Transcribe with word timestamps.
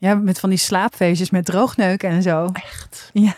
Ja, 0.00 0.14
met 0.14 0.40
van 0.40 0.48
die 0.48 0.58
slaapfeestjes 0.58 1.30
met 1.30 1.44
droogneuken 1.44 2.10
en 2.10 2.22
zo. 2.22 2.48
Echt? 2.52 3.10
Ja. 3.12 3.34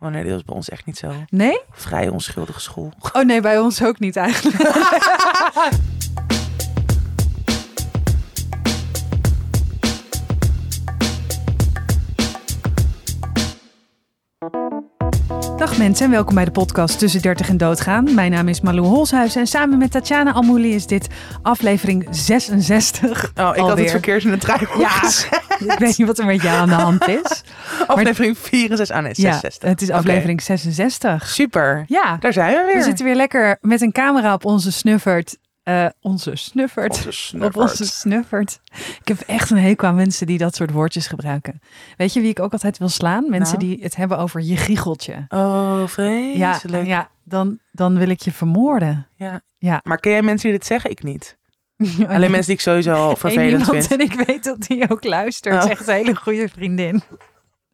Oh 0.00 0.08
nee, 0.08 0.22
dat 0.22 0.32
was 0.32 0.44
bij 0.44 0.54
ons 0.54 0.68
echt 0.68 0.86
niet 0.86 0.98
zo. 0.98 1.12
Nee? 1.28 1.60
Vrij 1.70 2.08
onschuldige 2.08 2.60
school. 2.60 2.92
Oh 3.12 3.22
nee, 3.22 3.40
bij 3.40 3.58
ons 3.58 3.82
ook 3.82 3.98
niet 3.98 4.16
eigenlijk. 4.16 4.56
Dag 15.62 15.78
mensen 15.78 16.04
en 16.06 16.10
welkom 16.10 16.34
bij 16.34 16.44
de 16.44 16.50
podcast 16.50 16.98
Tussen 16.98 17.22
30 17.22 17.48
en 17.48 17.56
Doodgaan. 17.56 18.14
Mijn 18.14 18.30
naam 18.30 18.48
is 18.48 18.60
Malou 18.60 18.86
Holshuis 18.86 19.36
en 19.36 19.46
samen 19.46 19.78
met 19.78 19.90
Tatjana 19.90 20.32
Almouli 20.32 20.74
is 20.74 20.86
dit 20.86 21.08
aflevering 21.42 22.06
66. 22.10 23.10
Oh, 23.24 23.28
ik 23.28 23.36
had 23.36 23.58
Alweer. 23.58 23.76
het 23.76 23.90
verkeerd 23.90 24.24
in 24.24 24.30
het 24.30 24.40
draaiboek 24.40 24.80
Ja. 24.80 25.02
Ik 25.72 25.78
weet 25.78 25.98
niet 25.98 26.06
wat 26.06 26.18
er 26.18 26.26
met 26.26 26.42
jou 26.42 26.56
aan 26.58 26.68
de 26.68 26.74
hand 26.74 27.08
is. 27.08 27.42
Aflevering 27.86 28.38
64. 28.38 28.96
Ah 28.96 29.02
nee, 29.02 29.14
66. 29.14 29.62
Ja, 29.62 29.68
het 29.68 29.82
is 29.82 29.90
aflevering 29.90 30.42
66. 30.42 31.28
Super. 31.28 31.84
Ja, 31.86 32.16
Daar 32.20 32.32
zijn 32.32 32.56
we 32.56 32.64
weer. 32.66 32.76
we 32.76 32.82
zitten 32.82 33.04
weer 33.04 33.14
lekker 33.16 33.58
met 33.60 33.80
een 33.80 33.92
camera 33.92 34.34
op 34.34 34.44
onze 34.44 34.72
snuffert. 34.72 35.36
Eh, 35.62 35.86
onze 36.00 36.36
snuffert. 36.36 37.06
Onze 37.06 37.36
Op 37.44 37.56
onze 37.56 37.84
snuffert. 37.86 38.60
Ik 39.00 39.08
heb 39.08 39.20
echt 39.20 39.50
een 39.50 39.58
hekel 39.58 39.88
aan 39.88 39.94
mensen 39.94 40.26
die 40.26 40.38
dat 40.38 40.54
soort 40.54 40.70
woordjes 40.70 41.06
gebruiken. 41.06 41.60
Weet 41.96 42.12
je 42.12 42.20
wie 42.20 42.30
ik 42.30 42.40
ook 42.40 42.52
altijd 42.52 42.78
wil 42.78 42.88
slaan? 42.88 43.30
Mensen 43.30 43.58
Nou? 43.58 43.70
die 43.70 43.82
het 43.82 43.96
hebben 43.96 44.18
over 44.18 44.40
je 44.42 44.56
giecheltje. 44.56 45.24
Oh, 45.28 45.76
Ja, 45.76 45.86
vreselijk. 45.88 46.86
ja 46.86 47.10
dan, 47.24 47.58
dan 47.72 47.98
wil 47.98 48.08
ik 48.08 48.20
je 48.20 48.32
vermoorden. 48.32 49.06
Ja. 49.16 49.40
Ja. 49.58 49.80
Maar 49.84 49.98
ken 49.98 50.12
jij 50.12 50.22
mensen 50.22 50.48
die 50.50 50.58
dit 50.58 50.66
zeggen? 50.66 50.90
Ik 50.90 51.02
niet. 51.02 51.38
Alleen 52.08 52.30
mensen 52.30 52.44
die 52.46 52.54
ik 52.54 52.60
sowieso 52.60 53.14
vervelend 53.14 53.50
iemand 53.50 53.86
vind. 53.86 53.90
en 54.00 54.00
ik 54.00 54.24
weet 54.26 54.44
dat 54.44 54.60
die 54.60 54.90
ook 54.90 55.04
luistert. 55.04 55.54
Oh. 55.54 55.62
is 55.64 55.70
echt 55.70 55.88
een 55.88 55.94
hele 55.94 56.14
goede 56.16 56.48
vriendin. 56.48 57.02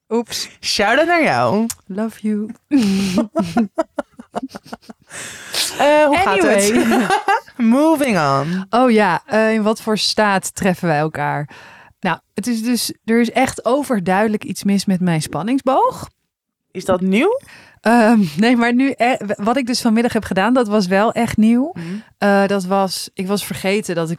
Oeps. 0.09 0.48
Shout-out 0.60 1.07
naar 1.07 1.23
jou. 1.23 1.66
Love 1.87 2.20
you. 2.20 2.51
Eh, 5.79 6.04
hoe 6.04 6.16
gaat 6.16 6.26
Anyway. 6.26 6.71
het? 6.73 7.09
Moving 7.57 8.18
on. 8.18 8.66
Oh 8.70 8.90
ja, 8.90 9.23
eh, 9.26 9.52
in 9.52 9.62
wat 9.62 9.80
voor 9.80 9.98
staat 9.98 10.54
treffen 10.54 10.88
wij 10.88 10.98
elkaar? 10.98 11.48
Nou, 12.01 12.18
het 12.35 12.46
is 12.46 12.62
dus, 12.62 12.93
er 13.04 13.20
is 13.20 13.30
echt 13.30 13.65
overduidelijk 13.65 14.45
iets 14.45 14.65
mis 14.65 14.85
met 14.85 15.01
mijn 15.01 15.23
spanningsboog. 15.23 16.09
Is 16.70 16.85
dat 16.85 17.01
nieuw? 17.01 17.40
Ehm, 17.80 18.20
nee, 18.37 18.57
maar 18.57 18.74
nu, 18.74 18.90
eh, 18.90 19.12
wat 19.37 19.57
ik 19.57 19.66
dus 19.66 19.80
vanmiddag 19.80 20.12
heb 20.12 20.24
gedaan, 20.24 20.54
dat 20.54 20.68
was 20.68 20.87
wel 20.87 21.13
echt 21.13 21.37
nieuw. 21.37 21.73
Eh, 22.18 22.46
dat 22.46 22.65
was, 22.65 23.10
ik 23.15 23.26
was 23.26 23.45
vergeten 23.46 23.95
dat, 23.95 24.10
ik, 24.10 24.18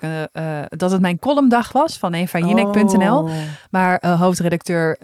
dat 0.69 0.91
het 0.91 1.01
mijn 1.01 1.19
columndag 1.19 1.71
was 1.71 1.97
van 1.97 2.13
eenvanjinek.nl. 2.13 3.23
Oh. 3.23 3.31
Maar 3.69 4.07
hoofdredacteur 4.17 4.97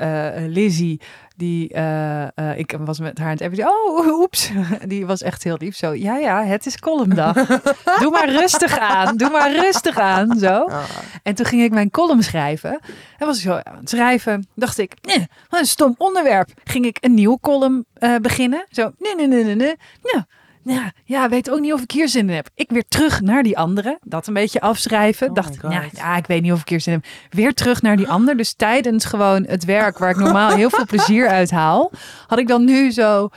Lizzie, 0.48 1.02
die, 1.36 1.70
eh, 1.70 2.24
eh, 2.24 2.58
ik 2.58 2.76
was 2.80 3.00
met 3.00 3.18
haar 3.18 3.28
aan 3.28 3.34
het 3.34 3.42
appen. 3.42 3.68
Oh, 3.68 4.08
oeps. 4.22 4.52
Die 4.88 5.06
was 5.06 5.22
echt 5.22 5.44
heel 5.44 5.56
lief. 5.60 5.76
Zo, 5.76 5.94
ja, 5.94 6.18
ja, 6.18 6.44
het 6.44 6.66
is 6.66 6.80
columndag. 6.80 7.34
doe 8.02 8.12
maar 8.12 8.30
rustig 8.30 8.78
aan. 8.78 9.18
Doe 9.18 9.30
maar 9.30 9.52
rustig 9.52 10.00
aan. 10.00 10.40
Zo. 10.40 10.64
Ah. 10.64 10.84
En 11.24 11.36
toen 11.36 11.46
ging 11.46 11.64
ik 11.64 11.72
mijn 11.72 11.92
column 11.92 12.24
schrijven. 12.24 12.80
En 13.18 13.28
was 13.28 13.38
ik 13.38 13.44
zo 13.44 13.60
aan 13.64 13.78
het 13.78 13.90
schrijven. 13.90 14.48
Dacht 14.56 14.78
ik, 14.78 14.94
nee, 15.02 15.28
wat 15.50 15.60
een 15.60 15.66
stom 15.66 15.96
onderwerp. 15.98 16.50
Ging 16.64 16.86
ik 16.86 16.98
een 17.02 17.14
nieuw 17.14 17.38
column 17.42 17.86
eh, 17.94 18.16
beginnen. 18.16 18.66
Zo, 18.70 18.92
nee, 18.98 19.16
nee, 19.16 19.28
nee, 19.28 19.44
nee, 19.44 19.56
nee. 19.56 19.76
Ja, 20.02 20.28
ja, 20.74 20.92
ja, 21.04 21.30
weet 21.30 21.50
ook 21.50 21.60
niet 21.60 21.74
of 21.74 21.82
ik 21.82 21.92
hier 21.92 22.10
zin 22.10 22.30
in 22.30 22.36
heb. 22.36 22.48
Ik 22.56 22.70
weer 22.72 22.84
terug 22.88 23.22
naar 23.22 23.44
die 23.44 23.58
andere. 23.58 23.98
Dat 24.04 24.28
een 24.28 24.34
beetje 24.34 24.62
afschrijven. 24.62 25.28
Oh 25.30 25.34
Dacht 25.34 25.54
ik, 25.54 25.60
God. 25.60 25.72
ja, 25.72 25.84
ja, 25.92 26.16
ik 26.18 26.28
weet 26.28 26.42
niet 26.42 26.52
of 26.52 26.62
ik 26.62 26.70
hier 26.70 26.82
zin 26.82 26.94
in 26.94 27.00
heb. 27.04 27.34
Weer 27.34 27.54
terug 27.54 27.82
naar 27.82 27.96
die 27.98 28.08
ander. 28.08 28.38
Dus 28.38 28.54
tijdens 28.54 29.06
gewoon 29.06 29.44
het 29.48 29.66
werk 29.66 29.98
waar 29.98 30.10
ik 30.10 30.16
normaal 30.18 30.50
heel 30.56 30.70
veel 30.70 30.86
plezier 30.86 31.28
uit 31.28 31.52
haal. 31.52 31.92
Had 32.28 32.40
ik 32.40 32.48
dan 32.48 32.64
nu 32.66 32.92
zo 32.92 33.30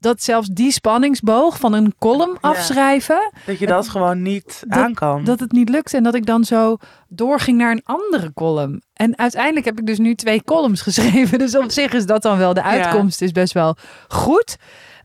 dat 0.00 0.22
zelfs 0.22 0.48
die 0.48 0.70
spanningsboog 0.72 1.58
van 1.58 1.72
een 1.72 1.94
column 1.98 2.38
Ja. 2.40 2.48
afschrijven. 2.48 3.32
Dat 3.46 3.58
je 3.58 3.66
dat 3.66 3.88
gewoon 3.88 4.22
niet 4.22 4.62
Dat- 4.68 4.78
aan 4.78 4.94
kan. 4.94 5.24
Dat 5.24 5.40
het 5.40 5.52
niet 5.52 5.68
lukte 5.68 5.96
en 5.96 6.02
dat 6.02 6.14
ik 6.14 6.26
dan 6.26 6.44
zo 6.44 6.76
doorging 7.08 7.58
naar 7.58 7.70
een 7.70 7.82
andere 7.84 8.32
column. 8.32 8.82
En 8.92 9.18
uiteindelijk 9.18 9.64
heb 9.66 9.78
ik 9.78 9.86
dus 9.86 9.98
nu 9.98 10.14
twee 10.14 10.42
columns 10.44 10.80
geschreven. 10.88 11.38
Dus 11.38 11.56
op 11.56 11.70
zich 11.70 11.92
is 11.92 12.06
dat 12.06 12.22
dan 12.22 12.38
wel, 12.38 12.54
de 12.54 12.62
uitkomst 12.62 13.22
is 13.22 13.32
best 13.32 13.52
wel 13.52 13.76
goed. 14.08 14.56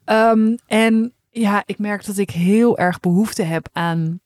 Ehm, 0.06 0.56
en 0.68 1.14
ja, 1.32 1.64
ik 1.66 1.80
merk 1.80 2.06
dat 2.06 2.18
ik 2.18 2.30
heel 2.30 2.78
erg 2.78 3.00
behoefte 3.00 3.44
heb 3.44 3.70
aan 3.72 4.20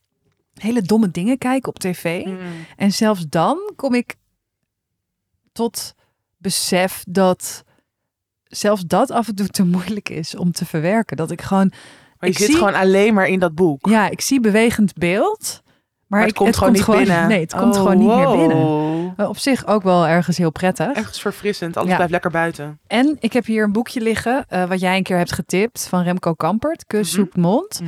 hele 0.53 0.81
domme 0.81 1.11
dingen 1.11 1.37
kijken 1.37 1.69
op 1.69 1.79
tv. 1.79 2.25
Mm. 2.25 2.37
En 2.77 2.91
zelfs 2.91 3.25
dan 3.29 3.71
kom 3.75 3.93
ik 3.93 4.15
tot 5.51 5.93
besef 6.37 7.03
dat 7.07 7.63
zelfs 8.43 8.81
dat 8.85 9.11
af 9.11 9.27
en 9.27 9.35
toe 9.35 9.47
te 9.47 9.63
moeilijk 9.65 10.09
is 10.09 10.35
om 10.35 10.51
te 10.51 10.65
verwerken. 10.65 11.17
Dat 11.17 11.31
ik 11.31 11.41
gewoon, 11.41 11.69
Maar 12.19 12.29
je 12.29 12.35
Ik 12.35 12.37
zit 12.37 12.47
zie- 12.47 12.55
gewoon 12.57 12.73
alleen 12.75 13.13
maar 13.13 13.27
in 13.27 13.39
dat 13.39 13.55
boek. 13.55 13.85
ja, 13.89 14.09
ik 14.09 14.21
zie 14.21 14.39
bewegend 14.39 14.93
beeld. 14.93 15.61
Maar, 16.07 16.19
Maar 16.19 16.27
het 16.27 16.37
komt 16.37 16.55
gewoon 16.55 16.73
niet 16.73 16.85
binnen. 16.85 17.27
Nee, 17.27 17.39
het 17.41 17.53
komt 17.55 17.75
Oh, 17.75 17.81
gewoon 17.81 17.97
niet 17.97 18.07
meer 18.07 18.31
binnen. 18.37 19.13
Maar 19.17 19.27
op 19.29 19.37
zich 19.37 19.67
ook 19.67 19.83
wel 19.83 20.07
ergens 20.07 20.37
heel 20.37 20.51
prettig. 20.51 20.93
Ergens 20.93 21.21
verfrissend. 21.21 21.77
Alles 21.77 21.89
Ja. 21.89 21.95
blijft 21.95 22.11
lekker 22.13 22.31
buiten. 22.31 22.79
En 22.87 23.15
ik 23.19 23.33
heb 23.33 23.45
hier 23.45 23.63
een 23.63 23.71
boekje 23.71 24.01
liggen, 24.01 24.45
eh, 24.47 24.63
wat 24.65 24.79
jij 24.79 24.97
een 24.97 25.03
keer 25.03 25.17
hebt 25.17 25.31
getipt, 25.33 25.87
van 25.87 26.03
Remco 26.03 26.33
Kampert, 26.33 26.85
Kus 26.85 27.11
Mhm. 27.11 27.19
zoekt 27.21 27.35
mond. 27.37 27.81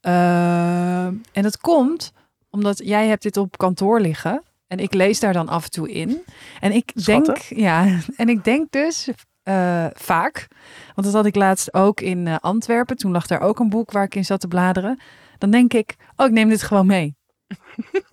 Eh, 0.00 1.04
en 1.06 1.42
dat 1.42 1.58
komt 1.58 2.12
omdat 2.50 2.80
jij 2.84 3.06
hebt 3.08 3.22
dit 3.22 3.36
op 3.36 3.56
kantoor 3.58 4.00
liggen. 4.00 4.42
En 4.66 4.78
ik 4.78 4.94
lees 4.94 5.20
daar 5.20 5.32
dan 5.32 5.48
af 5.48 5.64
en 5.64 5.70
toe 5.70 5.90
in. 5.92 6.22
En 6.60 6.72
ik 6.72 7.04
denk, 7.04 7.36
ja, 7.36 7.86
en 8.16 8.28
ik 8.28 8.44
denk 8.44 8.70
dus 8.70 9.08
eh, 9.42 9.86
vaak, 9.92 10.48
want 10.94 11.06
dat 11.06 11.12
had 11.16 11.26
ik 11.26 11.34
laatst 11.34 11.74
ook 11.74 12.00
in 12.00 12.26
eh, 12.26 12.34
Antwerpen. 12.40 12.96
Toen 12.96 13.12
lag 13.12 13.26
daar 13.26 13.40
ook 13.40 13.58
een 13.58 13.68
boek 13.68 13.90
waar 13.92 14.04
ik 14.04 14.14
in 14.14 14.24
zat 14.24 14.40
te 14.40 14.48
bladeren. 14.48 15.00
Dan 15.38 15.50
denk 15.50 15.72
ik, 15.72 15.94
oh, 16.16 16.26
ik 16.26 16.32
neem 16.32 16.48
dit 16.48 16.62
gewoon 16.62 16.86
mee. 16.86 17.14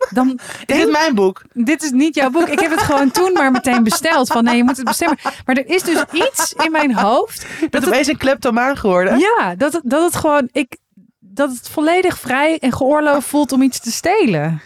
Dan 0.09 0.39
Is 0.65 0.75
dit 0.77 0.91
mijn 0.91 1.15
boek? 1.15 1.41
dit 1.53 1.83
is 1.83 1.91
niet 1.91 2.15
jouw 2.15 2.29
boek. 2.29 2.47
Ik 2.47 2.59
heb 2.59 2.71
het 2.71 2.81
gewoon 2.81 3.11
toen 3.11 3.33
maar 3.33 3.51
meteen 3.51 3.83
besteld. 3.83 4.27
Van 4.27 4.43
nee, 4.43 4.57
je 4.57 4.63
moet 4.63 4.77
het 4.77 4.85
bestellen. 4.85 5.17
Maar 5.45 5.55
er 5.55 5.67
is 5.69 5.83
dus 5.83 6.03
iets 6.11 6.53
in 6.53 6.71
mijn 6.71 6.93
hoofd. 6.95 7.45
Je 7.59 7.69
bent 7.69 7.87
opeens 7.87 8.07
een 8.07 8.17
kleptomaan 8.17 8.77
geworden. 8.77 9.19
Ja, 9.19 9.55
dat 9.55 9.73
het, 9.73 9.81
dat 9.85 10.03
het 10.03 10.15
gewoon. 10.15 10.49
Ik, 10.51 10.77
dat 11.19 11.49
het 11.49 11.69
volledig 11.69 12.17
vrij 12.19 12.57
en 12.59 12.71
geoorloofd 12.73 13.27
voelt 13.27 13.51
om 13.51 13.61
iets 13.61 13.79
te 13.79 13.91
stelen. 13.91 14.61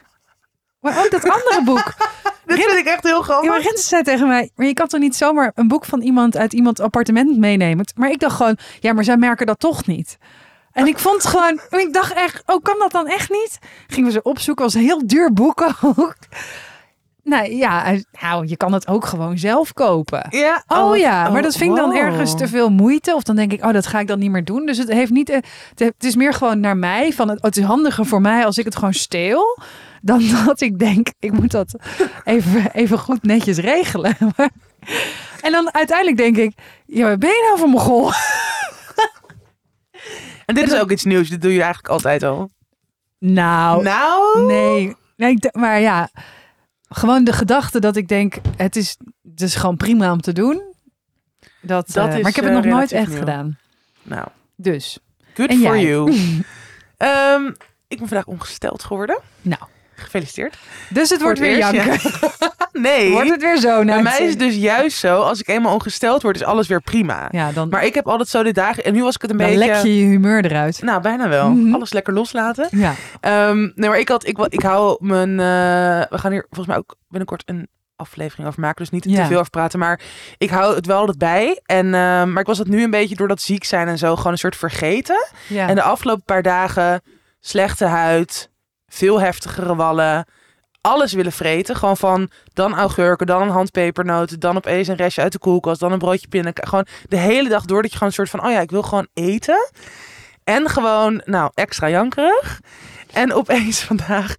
Maar 0.79 0.97
ook 0.99 1.11
dat 1.11 1.29
andere 1.29 1.61
boek. 1.63 1.93
Dit 2.45 2.63
vind 2.63 2.77
ik 2.77 2.85
echt 2.85 3.03
heel 3.03 3.17
Ja, 3.17 3.23
grappig. 3.23 3.49
maar 3.49 3.61
Renze 3.61 3.83
zei 3.87 4.03
tegen 4.03 4.27
mij, 4.27 4.51
maar 4.55 4.65
je 4.67 4.73
kan 4.73 4.87
toch 4.87 4.99
niet 4.99 5.15
zomaar 5.15 5.51
een 5.55 5.67
boek 5.67 5.85
van 5.85 6.01
iemand 6.01 6.37
uit 6.37 6.53
iemands 6.53 6.79
appartement 6.81 7.37
meenemen? 7.37 7.85
Maar 7.95 8.09
ik 8.11 8.19
dacht 8.19 8.35
gewoon, 8.35 8.57
ja, 8.79 8.93
maar 8.93 9.03
zij 9.03 9.17
merken 9.17 9.45
dat 9.45 9.59
toch 9.59 9.85
niet. 9.85 10.17
En 10.73 10.87
ik 10.87 10.99
vond 10.99 11.23
het 11.23 11.31
gewoon, 11.31 11.59
ik 11.81 11.93
dacht 11.93 12.13
echt, 12.13 12.43
oh, 12.45 12.61
kan 12.61 12.75
dat 12.79 12.91
dan 12.91 13.07
echt 13.07 13.29
niet? 13.29 13.59
Gingen 13.87 14.07
we 14.07 14.11
ze 14.11 14.21
opzoeken, 14.21 14.65
een 14.65 14.81
heel 14.81 15.07
duur 15.07 15.33
boek 15.33 15.61
ook. 15.81 16.15
Nou 17.23 17.55
ja, 17.55 17.95
nou, 18.21 18.47
je 18.47 18.57
kan 18.57 18.73
het 18.73 18.87
ook 18.87 19.05
gewoon 19.05 19.37
zelf 19.37 19.73
kopen. 19.73 20.27
Ja. 20.29 20.63
Oh, 20.67 20.97
ja, 20.97 21.29
maar 21.29 21.41
dat 21.41 21.55
vind 21.55 21.69
ik 21.69 21.77
dan 21.77 21.89
wow. 21.89 21.97
ergens 21.97 22.37
te 22.37 22.47
veel 22.47 22.69
moeite. 22.69 23.15
Of 23.15 23.23
dan 23.23 23.35
denk 23.35 23.51
ik, 23.51 23.65
oh, 23.65 23.73
dat 23.73 23.87
ga 23.87 23.99
ik 23.99 24.07
dan 24.07 24.19
niet 24.19 24.31
meer 24.31 24.43
doen. 24.43 24.65
Dus 24.65 24.77
het 24.77 24.91
heeft 24.91 25.11
niet, 25.11 25.29
eh, 25.29 25.39
het 25.75 26.03
is 26.03 26.15
meer 26.15 26.33
gewoon 26.33 26.59
naar 26.59 26.77
mij. 26.77 27.13
Van 27.13 27.29
het, 27.29 27.41
oh, 27.41 27.49
is 27.53 27.63
handiger 27.63 28.05
voor 28.05 28.21
mij 28.21 28.45
als 28.45 28.57
ik 28.57 28.65
het 28.65 28.75
gewoon 28.75 28.93
steel. 28.93 29.59
Dan 30.01 30.21
dat 30.45 30.61
ik 30.61 30.79
denk, 30.79 31.07
ik 31.19 31.31
moet 31.31 31.51
dat 31.51 31.75
even, 32.23 32.71
even 32.71 32.99
goed 32.99 33.23
netjes 33.23 33.57
regelen. 33.57 34.17
En 35.41 35.51
dan 35.51 35.73
uiteindelijk 35.73 36.17
denk 36.17 36.37
ik, 36.37 36.53
ja, 36.85 37.17
ben 37.17 37.29
je 37.29 37.43
nou 37.47 37.59
voor 37.59 37.69
mogol? 37.69 38.11
En 40.53 40.59
dit 40.61 40.71
is 40.71 40.79
ook 40.79 40.91
iets 40.91 41.03
nieuws. 41.03 41.29
Dit 41.29 41.41
doe 41.41 41.51
je 41.53 41.61
eigenlijk 41.61 41.87
altijd 41.93 42.23
al. 42.23 42.51
Nou, 43.19 43.83
Nou. 43.83 44.45
nee. 44.45 44.95
nee 45.15 45.37
maar 45.51 45.79
ja, 45.79 46.09
gewoon 46.89 47.23
de 47.23 47.33
gedachte 47.33 47.79
dat 47.79 47.95
ik 47.95 48.07
denk, 48.07 48.35
het 48.57 48.75
is, 48.75 48.97
het 49.29 49.41
is 49.41 49.55
gewoon 49.55 49.77
prima 49.77 50.11
om 50.11 50.21
te 50.21 50.33
doen. 50.33 50.61
Dat, 51.61 51.87
Dat 51.91 52.07
eh, 52.07 52.15
is, 52.15 52.21
maar 52.21 52.29
ik 52.29 52.35
heb 52.35 52.45
het 52.45 52.53
eh, 52.53 52.59
nog 52.61 52.65
nooit 52.73 52.91
relatief 52.91 52.97
echt 52.97 53.07
nieuw. 53.07 53.17
gedaan. 53.17 53.57
Nou. 54.03 54.27
Dus, 54.55 54.99
Good 55.33 55.49
En 55.49 55.57
for 55.57 55.77
jij? 55.79 55.81
you. 55.83 56.11
Ehm, 56.97 57.45
ik 57.87 57.97
ben 57.99 58.07
vandaag 58.07 58.25
ongesteld 58.25 58.83
geworden. 58.83 59.19
nou. 59.41 59.61
Gefeliciteerd. 59.95 60.57
Dus 60.89 61.09
het 61.09 61.21
wordt 61.21 61.39
weer 61.39 61.57
janken. 61.57 61.91
eerst, 61.91 62.19
Nee. 62.71 63.11
Wordt 63.11 63.29
het 63.29 63.41
weer 63.41 63.57
zo? 63.57 63.83
Bij 63.85 64.01
mij 64.01 64.19
is 64.19 64.29
het 64.29 64.39
dus 64.39 64.55
juist 64.55 64.97
zo, 64.97 65.21
als 65.21 65.39
ik 65.39 65.47
eenmaal 65.47 65.73
ongesteld 65.73 66.21
word, 66.21 66.35
is 66.35 66.43
alles 66.43 66.67
weer 66.67 66.81
prima. 66.81 67.27
Ja, 67.31 67.51
dan, 67.51 67.69
Maar 67.69 67.85
ik 67.85 67.93
heb 67.93 68.07
altijd 68.07 68.29
zo 68.29 68.43
de 68.43 68.51
dagen, 68.51 68.83
en 68.83 68.93
nu 68.93 69.03
was 69.03 69.15
ik 69.15 69.21
het 69.21 69.31
een 69.31 69.37
dan 69.37 69.47
beetje... 69.47 69.65
lek 69.65 69.75
je 69.75 69.99
je 69.99 70.05
humeur 70.05 70.45
eruit. 70.45 70.81
Nou, 70.81 71.01
bijna 71.01 71.29
wel. 71.29 71.49
Mhm. 71.49 71.73
Alles 71.73 71.93
lekker 71.93 72.13
loslaten. 72.13 72.67
Ja. 72.71 72.93
Ehm, 73.19 73.57
nee, 73.75 73.89
maar 73.89 73.99
ik 73.99 74.09
had, 74.09 74.27
ik, 74.27 74.37
ik 74.37 74.61
hou 74.61 74.95
mijn, 75.05 75.29
eh, 75.29 76.09
we 76.09 76.17
gaan 76.17 76.31
hier 76.31 76.45
volgens 76.49 76.67
mij 76.67 76.77
ook 76.77 76.95
binnenkort 77.07 77.43
een 77.45 77.67
aflevering 77.95 78.47
over 78.47 78.59
maken, 78.61 78.77
dus 78.83 78.89
niet 78.89 79.03
Ja. 79.15 79.21
te 79.21 79.27
veel 79.27 79.37
over 79.39 79.49
praten, 79.49 79.79
maar 79.79 79.99
ik 80.37 80.49
hou 80.49 80.75
het 80.75 80.85
wel 80.85 80.97
altijd 80.99 81.17
bij. 81.17 81.61
En, 81.65 81.85
ehm, 81.93 82.31
maar 82.31 82.41
ik 82.41 82.47
was 82.47 82.57
het 82.57 82.67
nu 82.67 82.83
een 82.83 82.89
beetje 82.91 83.15
door 83.15 83.27
dat 83.27 83.41
ziek 83.41 83.63
zijn 83.63 83.87
en 83.87 83.97
zo 83.97 84.15
gewoon 84.15 84.31
een 84.31 84.37
soort 84.37 84.55
vergeten. 84.55 85.25
ja. 85.47 85.67
En 85.67 85.75
de 85.75 85.81
afgelopen 85.81 86.23
paar 86.23 86.41
dagen 86.41 87.01
slechte 87.39 87.85
huid, 87.85 88.49
veel 88.93 89.21
heftigere 89.21 89.75
wallen, 89.75 90.25
alles 90.81 91.13
willen 91.13 91.31
vreten. 91.31 91.75
Gewoon 91.75 91.97
van 91.97 92.29
dan 92.53 92.73
augurken, 92.75 93.27
dan 93.27 93.41
een 93.41 93.49
handpepernoten, 93.49 94.39
dan 94.39 94.57
opeens 94.57 94.87
een 94.87 94.95
restje 94.95 95.21
uit 95.21 95.31
de 95.31 95.39
koelkast, 95.39 95.79
dan 95.79 95.91
een 95.91 95.99
broodje 95.99 96.27
pindakaas. 96.27 96.69
Gewoon 96.69 96.87
de 97.07 97.17
hele 97.17 97.49
dag 97.49 97.65
door 97.65 97.81
dat 97.81 97.91
je 97.91 97.97
gewoon 97.97 98.09
een 98.09 98.15
soort 98.15 98.29
van, 98.29 98.45
oh 98.45 98.51
ja, 98.51 98.59
ik 98.59 98.71
wil 98.71 98.83
gewoon 98.83 99.07
eten. 99.13 99.71
En 100.43 100.69
gewoon, 100.69 101.21
nou, 101.25 101.51
extra 101.53 101.89
jankerig. 101.89 102.59
En 103.13 103.33
opeens 103.33 103.83
vandaag 103.91 104.35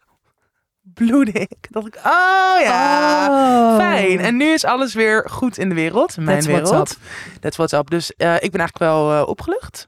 bloedde 0.83 1.33
ik. 1.33 1.57
Dacht 1.71 1.87
ik, 1.87 1.97
oh 1.97 2.61
ja, 2.63 3.29
Oh. 3.31 3.77
fijn. 3.77 4.21
En 4.21 4.37
nu 4.37 4.53
is 4.53 4.65
alles 4.65 4.95
weer 4.95 5.29
goed 5.31 5.59
in 5.59 5.69
de 5.69 5.75
wereld, 5.75 6.17
mijn 6.17 6.29
That's 6.29 6.47
what's 6.47 6.71
wereld. 6.71 6.97
That's 7.41 7.57
what's 7.57 7.73
up. 7.73 7.91
Dus 7.91 8.15
eh, 8.17 8.35
ik 8.35 8.51
ben 8.51 8.61
eigenlijk 8.61 8.79
wel 8.79 9.13
eh, 9.13 9.29
opgelucht. 9.29 9.87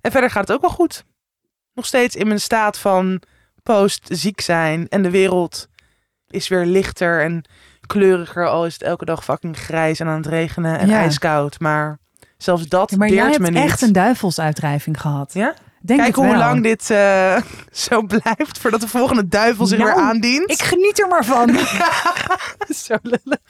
En 0.00 0.10
verder 0.10 0.30
gaat 0.30 0.48
het 0.48 0.56
ook 0.56 0.60
wel 0.60 0.70
goed. 0.70 1.04
Nog 1.74 1.86
steeds 1.86 2.16
in 2.16 2.26
mijn 2.26 2.40
staat 2.40 2.78
van 2.78 3.22
post 3.76 4.08
ziek 4.08 4.40
zijn. 4.40 4.86
En 4.88 5.02
de 5.02 5.10
wereld 5.10 5.68
is 6.28 6.48
weer 6.48 6.64
lichter 6.66 7.22
en 7.22 7.44
kleuriger. 7.86 8.48
Al 8.48 8.66
is 8.66 8.72
het 8.72 8.82
elke 8.82 9.04
dag 9.04 9.24
fucking 9.24 9.56
grijs 9.58 10.00
en 10.00 10.06
aan 10.06 10.16
het 10.16 10.26
regenen 10.26 10.78
en 10.78 10.88
Ja. 10.88 10.98
ijskoud. 10.98 11.60
Maar 11.60 11.98
zelfs 12.36 12.66
dat 12.68 12.90
Ja, 12.90 12.96
maar 12.96 13.08
jij 13.08 13.38
me 13.38 13.50
niet. 13.50 13.62
echt 13.62 13.82
een 13.82 13.92
duivelsuitdrijving 13.92 15.00
gehad. 15.00 15.32
Ja? 15.32 15.54
Denk 15.80 16.00
Kijk 16.00 16.14
hoe 16.14 16.36
lang 16.36 16.62
dit 16.62 16.90
eh, 16.90 17.36
zo 17.86 18.02
blijft 18.02 18.58
voordat 18.58 18.80
de 18.80 18.88
volgende 18.88 19.28
duivel 19.28 19.66
zich 19.66 19.78
Nou, 19.78 19.90
weer 19.94 20.02
aandient. 20.02 20.50
Ik 20.50 20.62
geniet 20.62 21.00
er 21.00 21.08
maar 21.08 21.24
van. 21.24 21.58
Zo 22.84 22.96
lullig. 23.02 23.40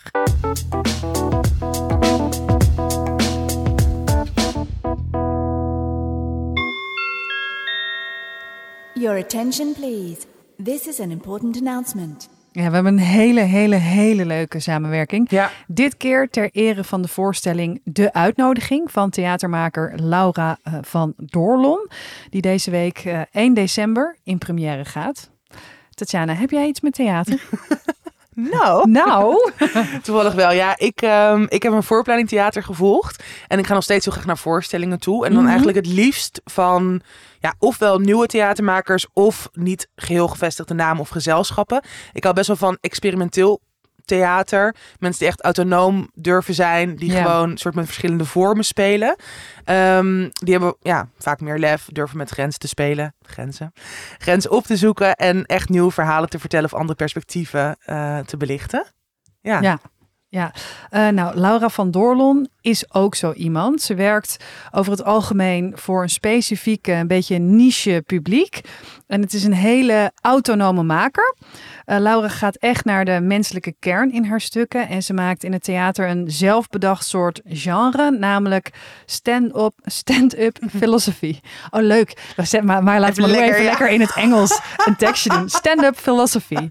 Your 9.01 9.19
attention, 9.19 9.73
please. 9.75 10.27
This 10.63 10.87
is 10.87 11.01
an 11.01 11.11
important 11.11 11.57
announcement. 11.57 12.29
Ja, 12.53 12.69
we 12.69 12.75
hebben 12.75 12.93
een 12.93 12.99
hele, 12.99 13.41
hele, 13.41 13.75
hele 13.75 14.27
leuke 14.27 14.61
samenwerking. 14.61 15.31
Ja, 15.31 15.51
Dit 15.67 15.97
keer 15.97 16.29
ter 16.31 16.51
ere 16.53 16.85
van 16.85 17.03
de 17.03 17.09
voorstelling 17.09 17.81
De 17.85 18.13
Uitnodiging 18.13 18.91
van 18.91 19.11
theatermaker 19.11 19.93
Laura 20.03 20.59
eh, 20.63 20.75
van 20.83 21.15
Doorlon. 21.17 21.89
Die 22.31 22.43
deze 22.43 22.71
week 22.71 22.99
eh, 22.99 23.21
1 23.33 23.55
december 23.55 24.17
in 24.23 24.39
première 24.39 24.85
gaat. 24.85 25.31
Tatjana, 25.91 26.35
heb 26.35 26.51
jij 26.51 26.67
iets 26.67 26.81
met 26.81 26.95
theater? 26.95 27.41
nou, 28.51 28.91
nou, 29.01 29.51
toevallig 30.03 30.35
wel. 30.35 30.53
Ja, 30.53 30.79
ik, 30.79 31.03
ehm, 31.03 31.47
ik 31.49 31.63
heb 31.63 31.73
een 31.73 31.83
vooropleiding 31.83 32.29
theater 32.31 32.63
gevolgd. 32.63 33.23
En 33.49 33.59
ik 33.59 33.67
ga 33.67 33.75
nog 33.75 33.83
steeds 33.83 34.05
heel 34.05 34.15
graag 34.15 34.27
naar 34.27 34.39
voorstellingen 34.39 34.99
toe. 34.99 35.25
En 35.25 35.31
dan 35.31 35.41
Mhm. 35.41 35.49
eigenlijk 35.49 35.79
het 35.79 35.87
liefst 35.87 36.41
van 36.45 37.01
ja, 37.41 37.55
ofwel 37.59 37.99
nieuwe 37.99 38.27
theatermakers 38.27 39.07
of 39.13 39.49
niet 39.53 39.89
geheel 39.97 40.29
gevestigde 40.29 40.75
namen 40.75 41.01
of 41.01 41.09
gezelschappen. 41.09 41.83
Ik 42.13 42.23
hou 42.23 42.35
best 42.35 42.47
wel 42.47 42.57
van 42.57 42.79
experimenteel 42.81 43.61
theater. 44.09 44.75
Mensen 44.99 45.19
die 45.19 45.29
echt 45.29 45.43
autonoom 45.43 46.11
durven 46.15 46.55
zijn. 46.55 46.97
Die 46.97 47.13
Ja. 47.13 47.23
gewoon 47.23 47.57
soort 47.59 47.75
met 47.75 47.85
verschillende 47.87 48.25
vormen 48.25 48.65
spelen. 48.65 49.17
Ehm, 49.65 50.29
die 50.33 50.53
hebben 50.53 50.77
ja, 50.81 51.09
vaak 51.19 51.41
meer 51.41 51.59
lef. 51.59 51.89
Durven 51.93 52.17
met 52.17 52.31
grenzen 52.31 52.61
te 52.61 52.69
spelen. 52.69 53.15
Grenzen. 53.23 53.73
Grenzen 54.19 54.51
op 54.51 54.65
te 54.65 54.77
zoeken. 54.77 55.15
En 55.15 55.45
echt 55.47 55.69
nieuwe 55.69 55.91
verhalen 55.91 56.29
te 56.29 56.39
vertellen. 56.39 56.65
Of 56.73 56.75
andere 56.75 56.95
perspectieven 56.95 57.77
eh, 57.85 58.19
te 58.19 58.37
belichten. 58.37 58.85
Ja. 59.41 59.61
Ja. 59.61 59.79
Ja, 60.31 60.53
Eh, 60.91 61.09
nou, 61.09 61.37
Laura 61.39 61.69
van 61.69 61.91
Doorlon 61.91 62.49
is 62.61 62.95
ook 62.95 63.15
zo 63.15 63.33
iemand. 63.33 63.83
Ze 63.83 63.95
werkt 63.95 64.37
over 64.71 64.93
het 64.93 65.05
algemeen 65.05 65.73
voor 65.77 66.03
een 66.03 66.09
specifieke, 66.09 66.93
een 66.93 67.07
beetje 67.07 67.39
niche 67.39 68.03
publiek. 68.07 68.61
En 69.07 69.21
het 69.21 69.35
is 69.35 69.45
een 69.45 69.53
hele 69.55 70.13
autonome 70.21 70.83
maker. 70.83 71.35
Eh, 71.89 71.99
Laura 71.99 72.29
gaat 72.29 72.57
echt 72.57 72.85
naar 72.85 73.05
de 73.05 73.21
menselijke 73.21 73.75
kern 73.79 74.13
in 74.13 74.25
haar 74.25 74.41
stukken. 74.41 74.89
En 74.89 75.03
ze 75.03 75.13
maakt 75.15 75.45
in 75.45 75.53
het 75.53 75.63
theater 75.63 76.09
een 76.09 76.31
zelfbedacht 76.31 77.07
soort 77.07 77.41
genre, 77.45 78.11
namelijk 78.11 78.71
stand-up 79.07 79.73
stand 79.85 80.35
philosophy. 80.79 81.37
Oh, 81.71 81.83
leuk. 81.83 82.35
Maar, 82.63 82.83
maar 82.83 83.01
laten 83.01 83.23
we 83.23 83.29
lekker, 83.29 83.49
even 83.49 83.63
ja. 83.63 83.69
lekker 83.69 83.89
in 83.91 84.01
het 84.01 84.15
Engels 84.15 84.61
een 84.87 84.97
tekstje 84.97 85.31
doen. 85.31 85.49
Stand-up 85.61 85.97
philosophy. 85.97 86.69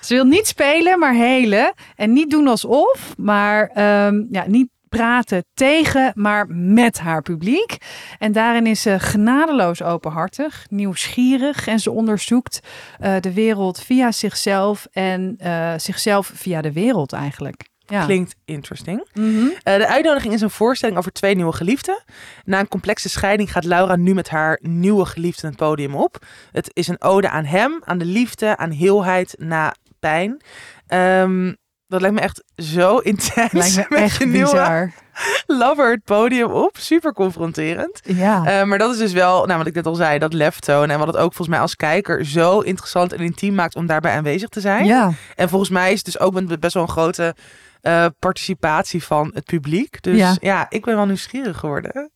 Ze 0.00 0.14
wil 0.14 0.24
niet 0.24 0.46
spelen, 0.46 0.98
maar 0.98 1.14
helen. 1.14 1.74
En 1.96 2.12
niet 2.12 2.30
doen 2.30 2.48
alsof, 2.48 3.14
maar 3.16 3.70
ehm, 3.74 4.24
ja, 4.30 4.44
niet 4.46 4.68
praten 4.88 5.44
tegen, 5.54 6.12
maar 6.14 6.46
met 6.48 6.98
haar 6.98 7.22
publiek. 7.22 7.76
En 8.18 8.32
daarin 8.32 8.66
is 8.66 8.82
ze 8.82 8.98
genadeloos 9.00 9.82
openhartig, 9.82 10.66
nieuwsgierig 10.70 11.66
en 11.66 11.78
ze 11.78 11.90
onderzoekt 11.90 12.60
eh, 12.98 13.14
de 13.20 13.32
wereld 13.32 13.80
via 13.80 14.12
zichzelf 14.12 14.86
en 14.92 15.34
eh, 15.38 15.72
zichzelf 15.76 16.30
via 16.34 16.62
de 16.62 16.72
wereld 16.72 17.12
eigenlijk. 17.12 17.68
Ja. 17.86 18.04
Klinkt 18.04 18.36
interesting. 18.44 19.08
Mhm. 19.14 19.46
Eh, 19.62 19.76
de 19.76 19.86
uitnodiging 19.86 20.34
is 20.34 20.40
een 20.40 20.50
voorstelling 20.50 20.98
over 20.98 21.12
twee 21.12 21.34
nieuwe 21.34 21.52
geliefden. 21.52 22.04
Na 22.44 22.60
een 22.60 22.68
complexe 22.68 23.08
scheiding 23.08 23.52
gaat 23.52 23.64
Laura 23.64 23.96
nu 23.96 24.14
met 24.14 24.28
haar 24.28 24.58
nieuwe 24.62 25.04
geliefde 25.04 25.46
het 25.46 25.56
podium 25.56 25.94
op. 25.94 26.24
Het 26.52 26.70
is 26.72 26.88
een 26.88 27.02
ode 27.02 27.28
aan 27.28 27.44
hem, 27.44 27.80
aan 27.84 27.98
de 27.98 28.04
liefde, 28.04 28.56
aan 28.56 28.70
heelheid 28.70 29.34
na 29.38 29.74
pijn. 30.00 30.42
Ehm, 30.86 31.52
dat 31.88 32.00
lijkt 32.00 32.16
me 32.16 32.20
echt 32.22 32.44
zo 32.56 32.98
intens. 33.12 33.52
Lijkt 33.52 33.90
me 33.90 33.96
echt 34.06 34.18
je 34.18 34.26
nieuwe 34.26 34.50
bizar. 34.50 34.92
lover 35.46 35.90
het 35.90 36.04
podium 36.04 36.50
op. 36.50 36.76
Super 36.76 37.12
confronterend. 37.12 38.00
Ja. 38.04 38.44
Eh, 38.60 38.66
maar 38.66 38.78
dat 38.78 38.92
is 38.92 38.98
dus 38.98 39.12
wel, 39.12 39.46
nou 39.46 39.58
wat 39.58 39.66
ik 39.66 39.74
net 39.74 39.86
al 39.86 39.94
zei, 39.94 40.18
dat 40.18 40.32
lef 40.32 40.58
tonen. 40.58 40.90
En 40.90 40.98
wat 40.98 41.06
het 41.06 41.16
ook 41.16 41.22
volgens 41.34 41.48
mij 41.48 41.60
als 41.60 41.76
kijker 41.76 42.24
zo 42.24 42.60
interessant 42.60 43.12
en 43.12 43.20
intiem 43.20 43.54
maakt 43.54 43.76
om 43.76 43.86
daarbij 43.86 44.16
aanwezig 44.16 44.48
te 44.48 44.60
zijn. 44.60 44.84
ja. 44.84 45.12
En 45.34 45.48
volgens 45.48 45.70
mij 45.70 45.88
is 45.92 45.96
het 45.96 46.04
dus 46.04 46.18
ook 46.18 46.60
best 46.60 46.74
wel 46.74 46.82
een 46.82 46.88
grote 46.88 47.34
eh, 47.80 48.06
participatie 48.18 49.02
van 49.04 49.30
het 49.34 49.44
publiek. 49.44 50.02
Dus 50.02 50.18
Ja. 50.18 50.36
ja, 50.40 50.66
ik 50.70 50.84
ben 50.84 50.96
wel 50.96 51.06
nieuwsgierig 51.06 51.56
geworden. 51.58 52.10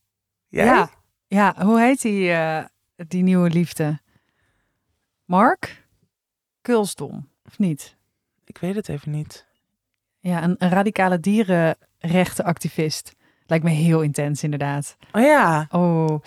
Jij? 0.48 0.64
Ja. 0.64 0.90
Ja, 1.26 1.54
hoe 1.58 1.80
heet 1.80 2.02
die, 2.02 2.30
eh, 2.32 2.64
die 2.96 3.22
nieuwe 3.22 3.50
liefde? 3.50 4.00
Mark 5.24 5.86
Kulsdom, 6.60 7.28
of 7.46 7.58
niet? 7.58 7.96
Ik 8.44 8.58
weet 8.58 8.74
het 8.74 8.88
even 8.88 9.10
niet. 9.10 9.46
Ja, 10.20 10.42
een, 10.42 10.54
een 10.58 10.70
radicale 10.70 11.20
dierenrechtenactivist. 11.20 13.12
Lijkt 13.46 13.64
me 13.64 13.70
heel 13.70 14.00
intens, 14.00 14.42
inderdaad. 14.42 14.96
Oh 15.12 15.22
ja. 15.22 15.66
Oh, 15.70 16.20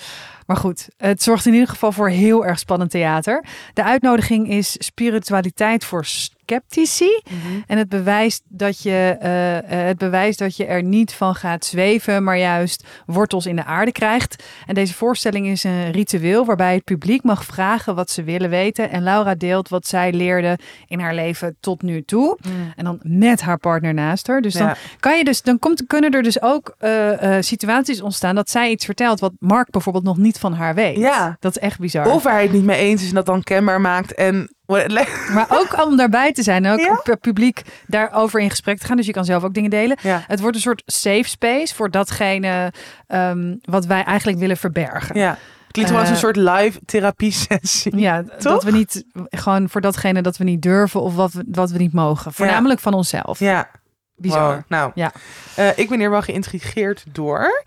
maar 0.46 0.58
goed. 0.58 0.90
Het 0.98 1.24
zorgt 1.24 1.46
in 1.46 1.54
ieder 1.54 1.68
geval 1.68 1.92
voor 1.92 2.10
heel 2.10 2.46
erg 2.46 2.60
spannend 2.60 2.92
theater. 2.92 3.46
De 3.74 3.84
uitnodiging 3.84 4.50
is 4.50 4.76
spiritualiteit 4.86 5.86
voor 5.86 6.06
sceptici. 6.46 7.22
En 7.68 7.78
het 7.78 7.90
bewijst 7.90 8.44
dat 8.48 8.82
je, 8.82 9.18
eh, 9.20 9.58
eh, 9.58 9.88
het 9.88 9.98
bewijst 9.98 10.40
dat 10.40 10.56
je 10.56 10.66
er 10.66 10.84
niet 10.84 11.14
van 11.14 11.36
gaat 11.36 11.66
zweven, 11.66 12.24
maar 12.24 12.38
juist 12.38 12.88
wortels 13.06 13.46
in 13.46 13.56
de 13.56 13.64
aarde 13.64 13.92
krijgt. 13.92 14.44
En 14.66 14.76
deze 14.76 14.94
voorstelling 14.94 15.48
is 15.48 15.64
een 15.64 15.92
ritueel 15.92 16.46
waarbij 16.46 16.74
het 16.74 16.84
publiek 16.84 17.24
mag 17.24 17.46
vragen 17.46 17.96
wat 17.96 18.10
ze 18.10 18.24
willen 18.24 18.50
weten. 18.50 18.90
En 18.90 19.04
Laura 19.04 19.36
deelt 19.36 19.70
wat 19.70 19.88
zij 19.88 20.14
leerde 20.14 20.58
in 20.88 21.00
haar 21.00 21.14
leven 21.14 21.56
tot 21.60 21.82
nu 21.82 22.04
toe. 22.04 22.38
En 22.76 22.84
dan 22.84 23.00
met 23.02 23.42
haar 23.42 23.58
partner 23.58 23.94
naast 23.94 24.28
haar. 24.28 24.42
Dus 24.42 24.54
dan 24.54 24.76
kan 25.00 25.18
je 25.18 25.24
dus, 25.24 25.42
dan 25.42 25.60
komt, 25.60 25.88
kunnen 25.88 26.12
er 26.12 26.24
dus 26.24 26.42
ook 26.42 26.76
eh, 26.78 27.38
situaties 27.40 28.02
ontstaan 28.02 28.36
dat 28.36 28.50
zij 28.50 28.72
iets 28.72 28.86
vertelt 28.86 29.20
wat 29.20 29.34
Mark 29.40 29.70
bijvoorbeeld 29.70 30.04
nog 30.04 30.18
niet 30.18 30.40
van 30.40 30.54
haar 30.54 30.76
weet. 30.76 30.98
Ja. 30.98 31.38
Dat 31.40 31.56
is 31.56 31.62
echt 31.62 31.80
bizar. 31.80 32.12
Of 32.12 32.24
hij 32.24 32.42
het 32.42 32.52
niet 32.52 32.64
mee 32.64 32.78
eens 32.78 33.02
is 33.02 33.10
en 33.10 33.16
dat 33.16 33.26
dan 33.26 33.44
kenbaar 33.44 33.82
maakt. 33.82 34.14
En 34.14 34.53
Maar 35.34 35.46
ook 35.50 35.86
om 35.86 35.98
daarbij 35.98 36.32
te 36.34 36.44
zijn 36.44 36.66
en 36.66 36.72
ook 36.74 36.80
Ja. 36.80 37.00
per 37.04 37.18
publiek 37.18 37.62
daarover 37.88 38.40
in 38.40 38.50
gesprek 38.50 38.78
te 38.80 38.86
gaan. 38.86 38.98
Dus 38.98 39.06
je 39.06 39.12
kan 39.12 39.26
zelf 39.26 39.44
ook 39.44 39.54
dingen 39.54 39.70
delen. 39.70 39.98
ja. 40.02 40.24
Het 40.28 40.40
wordt 40.40 40.56
een 40.56 40.62
soort 40.62 40.82
safe 40.86 41.24
space 41.28 41.76
voor 41.76 41.92
datgene 41.92 42.74
ehm, 43.08 43.56
wat 43.62 43.86
wij 43.86 44.04
eigenlijk 44.04 44.38
willen 44.40 44.58
verbergen. 44.58 45.20
ja. 45.20 45.38
Klinkt 45.72 45.92
wel 45.92 46.00
als 46.02 46.10
een 46.10 46.16
Eh, 46.16 46.22
soort 46.22 46.36
live 46.36 46.80
therapie 46.86 47.32
sessie. 47.32 47.98
Ja, 47.98 48.24
dat 48.40 48.64
we 48.64 48.72
niet 48.72 49.04
gewoon 49.30 49.70
voor 49.70 49.82
datgene 49.82 50.22
dat 50.22 50.38
we 50.38 50.44
niet 50.44 50.62
durven 50.62 51.02
of 51.02 51.16
wat 51.16 51.34
we, 51.34 51.44
wat 51.52 51.72
we 51.72 51.78
niet 51.78 51.94
mogen. 51.94 52.34
Voornamelijk 52.34 52.80
van 52.80 52.94
onszelf. 52.94 53.40
Ja. 53.40 53.70
Bizar. 54.16 54.54
Wow. 54.56 54.62
Nou, 54.68 54.92
Ja. 54.96 55.12
eh, 55.56 55.78
ik 55.78 55.90
ben 55.90 56.00
hier 56.00 56.10
wel 56.10 56.22
geïntrigeerd 56.22 57.04
door. 57.12 57.64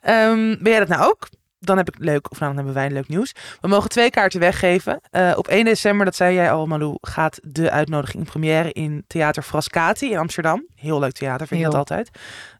Ehm, 0.00 0.56
ben 0.60 0.70
jij 0.70 0.78
dat 0.78 0.88
nou 0.88 1.02
ook? 1.10 1.28
Dan 1.64 1.76
heb 1.76 1.88
ik 1.88 1.94
leuk, 1.98 2.30
of 2.30 2.40
nou, 2.40 2.54
dan 2.54 2.64
hebben 2.64 2.82
wij 2.82 2.90
leuk 2.90 3.08
nieuws. 3.08 3.34
We 3.60 3.68
mogen 3.68 3.90
twee 3.90 4.10
kaarten 4.10 4.40
weggeven. 4.40 5.00
Eh, 5.10 5.32
op 5.36 5.48
1 5.48 5.64
december, 5.64 6.04
dat 6.04 6.16
zei 6.16 6.34
jij 6.34 6.52
al, 6.52 6.66
Malou, 6.66 6.96
gaat 7.00 7.40
de 7.42 7.70
uitnodiging 7.70 8.24
in 8.24 8.30
première 8.30 8.72
in 8.72 9.04
Theater 9.06 9.42
Frascati 9.42 10.10
in 10.10 10.18
Amsterdam. 10.18 10.66
Heel 10.74 10.98
leuk 10.98 11.12
theater, 11.12 11.46
vind 11.46 11.60
ik 11.60 11.66
dat 11.66 11.74
altijd. 11.74 12.10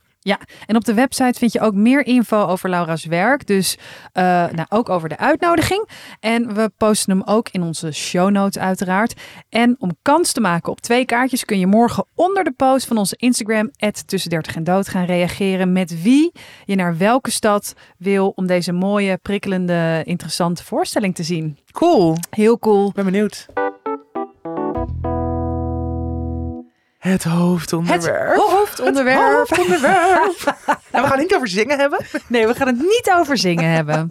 En 0.66 0.76
op 0.76 0.86
de 0.86 0.94
website 0.94 1.40
vind 1.40 1.52
je 1.52 1.60
ook 1.60 1.74
meer 1.74 2.06
info 2.06 2.46
over 2.46 2.70
Laura's 2.70 3.06
werk. 3.06 3.48
Dus 3.48 3.78
eh, 4.12 4.24
nou, 4.24 4.66
ook 4.70 4.90
over 4.90 5.10
de 5.10 5.18
uitnodiging. 5.18 5.90
En 6.20 6.54
we 6.56 6.72
posten 6.78 7.18
hem 7.18 7.28
ook 7.28 7.50
in 7.50 7.62
onze 7.62 7.92
show 7.92 8.30
notes 8.30 8.62
uiteraard. 8.62 9.14
En 9.50 9.76
om 9.80 9.98
kans 10.02 10.32
te 10.32 10.42
maken 10.42 10.72
op 10.72 10.82
twee 10.82 11.06
kaartjes 11.06 11.46
kun 11.46 11.60
je 11.60 11.68
morgen 11.68 12.06
onder 12.16 12.44
de 12.44 12.52
post 12.52 12.88
van 12.88 12.98
onze 12.98 13.16
Instagram 13.18 13.72
tussen 14.06 14.30
30 14.30 14.56
en 14.56 14.64
dood 14.64 14.88
gaan 14.88 15.06
reageren 15.06 15.72
met 15.72 16.02
wie 16.02 16.32
je 16.66 16.76
naar 16.76 16.98
welke 16.98 17.32
stad 17.32 17.74
wil 17.98 18.30
om 18.36 18.48
deze 18.48 18.72
mooie, 18.72 19.18
prikkelende, 19.18 20.02
interessante 20.06 20.64
voorstelling 20.64 21.16
te 21.16 21.24
zien. 21.24 21.58
Cool. 21.72 22.18
Heel 22.30 22.60
cool. 22.60 22.88
Ik 22.88 22.94
ben 22.94 23.06
benieuwd. 23.06 23.48
Het 27.08 27.24
hoofdonderwerp. 27.24 28.30
Het 28.36 28.42
hoofdonderwerp. 28.52 29.20
Het 29.20 29.58
hoofdonderwerp. 29.58 30.56
en 30.92 31.02
we 31.02 31.08
gaan 31.08 31.18
niet 31.20 31.36
over 31.36 31.48
zingen 31.48 31.80
hebben, 31.80 32.06
Nee, 32.28 32.48
we 32.48 32.54
gaan 32.56 32.68
het 32.68 32.78
niet 32.80 33.12
over 33.16 33.38
zingen 33.38 33.70
hebben. 33.72 34.08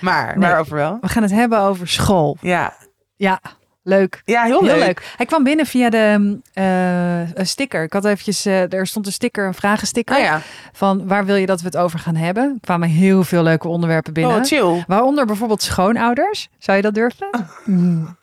maar 0.00 0.38
Nee. 0.38 0.48
waarover 0.48 0.74
wel? 0.76 0.98
We 1.00 1.08
gaan 1.08 1.22
het 1.22 1.32
hebben 1.32 1.58
over 1.60 1.88
school. 1.88 2.36
Ja, 2.40 2.72
Ja, 3.16 3.40
leuk. 3.82 4.22
ja 4.24 4.42
heel, 4.44 4.60
Heel 4.64 4.74
leuk. 4.76 4.84
leuk. 4.86 5.12
Hij 5.16 5.26
kwam 5.26 5.44
binnen 5.44 5.66
via 5.66 5.90
de 5.90 6.38
eh, 6.52 7.44
sticker. 7.44 7.82
Ik 7.82 7.92
had 7.92 8.04
eventjes, 8.04 8.44
eh, 8.46 8.72
er 8.72 8.86
stond 8.86 9.06
een 9.06 9.12
sticker, 9.12 9.46
een 9.46 9.54
vragensticker. 9.54 10.16
Ah 10.16 10.22
ja, 10.22 10.40
Van 10.72 11.06
waar 11.08 11.24
wil 11.24 11.36
je 11.36 11.46
dat 11.46 11.60
we 11.60 11.66
het 11.66 11.76
over 11.76 11.98
gaan 11.98 12.16
hebben? 12.16 12.44
Er 12.44 12.60
kwamen 12.60 12.88
heel 12.88 13.24
veel 13.24 13.42
leuke 13.42 13.68
onderwerpen 13.68 14.12
binnen. 14.12 14.36
oh, 14.36 14.44
chill. 14.44 14.84
Waaronder 14.86 15.26
bijvoorbeeld 15.26 15.62
schoonouders. 15.62 16.48
Zou 16.58 16.76
je 16.76 16.82
dat 16.82 16.94
durven? 16.94 17.28
Mm, 17.64 18.16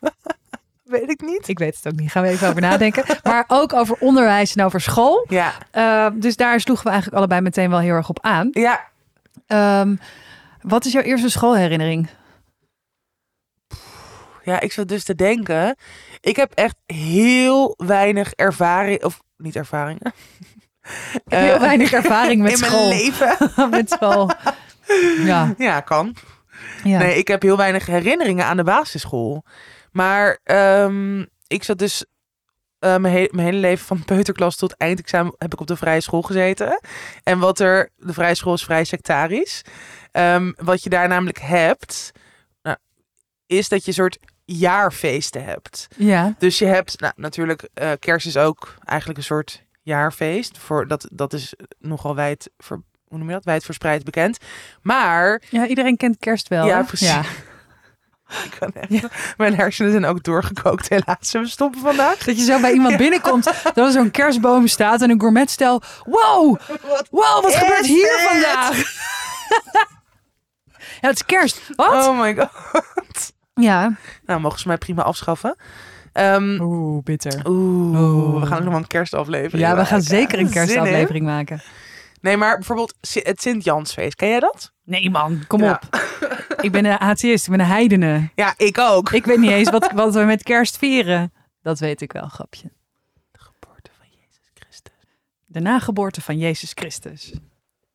Weet 0.84 1.10
ik 1.10 1.20
niet. 1.20 1.48
ik 1.48 1.58
weet 1.58 1.76
het 1.76 1.86
ook 1.86 1.98
niet. 2.00 2.10
Gaan 2.10 2.22
we 2.22 2.28
even 2.28 2.48
over 2.48 2.60
nadenken. 2.60 3.04
Maar 3.22 3.44
ook 3.48 3.72
over 3.72 3.96
onderwijs 4.00 4.54
en 4.54 4.64
over 4.64 4.80
school. 4.80 5.26
Ja, 5.28 5.52
Eh, 5.70 6.06
dus 6.14 6.36
daar 6.36 6.60
sloegen 6.60 6.84
we 6.84 6.90
eigenlijk 6.90 7.18
allebei 7.18 7.40
meteen 7.40 7.70
wel 7.70 7.78
heel 7.78 7.94
erg 7.94 8.08
op 8.08 8.18
aan. 8.22 8.48
ja. 8.52 8.80
Ehm, 9.46 9.96
wat 10.60 10.84
is 10.84 10.92
jouw 10.92 11.02
eerste 11.02 11.30
schoolherinnering? 11.30 12.08
Ja, 14.42 14.60
ik 14.60 14.72
zat 14.72 14.88
dus 14.88 15.04
te 15.04 15.14
denken. 15.14 15.76
Ik 16.20 16.36
heb 16.36 16.52
echt 16.54 16.76
heel 16.86 17.74
weinig 17.76 18.32
ervaring, 18.32 19.04
of 19.04 19.22
niet 19.36 19.56
ervaring. 19.56 20.00
Ik 20.02 20.12
heb 21.28 21.40
heel 21.40 21.54
Eh, 21.54 21.60
weinig 21.60 21.92
ervaring 22.02 22.42
met 22.42 22.50
in 22.50 22.56
school. 22.58 22.88
mijn 22.88 23.00
leven. 23.00 23.70
met 23.70 23.90
school. 23.90 24.30
Ja, 25.24 25.54
Ja, 25.58 25.80
kan. 25.80 26.16
ja. 26.84 26.98
Nee, 26.98 27.18
ik 27.18 27.28
heb 27.28 27.42
heel 27.42 27.56
weinig 27.56 27.86
herinneringen 27.86 28.44
aan 28.44 28.56
de 28.56 28.64
basisschool. 28.64 29.44
Maar 29.94 30.38
ehm, 30.44 31.24
ik 31.46 31.62
zat 31.64 31.78
dus 31.78 32.04
eh, 32.78 32.96
mijn, 32.96 33.14
he- 33.14 33.28
mijn 33.30 33.46
hele 33.46 33.58
leven 33.58 33.86
van 33.86 34.04
peuterklas 34.14 34.56
tot 34.56 34.76
eindexamen 34.76 35.34
heb 35.38 35.52
ik 35.52 35.60
op 35.60 35.66
de 35.66 35.76
vrije 35.76 36.00
school 36.00 36.22
gezeten. 36.22 36.80
En 37.22 37.38
wat 37.38 37.58
er, 37.58 37.90
de 37.96 38.12
vrije 38.12 38.34
school 38.34 38.54
is 38.54 38.64
vrij 38.64 38.84
sectarisch. 38.84 39.62
Ehm, 40.12 40.52
wat 40.56 40.82
je 40.82 40.90
daar 40.90 41.08
namelijk 41.08 41.38
hebt, 41.40 42.10
nou, 42.62 42.76
is 43.46 43.68
dat 43.68 43.80
je 43.82 43.88
een 43.88 43.94
soort 43.94 44.18
jaarfeesten 44.44 45.44
hebt. 45.44 45.88
ja. 45.96 46.34
Dus 46.38 46.58
je 46.58 46.66
hebt, 46.66 47.00
nou, 47.00 47.12
natuurlijk, 47.16 47.68
eh, 47.74 47.90
kerst 47.98 48.26
is 48.26 48.36
ook 48.36 48.74
eigenlijk 48.84 49.18
een 49.18 49.24
soort 49.24 49.62
jaarfeest. 49.82 50.58
Voor, 50.58 50.86
dat, 50.88 51.08
dat 51.12 51.32
is 51.32 51.54
nogal 51.78 52.14
wijd, 52.14 52.50
ver, 52.58 52.82
hoe 53.04 53.18
noem 53.18 53.28
je 53.28 53.34
dat? 53.34 53.44
Wijd 53.44 53.64
verspreid 53.64 54.04
bekend. 54.04 54.38
Maar 54.82 55.42
ja, 55.50 55.66
iedereen 55.66 55.96
kent 55.96 56.16
kerst 56.18 56.48
wel. 56.48 56.66
Ja, 56.66 56.76
hè? 56.78 56.84
precies. 56.84 57.08
Ja. 57.08 57.22
Ik 58.44 58.56
kan 58.58 58.72
echt- 58.72 59.36
Mijn 59.36 59.54
hersenen 59.56 59.90
zijn 59.90 60.04
ook 60.04 60.22
doorgekookt, 60.22 60.88
helaas. 60.88 61.32
We 61.32 61.46
stoppen 61.46 61.80
vandaag. 61.80 62.18
Dat 62.18 62.38
je 62.38 62.44
zo 62.44 62.60
bij 62.60 62.72
iemand 62.72 62.96
binnenkomt, 62.96 63.44
dat 63.74 63.76
er 63.86 63.90
zo'n 63.90 64.10
kerstboom 64.10 64.66
staat 64.66 65.02
en 65.02 65.10
een 65.10 65.20
gourmetstel. 65.20 65.82
Wow, 66.04 66.58
wow, 67.10 67.42
wat 67.42 67.54
gebeurt 67.54 67.86
hier 67.86 68.26
vandaag? 68.30 68.76
ja, 71.00 71.08
het 71.08 71.14
is 71.14 71.24
kerst. 71.24 71.60
Wat? 71.76 72.06
Oh 72.06 72.20
my 72.20 72.34
god. 72.36 73.32
Ja. 73.54 73.92
Nou, 74.26 74.40
mogen 74.40 74.58
ze 74.58 74.68
mij 74.68 74.78
prima 74.78 75.02
afschaffen. 75.02 75.56
Ehm, 76.12 76.60
Oeh, 76.60 77.02
bitter. 77.02 77.42
Oeh, 77.46 78.00
Oeh. 78.00 78.40
we 78.40 78.46
gaan 78.46 78.58
nog 78.62 78.68
wel 78.72 78.78
een 78.82 78.86
kerstaflevering 78.86 79.62
Ja, 79.68 79.76
we 79.76 79.84
gaan 79.84 80.02
zeker 80.02 80.38
een 80.38 80.50
kerstaflevering 80.50 81.24
maken. 81.24 81.62
Nee, 82.24 82.36
maar 82.36 82.54
bijvoorbeeld 82.56 82.94
het 83.12 83.40
Sint-Jansfeest. 83.42 84.14
Ken 84.14 84.28
jij 84.28 84.40
dat? 84.40 84.72
Nee 84.84 85.10
man, 85.10 85.44
kom 85.46 85.62
Ja. 85.62 85.80
op. 85.82 86.00
Ik 86.60 86.72
ben 86.72 86.84
een 86.84 86.98
atheïst, 86.98 87.44
ik 87.44 87.50
ben 87.50 87.60
een 87.60 87.66
heidene. 87.66 88.30
Ja, 88.34 88.54
ik 88.56 88.78
ook. 88.78 89.12
Ik 89.12 89.24
weet 89.24 89.38
niet 89.38 89.50
eens 89.50 89.70
wat, 89.70 89.90
wat 89.92 90.14
we 90.14 90.20
met 90.22 90.42
kerst 90.42 90.78
vieren. 90.78 91.32
Dat 91.62 91.78
weet 91.78 92.00
ik 92.00 92.12
wel, 92.12 92.28
grapje. 92.28 92.72
De 93.32 93.38
geboorte 93.38 93.90
van 93.98 94.06
Jezus 94.10 94.50
Christus. 94.54 94.92
De 95.44 95.60
nageboorte 95.60 96.20
van 96.20 96.38
Jezus 96.38 96.70
Christus. 96.74 97.32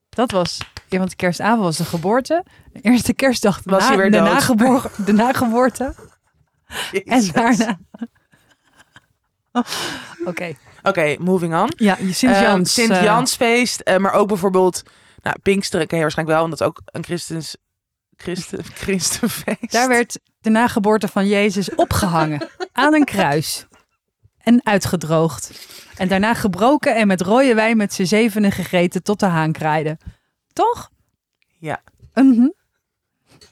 Dat 0.09 0.31
was, 0.31 0.57
ja, 0.87 0.97
want 0.97 1.15
kerstavond 1.15 1.61
was 1.61 1.77
de 1.77 1.85
geboorte. 1.85 2.45
De 2.73 2.81
eerste 2.81 3.13
kerstdag 3.13 3.61
Was 3.63 3.81
na- 3.81 3.87
hij 3.87 3.97
weer 3.97 4.11
de, 4.11 4.19
nageboor- 4.19 4.91
de 5.05 5.13
nageboorte. 5.13 5.95
En 7.05 7.31
daarna... 7.31 7.79
Oké, 10.25 10.53
Oké, 10.83 11.15
moving 11.19 11.55
on. 11.55 11.73
ja, 11.77 11.95
Sint-Jans. 11.95 12.77
Ehm, 12.77 12.91
eh, 12.91 12.95
Sint-Jansfeest. 12.95 13.79
eh, 13.79 13.97
maar 13.97 14.13
ook 14.13 14.27
bijvoorbeeld... 14.27 14.83
Nou, 15.21 15.35
Pinksteren 15.43 15.87
ken 15.87 15.95
je 15.97 16.03
waarschijnlijk 16.03 16.37
wel. 16.39 16.47
Want 16.47 16.59
dat 16.59 16.67
is 16.67 16.75
ook 16.75 16.81
een 16.95 17.03
christens... 17.03 17.55
Christen, 18.17 18.63
christenfeest. 18.83 19.71
daar 19.71 19.87
werd 19.87 20.19
de 20.41 20.49
nageboorte 20.49 21.07
van 21.07 21.27
Jezus 21.27 21.75
opgehangen 21.75 22.47
aan 22.71 22.93
een 22.93 23.05
kruis. 23.05 23.65
En 24.37 24.61
uitgedroogd. 24.63 25.51
En 25.97 26.07
daarna 26.07 26.33
gebroken 26.33 26.95
en 26.95 27.07
met 27.07 27.21
rode 27.21 27.53
wijn 27.53 27.77
met 27.77 27.93
z'n 27.93 28.03
zevenen 28.03 28.51
gegeten 28.51 29.03
tot 29.03 29.19
de 29.19 29.25
haan 29.25 29.51
kraaide. 29.51 29.97
Toch? 30.53 30.89
Ja. 31.59 31.81
Mhm. 32.13 32.47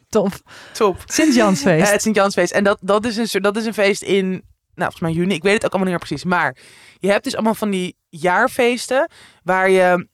Top. 0.09 0.33
Top. 0.73 1.03
Sint-Jansfeest. 1.05 1.85
Eh, 1.85 1.91
het 1.91 2.01
Sint-Jansfeest. 2.01 2.51
En 2.51 2.63
dat, 2.63 2.77
dat, 2.81 3.05
is 3.05 3.33
een, 3.33 3.41
dat 3.41 3.57
is 3.57 3.65
een 3.65 3.73
feest 3.73 4.01
in, 4.01 4.43
nou, 4.77 4.91
volgens 4.91 4.99
mij 4.99 5.11
juni. 5.11 5.33
Ik 5.33 5.43
weet 5.43 5.53
het 5.53 5.65
ook 5.65 5.71
allemaal 5.71 5.91
niet 5.91 5.99
meer 5.99 6.07
precies. 6.07 6.29
Maar 6.29 6.55
je 6.99 7.11
hebt 7.11 7.23
dus 7.23 7.33
allemaal 7.33 7.53
van 7.53 7.69
die 7.69 7.95
jaarfeesten 8.09 9.09
waar 9.43 9.69
je, 9.69 9.79
nou, 9.79 10.05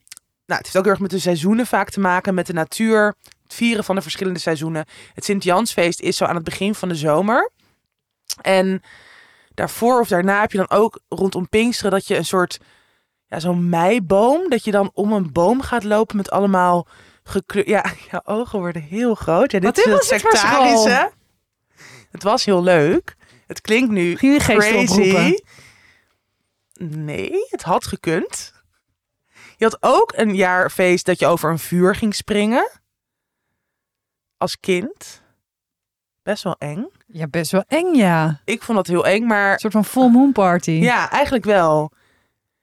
het 0.46 0.64
heeft 0.64 0.78
ook 0.78 0.84
heel 0.84 0.92
erg 0.92 1.02
met 1.02 1.12
de 1.12 1.20
seizoenen 1.20 1.68
vaak 1.68 1.90
te 1.90 2.00
maken, 2.00 2.34
met 2.34 2.46
de 2.46 2.54
natuur, 2.54 3.16
het 3.44 3.54
vieren 3.54 3.84
van 3.84 3.96
de 3.96 4.02
verschillende 4.02 4.40
seizoenen. 4.40 4.86
Het 5.14 5.26
Sint-Jansfeest 5.26 6.00
is 6.00 6.18
zo 6.18 6.26
aan 6.26 6.36
het 6.36 6.44
begin 6.44 6.76
van 6.76 6.90
de 6.90 6.96
zomer. 6.96 7.52
En 8.42 8.82
daarvoor 9.54 10.00
of 10.00 10.08
daarna 10.08 10.42
heb 10.42 10.52
je 10.52 10.58
dan 10.58 10.70
ook 10.70 11.00
rondom 11.10 11.50
Pinksteren 11.50 11.92
dat 11.92 12.08
je 12.08 12.18
een 12.18 12.26
soort, 12.26 12.60
ja, 13.28 13.40
zo'n 13.40 13.70
meiboom, 13.70 14.50
dat 14.50 14.64
je 14.64 14.72
dan 14.72 14.92
om 14.94 15.12
een 15.12 15.32
boom 15.32 15.62
gaat 15.62 15.84
lopen 15.84 16.18
met 16.18 16.32
allemaal 16.32 16.88
gekleurd. 17.24 17.68
Ja, 17.68 17.86
jouw 18.12 18.22
ogen 18.24 18.60
worden 18.60 18.82
heel 18.82 19.16
groot. 19.16 19.52
Ja, 19.52 19.60
dit 19.60 19.76
Wat 19.76 19.78
is 19.78 19.92
was 19.92 20.10
het 20.10 20.22
sectarische. 20.22 21.12
Het 22.12 22.24
was 22.24 22.46
heel 22.46 22.64
leuk. 22.64 23.16
Het 23.48 23.62
klinkt 23.62 23.92
nu 23.92 24.16
Ging 24.18 24.44
je 24.44 24.54
oproepen? 24.78 24.86
crazy. 24.86 25.38
Nee, 26.74 27.32
het 27.50 27.62
had 27.62 27.86
gekund. 27.86 28.54
Je 29.58 29.66
had 29.66 29.78
ook 29.80 30.14
een 30.16 30.36
jaarfeest 30.36 31.06
dat 31.06 31.20
je 31.20 31.26
over 31.26 31.50
een 31.52 31.60
vuur 31.60 31.96
ging 31.96 32.16
springen. 32.16 32.70
Als 34.38 34.60
kind. 34.60 35.22
Best 36.24 36.44
wel 36.44 36.56
eng. 36.58 36.88
Ja, 37.08 37.28
best 37.28 37.52
wel 37.52 37.64
eng, 37.68 37.94
ja. 37.96 38.42
Ik 38.46 38.62
vond 38.64 38.78
dat 38.78 38.88
heel 38.88 39.06
eng, 39.06 39.22
Een 39.22 39.28
maar 39.28 39.60
soort 39.60 39.74
van 39.74 39.86
full 39.86 40.10
moon 40.10 40.32
party. 40.32 40.72
ja, 40.72 41.10
eigenlijk 41.12 41.46
wel. 41.46 41.92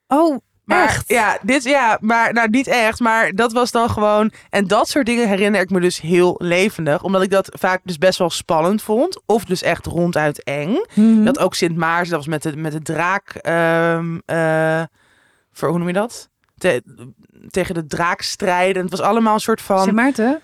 Oh, 0.07 0.39
Maar, 0.71 0.85
echt? 0.85 1.09
Ja, 1.09 1.39
dit, 1.43 1.63
ja, 1.65 1.99
maar 2.01 2.33
nou 2.33 2.49
niet 2.49 2.67
echt. 2.67 3.01
Maar 3.01 3.33
dat 3.33 3.53
was 3.53 3.71
dan 3.71 3.91
gewoon. 3.91 4.33
En 4.51 4.67
dat 4.67 4.89
soort 4.89 5.07
dingen 5.07 5.29
herinner 5.29 5.61
ik 5.61 5.71
me 5.71 5.81
dus 5.81 6.01
heel 6.01 6.35
levendig. 6.39 7.03
Omdat 7.03 7.23
ik 7.23 7.31
dat 7.31 7.49
vaak 7.59 7.81
dus 7.85 7.99
best 7.99 8.19
wel 8.19 8.31
spannend 8.31 8.83
vond. 8.83 9.21
Of 9.27 9.45
dus 9.45 9.63
echt 9.63 9.87
ronduit 9.87 10.43
eng. 10.43 10.77
Mhm. 10.95 11.25
Dat 11.25 11.39
ook 11.39 11.55
Sint 11.55 11.77
Maars, 11.77 12.09
dat 12.09 12.19
was 12.19 12.27
met 12.27 12.43
de, 12.43 12.57
met 12.57 12.73
de 12.73 12.83
draak. 12.83 13.29
ehm, 13.35 14.19
eh, 14.27 14.83
voor, 15.53 15.69
hoe 15.69 15.79
noem 15.79 15.87
je 15.87 15.93
dat? 15.95 16.29
Te- 16.59 16.83
tegen 17.51 17.75
de 17.75 17.87
draak 17.87 18.21
strijden. 18.23 18.83
Het 18.83 18.91
was 18.91 19.01
allemaal 19.01 19.35
een 19.35 19.41
soort 19.41 19.61
van. 19.63 19.83
Sint 19.83 19.95
Maarten? 19.95 20.41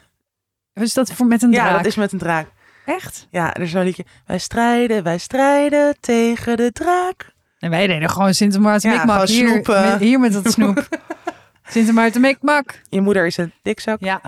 Is 0.74 0.94
dat 0.94 1.12
voor 1.12 1.26
met 1.26 1.42
een 1.42 1.50
ja, 1.52 1.62
draak? 1.64 1.76
dat 1.76 1.86
is 1.86 1.94
met 1.96 2.12
een 2.12 2.18
draak. 2.18 2.46
Echt? 2.86 3.26
Ja, 3.30 3.54
er 3.54 3.62
is 3.62 3.70
zo'n 3.70 3.82
liedje. 3.84 4.04
Wij 4.26 4.38
strijden, 4.38 5.02
wij 5.02 5.18
strijden 5.18 5.96
tegen 6.00 6.56
de 6.56 6.72
draak. 6.72 7.34
En 7.58 7.70
wij 7.70 7.86
deden 7.86 8.10
gewoon 8.10 8.34
Sint 8.34 8.58
Maarten 8.58 8.90
Ja, 8.90 8.96
Mikmak. 8.96 9.28
Hier, 9.28 9.62
met, 9.66 9.98
hier 9.98 10.20
met 10.20 10.32
dat 10.32 10.52
snoep. 10.52 10.88
Sint 11.68 11.92
Maarten 11.92 12.20
Mikmak. 12.20 12.80
Je 12.88 13.00
moeder 13.00 13.26
is 13.26 13.36
een 13.36 13.52
dikzak. 13.62 14.00
Ja. 14.00 14.20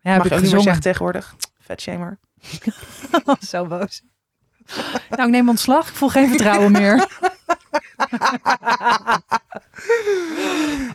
Ja, 0.00 0.16
Mag 0.16 0.28
heb 0.28 0.32
ik 0.38 0.52
niet 0.52 0.64
meer 0.64 0.78
tegenwoordig. 0.80 1.34
Vet 1.60 1.80
shamer. 1.80 2.18
Zo 3.48 3.66
boos. 3.66 4.02
Nou, 5.10 5.22
ik 5.22 5.28
neem 5.28 5.48
ontslag. 5.48 5.88
Ik 5.88 5.94
voel 5.94 6.08
geen 6.08 6.28
vertrouwen 6.28 6.72
meer. 6.72 7.06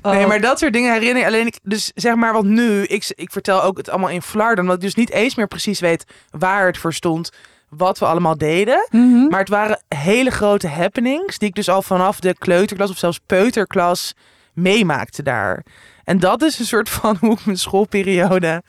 Nee, 0.01 0.21
Oh. 0.21 0.27
maar 0.27 0.41
dat 0.41 0.59
soort 0.59 0.73
dingen 0.73 0.91
herinner 0.93 1.21
ik 1.21 1.27
alleen 1.27 1.47
ik. 1.47 1.59
Dus 1.63 1.91
zeg 1.95 2.15
maar, 2.15 2.33
want 2.33 2.45
nu, 2.45 2.83
ik, 2.83 3.11
ik 3.15 3.31
vertel 3.31 3.63
ook 3.63 3.77
het 3.77 3.89
allemaal 3.89 4.09
in 4.09 4.21
Flarden, 4.21 4.59
omdat 4.59 4.75
ik 4.75 4.81
dus 4.81 4.95
niet 4.95 5.09
eens 5.09 5.35
meer 5.35 5.47
precies 5.47 5.79
weet 5.79 6.05
waar 6.29 6.65
het 6.65 6.77
voor 6.77 6.93
stond, 6.93 7.31
wat 7.69 7.99
we 7.99 8.05
allemaal 8.05 8.37
deden. 8.37 8.87
Mhm. 8.89 9.27
Maar 9.27 9.39
het 9.39 9.49
waren 9.49 9.81
hele 9.95 10.29
grote 10.31 10.67
happenings, 10.67 11.37
die 11.37 11.47
ik 11.47 11.55
dus 11.55 11.69
al 11.69 11.81
vanaf 11.81 12.19
de 12.19 12.35
kleuterklas 12.37 12.89
of 12.89 12.97
zelfs 12.97 13.19
peuterklas 13.25 14.13
meemaakte 14.53 15.23
daar. 15.23 15.65
En 16.03 16.19
dat 16.19 16.41
is 16.41 16.59
een 16.59 16.65
soort 16.65 16.89
van 16.89 17.17
hoe 17.21 17.31
ik 17.33 17.45
mijn 17.45 17.57
schoolperiode 17.57 18.63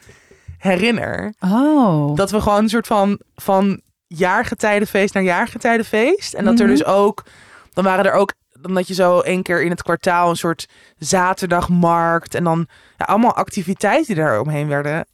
herinner. 0.58 1.34
Oh. 1.40 2.16
Dat 2.16 2.30
we 2.30 2.40
gewoon 2.40 2.62
een 2.62 2.68
soort 2.68 2.86
van, 2.86 3.20
van 3.34 3.80
jaargetijdenfeest 4.06 5.14
naar 5.14 5.22
jaargetijdenfeest. 5.22 6.34
En 6.34 6.44
dat 6.44 6.58
er 6.58 6.66
Mhm. 6.66 6.74
dus 6.76 6.84
ook, 6.84 7.24
dan 7.72 7.84
waren 7.84 8.04
er 8.04 8.12
ook, 8.12 8.32
dan 8.60 8.74
dat 8.74 8.88
je 8.88 8.94
zo 8.94 9.20
één 9.20 9.42
keer 9.42 9.62
in 9.62 9.70
het 9.70 9.82
kwartaal 9.82 10.30
een 10.30 10.36
soort 10.36 10.68
zaterdagmarkt. 10.96 12.34
En 12.34 12.44
dan 12.44 12.66
ja, 12.96 13.04
allemaal 13.04 13.34
activiteiten 13.34 14.06
die 14.14 14.24
daar 14.24 14.40
omheen 14.40 14.68
werden. 14.68 15.06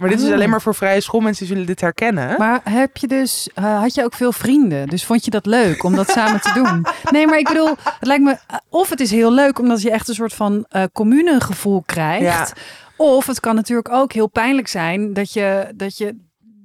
Maar 0.00 0.08
dit 0.08 0.20
is 0.20 0.26
Oh. 0.28 0.32
alleen 0.34 0.50
maar 0.50 0.62
voor 0.62 0.74
vrije 0.74 1.00
schoolmensen 1.00 1.46
zullen 1.46 1.66
dit 1.66 1.80
herkennen. 1.80 2.34
Maar 2.38 2.60
heb 2.64 2.96
je 2.96 3.06
dus, 3.06 3.48
eh, 3.54 3.80
had 3.80 3.94
je 3.94 4.04
ook 4.04 4.14
veel 4.14 4.32
vrienden? 4.32 4.88
Dus 4.88 5.04
vond 5.04 5.24
je 5.24 5.30
dat 5.30 5.46
leuk 5.46 5.82
om 5.84 5.94
dat 5.96 6.10
samen 6.16 6.40
te 6.40 6.52
doen? 6.54 6.86
Nee, 7.10 7.26
maar 7.26 7.38
ik 7.38 7.48
bedoel, 7.48 7.74
het 7.82 8.06
lijkt 8.06 8.22
me, 8.22 8.30
eh, 8.46 8.56
of 8.68 8.88
het 8.90 9.00
is 9.00 9.10
heel 9.10 9.32
leuk 9.32 9.58
omdat 9.58 9.82
je 9.82 9.90
echt 9.90 10.08
een 10.08 10.14
soort 10.14 10.34
van 10.34 10.64
eh 10.68 10.82
commune 10.92 11.40
gevoel 11.40 11.82
krijgt. 11.86 12.22
Ja. 12.24 12.48
Of 12.96 13.26
het 13.26 13.40
kan 13.40 13.54
natuurlijk 13.54 13.88
ook 13.92 14.12
heel 14.12 14.26
pijnlijk 14.28 14.68
zijn 14.68 15.12
dat 15.12 15.32
je, 15.32 15.72
dat 15.74 15.96
je 15.96 16.16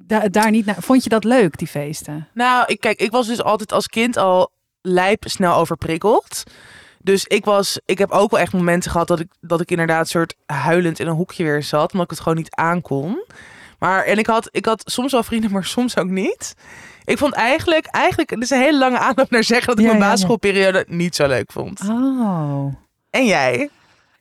da- 0.05 0.27
daar 0.27 0.51
niet 0.51 0.65
naar. 0.65 0.75
Vond 0.79 1.03
je 1.03 1.09
dat 1.09 1.23
leuk, 1.23 1.57
die 1.57 1.67
feesten? 1.67 2.27
Nou, 2.33 2.63
ik, 2.67 2.79
kijk, 2.79 2.99
ik 2.99 3.11
was 3.11 3.27
dus 3.27 3.43
altijd 3.43 3.71
als 3.71 3.87
kind 3.87 4.17
al 4.17 4.51
lijp 4.81 5.23
snel 5.27 5.55
overprikkeld. 5.55 6.43
Dus 7.05 7.25
ik 7.25 7.45
was, 7.45 7.79
ik 7.85 7.97
heb 7.97 8.11
ook 8.11 8.31
wel 8.31 8.39
echt 8.39 8.53
momenten 8.53 8.91
gehad 8.91 9.07
dat 9.07 9.19
ik, 9.19 9.31
dat 9.41 9.61
ik 9.61 9.71
inderdaad 9.71 10.07
soort 10.07 10.35
huilend 10.45 10.99
in 10.99 11.07
een 11.07 11.13
hoekje 11.15 11.43
weer 11.43 11.63
zat, 11.63 11.91
omdat 11.91 12.05
ik 12.05 12.11
het 12.11 12.19
gewoon 12.19 12.37
niet 12.37 12.55
aankon. 12.55 13.23
Maar 13.79 14.03
en 14.03 14.17
ik 14.17 14.25
had, 14.25 14.49
ik 14.51 14.65
had 14.65 14.81
soms 14.85 15.11
wel 15.11 15.23
vrienden, 15.23 15.51
maar 15.51 15.65
soms 15.65 15.97
ook 15.97 16.07
niet. 16.07 16.55
Ik 17.03 17.17
vond 17.17 17.33
eigenlijk, 17.33 17.85
eigenlijk, 17.85 18.29
het 18.29 18.41
is 18.41 18.49
een 18.49 18.59
hele 18.59 18.77
lange 18.77 18.97
aanloop 18.97 19.29
naar 19.29 19.43
zeggen 19.43 19.67
dat 19.67 19.77
ik 19.79 19.83
Ja, 19.83 19.89
mijn 19.89 19.99
ja, 19.99 20.05
ja. 20.05 20.11
basisschoolperiode 20.11 20.85
niet 20.87 21.15
zo 21.15 21.27
leuk 21.27 21.51
vond. 21.51 21.81
Oh. 21.89 22.73
En 23.09 23.25
jij? 23.25 23.69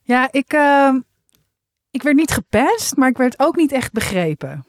Ja, 0.02 0.28
ik, 0.30 0.52
eh, 0.52 0.94
ik 1.90 2.02
werd 2.02 2.16
niet 2.16 2.32
gepest, 2.32 2.96
maar 2.96 3.08
ik 3.08 3.16
werd 3.16 3.38
ook 3.38 3.56
niet 3.56 3.72
echt 3.72 3.92
begrepen. 3.92 4.64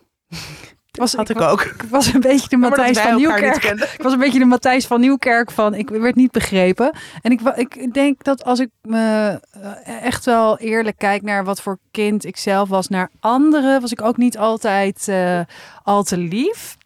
Was, 0.95 1.13
Had 1.13 1.29
ik 1.29 1.41
ook. 1.41 1.61
Ik 1.75 1.83
was 1.89 2.13
een 2.13 2.19
beetje 2.19 2.47
de 2.49 2.57
Matthijs 2.57 2.99
van 2.99 3.15
Nieuwkerk. 3.15 3.63
Ik 3.63 4.01
was 4.01 4.13
een 4.13 4.19
beetje 4.19 4.39
de 4.39 4.45
Matthijs 4.45 4.87
van 4.87 4.99
Nieuwkerk 4.99 5.51
van 5.51 5.73
ik 5.73 5.89
werd 5.89 6.15
niet 6.15 6.31
begrepen. 6.31 6.91
En 7.21 7.31
ik, 7.31 7.41
ik 7.55 7.93
denk 7.93 8.23
dat 8.23 8.43
als 8.43 8.59
ik 8.59 8.69
me 8.81 9.39
eh, 9.51 10.03
echt 10.03 10.25
wel 10.25 10.57
eerlijk 10.57 10.97
kijk 10.97 11.21
naar 11.21 11.43
wat 11.43 11.61
voor 11.61 11.79
kind 11.91 12.25
ik 12.25 12.37
zelf 12.37 12.69
was 12.69 12.87
naar 12.87 13.09
anderen, 13.19 13.81
was 13.81 13.91
ik 13.91 14.01
ook 14.01 14.17
niet 14.17 14.37
altijd 14.37 15.07
eh, 15.07 15.39
al 15.83 16.03
te 16.03 16.17
lief. 16.17 16.77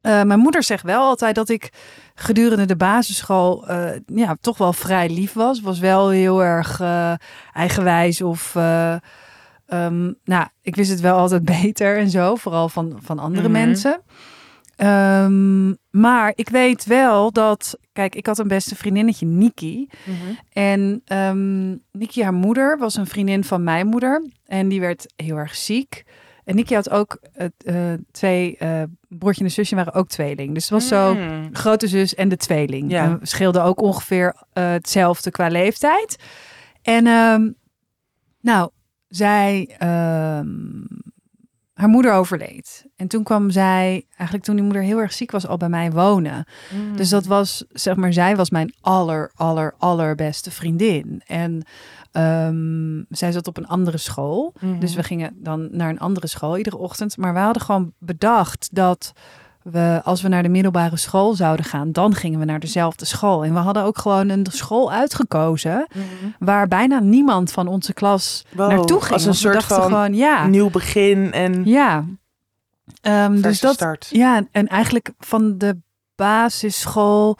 Eh, 0.00 0.22
mijn 0.22 0.38
moeder 0.38 0.62
zegt 0.62 0.82
wel 0.82 1.02
altijd 1.02 1.34
dat 1.34 1.48
ik 1.48 1.70
gedurende 2.14 2.64
de 2.64 2.76
basisschool 2.76 3.68
eh, 3.68 3.90
ja, 4.06 4.36
toch 4.40 4.58
wel 4.58 4.72
vrij 4.72 5.08
lief 5.08 5.32
was. 5.32 5.60
Was 5.60 5.78
wel 5.78 6.08
heel 6.08 6.42
erg 6.42 6.80
eigenwijs 7.52 8.22
of... 8.22 8.56
eh, 9.70 9.84
ehm, 9.84 10.12
nou, 10.24 10.46
ik 10.62 10.76
wist 10.76 10.90
het 10.90 11.00
wel 11.00 11.16
altijd 11.16 11.44
beter 11.62 11.98
en 11.98 12.10
zo. 12.10 12.34
Vooral 12.34 12.68
van, 12.68 12.98
van 13.02 13.18
andere 13.18 13.48
Mhm. 13.48 13.52
mensen. 13.66 14.02
Ehm, 14.76 15.68
maar 15.90 16.32
ik 16.34 16.48
weet 16.48 16.84
wel 16.84 17.32
dat... 17.32 17.78
Kijk, 17.92 18.14
ik 18.14 18.26
had 18.26 18.38
een 18.38 18.48
beste 18.48 18.76
vriendinnetje, 18.76 19.26
Niki. 19.26 19.88
En 20.52 21.02
ehm 21.04 21.68
Niki, 21.92 22.22
haar 22.22 22.32
moeder, 22.34 22.78
was 22.78 22.96
een 22.96 23.06
vriendin 23.06 23.44
van 23.44 23.62
mijn 23.64 23.86
moeder. 23.86 24.24
En 24.46 24.68
die 24.68 24.80
werd 24.80 25.12
heel 25.16 25.36
erg 25.36 25.54
ziek. 25.56 26.04
En 26.44 26.54
Niki 26.54 26.74
had 26.74 26.90
ook 26.90 27.18
eh, 27.32 27.92
twee... 28.10 28.56
eh 28.56 28.82
broertje 29.08 29.44
en 29.44 29.50
zusje 29.50 29.74
waren 29.74 29.92
ook 29.94 30.08
tweeling. 30.08 30.54
Dus 30.54 30.62
het 30.62 30.72
was 30.72 30.88
zo 30.88 31.14
Mm. 31.14 31.48
grote 31.52 31.86
zus 31.88 32.14
en 32.14 32.28
de 32.28 32.36
tweeling. 32.36 32.90
Ja. 32.90 33.04
En 33.04 33.18
scheelden 33.22 33.64
ook 33.64 33.80
ongeveer 33.80 34.34
eh, 34.52 34.70
hetzelfde 34.70 35.30
qua 35.30 35.48
leeftijd. 35.48 36.16
En 36.82 37.04
nou, 38.40 38.70
zij, 39.10 39.74
ehm, 39.78 40.46
haar 41.74 41.88
moeder 41.88 42.12
overleed. 42.12 42.86
En 42.96 43.08
toen 43.08 43.22
kwam 43.22 43.50
zij, 43.50 44.06
eigenlijk 44.08 44.44
toen 44.44 44.54
die 44.54 44.64
moeder 44.64 44.82
heel 44.82 44.98
erg 44.98 45.12
ziek 45.12 45.30
was, 45.30 45.46
al 45.46 45.56
bij 45.56 45.68
mij 45.68 45.90
wonen. 45.90 46.44
Mm. 46.74 46.96
Dus 46.96 47.08
dat 47.08 47.24
was, 47.24 47.64
zeg 47.68 47.96
maar, 47.96 48.12
zij 48.12 48.36
was 48.36 48.50
mijn 48.50 48.74
aller, 48.80 49.30
aller, 49.34 49.74
allerbeste 49.78 50.50
vriendin. 50.50 51.22
En 51.26 51.62
ehm, 52.12 53.02
zij 53.08 53.32
zat 53.32 53.46
op 53.46 53.56
een 53.56 53.66
andere 53.66 53.98
school. 53.98 54.54
Mhm. 54.60 54.78
Dus 54.78 54.94
we 54.94 55.02
gingen 55.02 55.32
dan 55.36 55.68
naar 55.70 55.88
een 55.88 55.98
andere 55.98 56.26
school 56.26 56.56
iedere 56.56 56.76
ochtend. 56.76 57.16
Maar 57.16 57.32
we 57.32 57.38
hadden 57.38 57.62
gewoon 57.62 57.92
bedacht 57.98 58.68
dat 58.72 59.12
we, 59.62 60.00
als 60.04 60.22
we 60.22 60.28
naar 60.28 60.42
de 60.42 60.48
middelbare 60.48 60.96
school 60.96 61.34
zouden 61.34 61.64
gaan, 61.64 61.92
dan 61.92 62.14
gingen 62.14 62.38
we 62.38 62.44
naar 62.44 62.60
dezelfde 62.60 63.04
school. 63.04 63.44
En 63.44 63.52
we 63.52 63.58
hadden 63.58 63.82
ook 63.82 63.98
gewoon 63.98 64.28
een 64.28 64.46
school 64.50 64.92
uitgekozen 64.92 65.86
Mhm. 65.94 66.04
waar 66.38 66.68
bijna 66.68 66.98
niemand 67.00 67.52
van 67.52 67.66
onze 67.68 67.92
klas 67.92 68.44
Wow, 68.54 68.70
naartoe 68.70 69.00
ging. 69.00 69.12
Als 69.12 69.24
een 69.24 69.34
soort 69.34 69.64
van 69.64 69.82
gewoon, 69.82 70.14
ja, 70.14 70.46
nieuw 70.46 70.70
begin 70.70 71.32
en 71.32 71.64
ja. 71.64 72.04
Ehm, 73.00 73.40
dus 73.40 73.60
dat, 73.60 73.74
start. 73.74 74.06
ja, 74.10 74.44
en 74.52 74.66
eigenlijk 74.66 75.10
van 75.18 75.58
de 75.58 75.76
basisschool. 76.16 77.36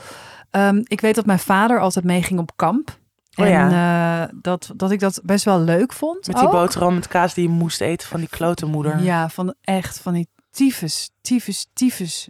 ehm, 0.50 0.80
ik 0.84 1.00
weet 1.00 1.14
dat 1.14 1.26
mijn 1.26 1.38
vader 1.38 1.80
altijd 1.80 2.04
meeging 2.04 2.40
op 2.40 2.50
kamp. 2.56 2.98
Oh 3.34 3.44
en 3.46 3.50
ja. 3.50 4.22
eh, 4.22 4.28
dat, 4.42 4.70
dat 4.76 4.90
ik 4.90 5.00
dat 5.00 5.20
best 5.24 5.44
wel 5.44 5.60
leuk 5.60 5.92
vond. 5.92 6.26
Met 6.26 6.36
die 6.36 6.44
ook. 6.44 6.52
boterham 6.52 6.94
met 6.94 7.08
kaas 7.08 7.34
die 7.34 7.44
je 7.44 7.54
moest 7.54 7.80
eten 7.80 8.08
van 8.08 8.20
die 8.20 8.28
klote 8.28 8.66
moeder. 8.66 9.02
Ja, 9.02 9.28
van 9.28 9.54
echt 9.60 9.98
van 10.00 10.12
die 10.12 10.28
tyfus, 10.50 11.10
tyfus, 11.20 11.66
tyfus 11.72 12.28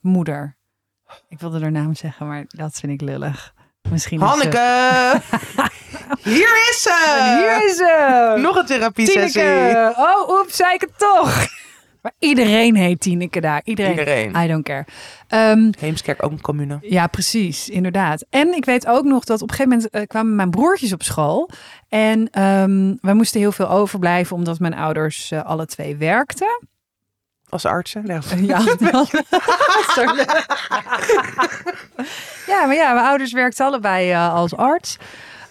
moeder. 0.00 0.56
Ik 1.28 1.40
wilde 1.40 1.60
haar 1.60 1.72
naam 1.72 1.94
zeggen, 1.94 2.26
maar 2.26 2.44
dat 2.48 2.78
vind 2.80 2.92
ik 2.92 3.08
lullig. 3.08 3.54
Misschien 3.90 4.18
ze- 4.18 4.24
Hanneke! 4.24 5.20
Hier 6.30 6.68
is 6.70 6.82
ze! 6.82 7.36
Hier 7.38 7.66
is 7.70 7.76
ze! 7.76 8.34
Nog 8.40 8.56
een 8.56 8.66
therapiesessie. 8.66 9.42
Oh, 9.96 10.28
oeps, 10.28 10.56
zei 10.56 10.74
ik 10.74 10.80
het 10.80 10.98
toch. 10.98 11.46
Maar 12.02 12.12
iedereen 12.18 12.76
heet 12.76 13.00
Tineke 13.00 13.40
daar. 13.40 13.60
Iedereen. 13.64 13.90
Iedereen. 13.98 14.34
I 14.44 14.48
don't 14.48 14.64
care. 14.64 14.84
Ehm, 15.28 15.70
Heemskerk 15.78 16.22
ook 16.22 16.30
een 16.30 16.40
commune. 16.40 16.78
ja, 16.80 17.06
precies. 17.06 17.68
Inderdaad. 17.68 18.24
En 18.30 18.54
ik 18.54 18.64
weet 18.64 18.86
ook 18.86 19.04
nog 19.04 19.24
dat 19.24 19.42
op 19.42 19.50
een 19.50 19.54
gegeven 19.56 19.76
moment 19.76 19.90
eh, 19.94 20.06
kwamen 20.06 20.34
mijn 20.36 20.50
broertjes 20.50 20.92
op 20.92 21.02
school. 21.02 21.50
En 21.88 22.30
ehm, 22.30 22.94
wij 23.00 23.14
moesten 23.14 23.40
heel 23.40 23.52
veel 23.52 23.68
overblijven 23.70 24.36
omdat 24.36 24.58
mijn 24.58 24.74
ouders 24.74 25.30
eh, 25.30 25.44
alle 25.44 25.66
twee 25.66 25.96
werkten. 25.96 26.68
Als 27.50 27.64
artsen. 27.64 28.06
Nee, 28.06 28.46
Ja, 28.46 28.60
Sorry. 29.94 30.16
ja, 32.52 32.66
maar 32.66 32.74
ja, 32.74 32.92
mijn 32.92 33.06
ouders 33.06 33.32
werkten 33.32 33.66
allebei 33.66 34.10
eh, 34.10 34.34
als 34.34 34.56
arts. 34.56 34.96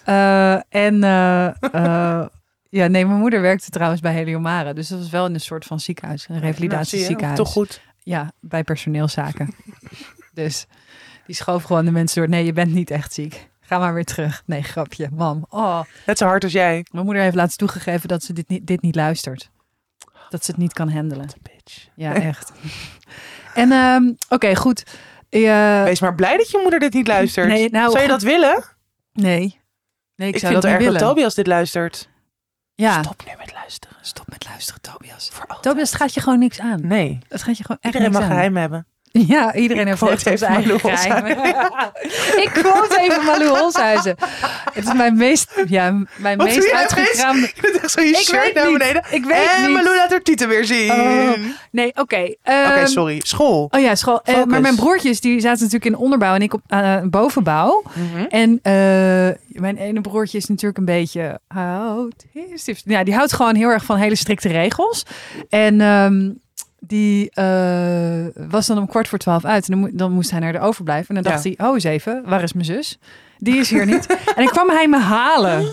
Eh, 0.03 0.53
en 0.53 1.03
eh, 1.03 2.25
ja, 2.69 2.87
nee, 2.87 3.05
mijn 3.05 3.19
moeder 3.19 3.41
werkte 3.41 3.69
trouwens 3.69 4.01
bij 4.01 4.13
Heliomare. 4.13 4.73
Dus 4.73 4.87
dat 4.87 4.99
was 4.99 5.09
wel 5.09 5.25
in 5.25 5.33
een 5.33 5.39
soort 5.39 5.65
van 5.65 5.79
ziekenhuis, 5.79 6.27
een 6.27 6.33
Nou, 6.35 6.45
revalidatieziekenhuis. 6.45 7.37
Toch 7.37 7.51
goed. 7.51 7.81
Ja, 8.03 8.31
bij 8.39 8.63
personeelszaken. 8.63 9.55
dus 10.33 10.65
die 11.25 11.35
schoof 11.35 11.63
gewoon 11.63 11.85
de 11.85 11.91
mensen 11.91 12.21
door. 12.21 12.29
Nee, 12.29 12.45
je 12.45 12.53
bent 12.53 12.73
niet 12.73 12.91
echt 12.91 13.13
ziek. 13.13 13.49
Ga 13.59 13.79
maar 13.79 13.93
weer 13.93 14.05
terug. 14.05 14.43
Nee, 14.45 14.63
grapje. 14.63 15.09
Mam. 15.11 15.45
Oh, 15.49 15.81
Net 16.05 16.17
zo 16.17 16.25
hard 16.25 16.43
als 16.43 16.53
jij. 16.53 16.85
mijn 16.91 17.05
moeder 17.05 17.23
heeft 17.23 17.35
laatst 17.35 17.57
toegegeven 17.57 18.07
dat 18.07 18.23
ze 18.23 18.33
dit 18.33 18.47
niet, 18.47 18.67
dit 18.67 18.81
niet 18.81 18.95
luistert. 18.95 19.49
Dat 20.29 20.45
ze 20.45 20.51
het 20.51 20.59
niet 20.59 20.73
kan 20.73 20.89
handelen. 20.89 21.29
Bitch. 21.69 21.87
Ja, 21.95 22.13
echt. 22.31 22.51
en 23.53 23.71
ehm, 23.71 24.11
oké, 24.29 24.55
goed. 24.55 24.83
Eh, 25.29 25.83
Wees 25.83 25.99
maar 25.99 26.15
blij 26.15 26.37
dat 26.37 26.49
je 26.51 26.59
moeder 26.61 26.79
dit 26.79 26.93
niet 26.93 27.07
luistert. 27.07 27.47
Nee, 27.47 27.69
nou, 27.69 27.91
Zou 27.91 28.01
je 28.01 28.07
dat 28.09 28.21
willen? 28.21 28.63
nee. 29.13 29.57
Nee, 30.15 30.27
ik, 30.27 30.33
Ik, 30.35 30.39
zou 30.41 30.53
vind 30.53 30.61
dat 30.63 30.71
het 30.71 30.79
niet 30.79 30.81
erg 30.89 30.93
dat 30.93 31.01
willen. 31.01 31.15
Tobias 31.15 31.33
dit 31.35 31.47
luistert. 31.47 32.09
Ja. 32.75 33.03
Stop 33.03 33.23
nu 33.25 33.31
met 33.37 33.53
luisteren. 33.53 33.97
Stop 34.01 34.27
met 34.29 34.45
luisteren, 34.45 34.81
Tobias. 34.81 35.29
Voor. 35.33 35.57
Tobias, 35.61 35.89
het 35.89 36.01
gaat 36.01 36.13
je 36.13 36.21
gewoon 36.21 36.39
niks 36.39 36.59
aan. 36.59 36.87
Nee. 36.87 37.19
Het 37.27 37.43
gaat 37.43 37.57
je 37.57 37.63
gewoon 37.63 37.77
echt 37.81 37.93
Iedereen 37.93 38.11
niks 38.11 38.21
mag 38.21 38.29
aan. 38.31 38.35
geheim 38.35 38.57
hebben. 38.57 38.87
Ja, 39.27 39.53
iedereen 39.53 39.87
heeft 39.87 40.01
even 40.01 40.37
zijn 40.37 40.53
eigen 40.53 40.79
geheim. 40.79 41.25
ik 42.43 42.49
quote 42.53 42.99
even 43.01 43.25
Malou 43.25 43.57
Holshuizen. 43.57 44.15
Het 44.73 44.85
is 44.87 44.93
mijn 44.93 45.17
meest, 45.17 45.63
ja, 45.67 46.03
mijn 46.17 46.37
Wat 46.37 46.47
meest 46.47 46.71
uitgekraamde... 46.71 47.51
Je 47.55 47.61
doet 47.61 47.81
echt 47.81 47.91
zo 47.91 48.01
je 48.01 48.09
Ik 48.09 48.15
shirt 48.15 48.43
weet 48.43 48.53
naar 48.53 48.67
niet. 48.69 48.77
beneden. 48.77 49.03
Ik 49.09 49.25
weet 49.25 49.49
en 49.55 49.61
niet. 49.65 49.75
Malou 49.75 49.95
laat 49.95 50.09
haar 50.09 50.21
tieten 50.21 50.47
weer 50.47 50.65
zien. 50.65 50.91
Oh. 50.91 51.29
Oké, 51.29 51.39
Nee, 51.71 51.91
oké. 51.95 52.33
ehm, 52.43 52.85
sorry. 52.87 53.19
School. 53.23 53.67
Oh 53.71 53.79
ja, 53.81 53.95
school. 53.95 54.21
Eh, 54.23 54.43
maar 54.43 54.61
mijn 54.61 54.75
broertjes 54.75 55.21
die 55.21 55.39
zaten 55.39 55.63
natuurlijk 55.63 55.85
in 55.85 55.97
onderbouw 55.97 56.33
en 56.35 56.41
ik 56.41 56.53
op 56.53 56.61
eh, 56.67 56.97
bovenbouw. 57.03 57.83
Mhm. 57.93 58.25
En 58.29 58.59
eh, 58.61 58.73
mijn 59.61 59.77
ene 59.77 60.01
broertje 60.01 60.37
is 60.37 60.45
natuurlijk 60.45 60.77
een 60.79 60.85
beetje 60.85 61.39
autistisch. 61.47 62.81
Ja, 62.85 63.03
die 63.03 63.13
houdt 63.15 63.33
gewoon 63.33 63.55
heel 63.55 63.69
erg 63.69 63.83
van 63.85 63.97
hele 63.97 64.15
strikte 64.15 64.47
regels. 64.47 65.05
En 65.49 65.81
ehm, 65.81 66.29
die 66.79 67.31
eh, 67.31 68.25
was 68.49 68.65
dan 68.67 68.77
om 68.77 68.87
kwart 68.87 69.07
voor 69.07 69.17
twaalf 69.17 69.45
uit. 69.45 69.69
En 69.69 69.71
dan, 69.71 69.79
mo- 69.79 69.97
dan 69.97 70.11
moest 70.11 70.31
hij 70.31 70.39
naar 70.39 70.51
de 70.51 70.59
overblijf. 70.59 71.09
En 71.09 71.15
dan 71.15 71.23
dacht 71.23 71.43
Ja. 71.43 71.51
hij, 71.57 71.67
oh 71.67 71.73
eens 71.73 71.83
even, 71.83 72.21
waar 72.25 72.43
is 72.43 72.53
mijn 72.53 72.65
zus? 72.65 72.99
Die 73.37 73.55
is 73.57 73.69
hier 73.69 73.85
niet. 73.85 74.05
en 74.35 74.43
dan 74.43 74.45
kwam 74.47 74.69
hij 74.69 74.87
me 74.87 74.97
halen. 74.99 75.65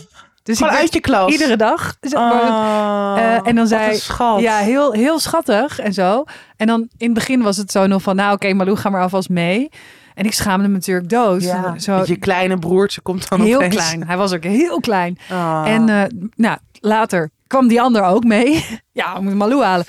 Dus 0.43 0.59
Gewoon 0.59 0.73
uit 0.73 0.93
je 0.93 1.01
klas. 1.01 1.31
iedere 1.33 1.57
dag. 1.57 1.95
Oh, 2.13 3.17
en 3.45 3.55
dan 3.55 3.67
zei- 3.67 4.01
ja, 4.39 4.57
heel, 4.59 4.93
heel 4.93 5.19
schattig 5.19 5.79
en 5.79 5.93
zo. 5.93 6.25
En 6.57 6.67
dan 6.67 6.81
in 6.97 7.07
het 7.07 7.15
begin 7.15 7.43
was 7.43 7.57
het 7.57 7.71
zo 7.71 7.87
nog 7.87 8.03
van, 8.03 8.17
nou 8.17 8.35
oké, 8.35 8.53
Malou, 8.53 8.77
ga 8.77 8.89
maar 8.91 9.03
alvast 9.03 9.29
mee. 9.29 9.69
En 10.15 10.25
ik 10.25 10.33
schaamde 10.33 10.69
me 10.69 10.75
natuurlijk 10.75 11.09
dood. 11.09 11.43
Ja, 11.43 11.79
Zo, 11.79 12.03
je 12.07 12.17
kleine 12.17 12.59
broertje 12.59 13.01
komt 13.01 13.29
dan 13.29 13.41
heel 13.41 13.57
opeens. 13.57 13.75
klein. 13.75 14.07
Hij 14.07 14.17
was 14.17 14.33
ook 14.33 14.43
heel 14.45 14.81
klein. 14.81 15.19
Ah. 15.31 15.63
En 15.67 15.89
eh, 15.89 16.03
nou, 16.37 16.59
later 16.81 17.31
kwam 17.47 17.69
die 17.69 17.81
ander 17.81 18.03
ook 18.03 18.25
mee. 18.25 18.65
ja, 18.93 19.13
we 19.15 19.21
moeten 19.21 19.37
Malou 19.39 19.63
halen. 19.63 19.85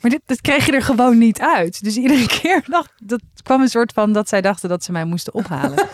Maar 0.00 0.10
dit, 0.10 0.20
dat 0.26 0.40
kreeg 0.40 0.66
je 0.66 0.72
er 0.72 0.82
gewoon 0.82 1.18
niet 1.18 1.40
uit. 1.40 1.82
Dus 1.84 1.96
iedere 1.96 2.26
keer 2.40 2.62
dacht, 2.66 2.92
dat 2.96 3.20
kwam 3.42 3.60
een 3.60 3.68
soort 3.68 3.92
van 3.92 4.12
dat 4.12 4.28
zij 4.28 4.40
dachten 4.40 4.68
dat 4.68 4.84
ze 4.84 4.92
mij 4.92 5.04
moesten 5.04 5.34
ophalen. 5.34 5.86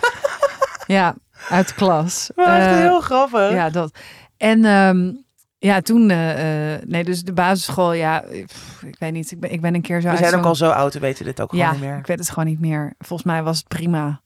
ja, 0.87 1.15
uit 1.49 1.69
de 1.69 1.75
klas. 1.75 2.31
Maar 2.35 2.61
echt 2.61 2.67
Eh, 2.71 2.77
heel 2.77 3.01
grappig. 3.01 3.51
ja, 3.53 3.71
dat. 3.71 3.99
En 4.37 4.65
ehm, 4.65 5.13
ja, 5.59 5.81
toen, 5.81 6.11
eh, 6.11 6.75
eh, 6.75 6.83
nee, 6.87 7.05
dus 7.05 7.23
de 7.23 7.33
basisschool, 7.33 7.93
ja, 7.93 8.25
pff, 8.47 8.83
ik 8.83 8.97
weet 8.99 9.13
niet. 9.13 9.31
Ik 9.31 9.41
ben, 9.41 9.53
ik 9.53 9.61
ben 9.61 9.75
een 9.75 9.83
keer 9.83 10.01
zo 10.01 10.11
We 10.11 10.17
zijn 10.17 10.35
ook 10.35 10.45
al 10.45 10.55
zo 10.55 10.71
oud, 10.71 10.93
we 10.95 11.01
weten 11.01 11.25
dit 11.25 11.41
ook 11.41 11.51
gewoon 11.51 11.65
Ja, 11.65 11.73
niet 11.73 11.81
meer. 11.81 11.99
ik 11.99 12.07
weet 12.07 12.19
het 12.19 12.29
gewoon 12.29 12.47
niet 12.49 12.61
meer. 12.61 12.95
Volgens 12.99 13.29
mij 13.29 13.43
was 13.43 13.59
het 13.59 13.69
prima. 13.69 14.21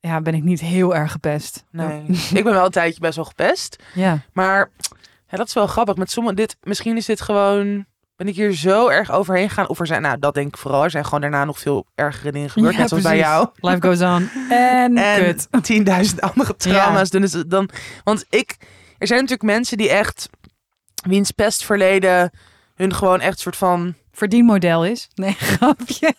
Ja, 0.00 0.20
ben 0.20 0.34
ik 0.34 0.42
niet 0.42 0.60
heel 0.60 0.94
erg 0.94 1.12
gepest. 1.12 1.64
Nee. 1.70 2.02
ik 2.34 2.44
ben 2.44 2.52
wel 2.52 2.64
een 2.64 2.70
tijdje 2.70 3.00
best 3.00 3.16
wel 3.16 3.24
gepest. 3.24 3.82
Ja. 3.94 4.18
Maar 4.32 4.70
ja, 5.28 5.36
dat 5.36 5.46
is 5.46 5.54
wel 5.54 5.66
grappig. 5.66 5.96
Met 5.96 6.10
sommige, 6.10 6.34
dit, 6.36 6.56
misschien 6.62 6.96
is 6.96 7.06
dit 7.06 7.20
gewoon... 7.20 7.86
Ben 8.20 8.28
ik 8.28 8.34
hier 8.34 8.52
zo 8.52 8.88
erg 8.88 9.10
overheen 9.10 9.48
gegaan? 9.48 9.68
Of 9.68 9.80
er 9.80 9.86
zijn, 9.86 10.02
nou 10.02 10.18
dat 10.18 10.34
denk 10.34 10.48
ik 10.48 10.56
vooral. 10.56 10.84
Er 10.84 10.90
zijn 10.90 11.04
gewoon 11.04 11.20
daarna 11.20 11.44
nog 11.44 11.58
veel 11.58 11.86
ergere 11.94 12.32
dingen 12.32 12.50
gebeurd. 12.50 12.72
Ja, 12.74 12.80
net 12.80 12.88
zoals 12.88 13.02
bij 13.02 13.12
precies. 13.18 13.32
jou. 13.32 13.48
Life 13.54 13.86
goes 13.86 14.00
on. 14.00 14.30
En, 14.50 14.96
En 14.96 15.24
kut. 15.24 15.48
10.000 16.12 16.18
andere 16.18 16.56
trauma's. 16.56 17.10
Dan 17.10 17.22
is 17.22 17.32
het 17.32 17.50
dan, 17.50 17.70
want 18.04 18.26
ik, 18.30 18.56
er 18.98 19.06
zijn 19.06 19.20
natuurlijk 19.20 19.50
mensen 19.50 19.76
die 19.76 19.88
echt, 19.90 20.28
wiens 21.02 21.30
pestverleden 21.30 22.30
hun 22.74 22.94
gewoon 22.94 23.20
echt 23.20 23.38
soort 23.38 23.56
van... 23.56 23.94
Verdienmodel 24.12 24.84
is. 24.84 25.08
Nee, 25.14 25.32
grapje. 25.52 26.14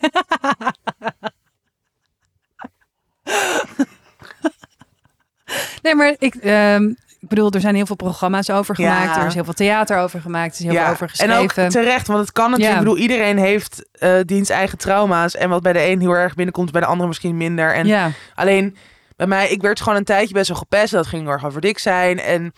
nee, 5.81 5.95
maar 5.95 6.15
ik, 6.19 6.35
ehm, 6.35 6.93
ik 7.21 7.27
bedoel, 7.27 7.51
er 7.51 7.59
zijn 7.61 7.75
heel 7.75 7.85
veel 7.85 7.95
programma's 7.95 8.49
over 8.49 8.81
Ja. 8.81 8.99
gemaakt. 8.99 9.17
Er 9.17 9.25
is 9.25 9.33
heel 9.33 9.43
veel 9.43 9.53
theater 9.53 9.97
over 9.97 10.21
gemaakt. 10.21 10.53
Er 10.53 10.65
is 10.65 10.71
heel 10.71 10.81
veel 10.81 10.91
over 10.91 11.03
en 11.03 11.09
geschreven. 11.09 11.37
ook 11.65 11.71
terecht, 11.71 12.07
want 12.07 12.19
het 12.19 12.31
kan 12.31 12.49
natuurlijk. 12.49 12.73
Ja. 12.73 12.79
Ik 12.79 12.85
bedoel, 12.87 13.01
iedereen 13.01 13.37
heeft 13.37 13.89
eh 13.91 14.13
diens 14.25 14.49
eigen 14.49 14.77
trauma's. 14.77 15.35
En 15.35 15.49
wat 15.49 15.61
bij 15.61 15.73
de 15.73 15.85
een 15.85 15.99
heel 15.99 16.11
erg 16.11 16.35
binnenkomt, 16.35 16.71
bij 16.71 16.81
de 16.81 16.87
andere 16.87 17.07
misschien 17.07 17.37
minder. 17.37 17.73
En. 17.73 18.13
Alleen 18.35 18.75
bij 19.15 19.27
mij, 19.27 19.49
ik 19.49 19.61
werd 19.61 19.81
gewoon 19.81 19.97
een 19.97 20.03
tijdje 20.03 20.33
best 20.33 20.47
wel 20.47 20.57
gepest. 20.57 20.91
Dat 20.91 21.07
ging 21.07 21.23
heel 21.23 21.31
erg 21.31 21.45
over 21.45 21.61
dik 21.61 21.79
zijn. 21.79 22.19
En 22.19 22.53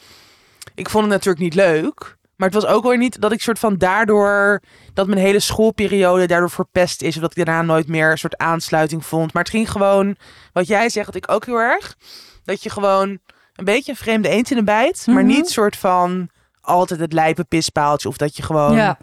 ik 0.75 0.89
vond 0.89 1.03
het 1.03 1.13
natuurlijk 1.13 1.43
niet 1.43 1.55
leuk. 1.55 2.17
Maar 2.35 2.49
het 2.49 2.61
was 2.61 2.71
ook 2.71 2.83
weer 2.83 2.97
niet 2.97 3.21
dat 3.21 3.31
ik 3.31 3.41
soort 3.41 3.59
van 3.59 3.77
daardoor... 3.77 4.61
dat 4.93 5.07
mijn 5.07 5.19
hele 5.19 5.39
schoolperiode 5.39 6.25
daardoor 6.25 6.49
verpest 6.49 7.01
is. 7.01 7.15
Of 7.15 7.21
dat 7.21 7.37
ik 7.37 7.45
daarna 7.45 7.61
nooit 7.61 7.87
meer 7.87 8.11
een 8.11 8.17
soort 8.17 8.37
aansluiting 8.37 9.05
vond. 9.05 9.33
Maar 9.33 9.43
het 9.43 9.51
ging 9.51 9.71
gewoon... 9.71 10.15
Wat 10.53 10.67
jij 10.67 10.89
zegt, 10.89 11.05
dat 11.05 11.15
ik 11.15 11.31
ook 11.31 11.45
heel 11.45 11.57
erg... 11.57 11.95
Dat 12.43 12.63
je 12.63 12.69
gewoon 12.69 13.19
een 13.55 13.65
beetje 13.65 13.91
een 13.91 13.97
vreemde 13.97 14.29
eend 14.29 14.51
in 14.51 14.57
de 14.57 14.63
bijt. 14.63 15.03
Maar 15.07 15.15
Mhm. 15.23 15.25
niet 15.33 15.49
soort 15.49 15.75
van 15.77 16.29
altijd 16.61 16.99
het 16.99 17.13
lijpe 17.13 17.43
pispaaltje. 17.43 18.07
Of 18.09 18.17
dat 18.17 18.35
je 18.35 18.43
gewoon 18.43 18.75
ja. 18.75 18.97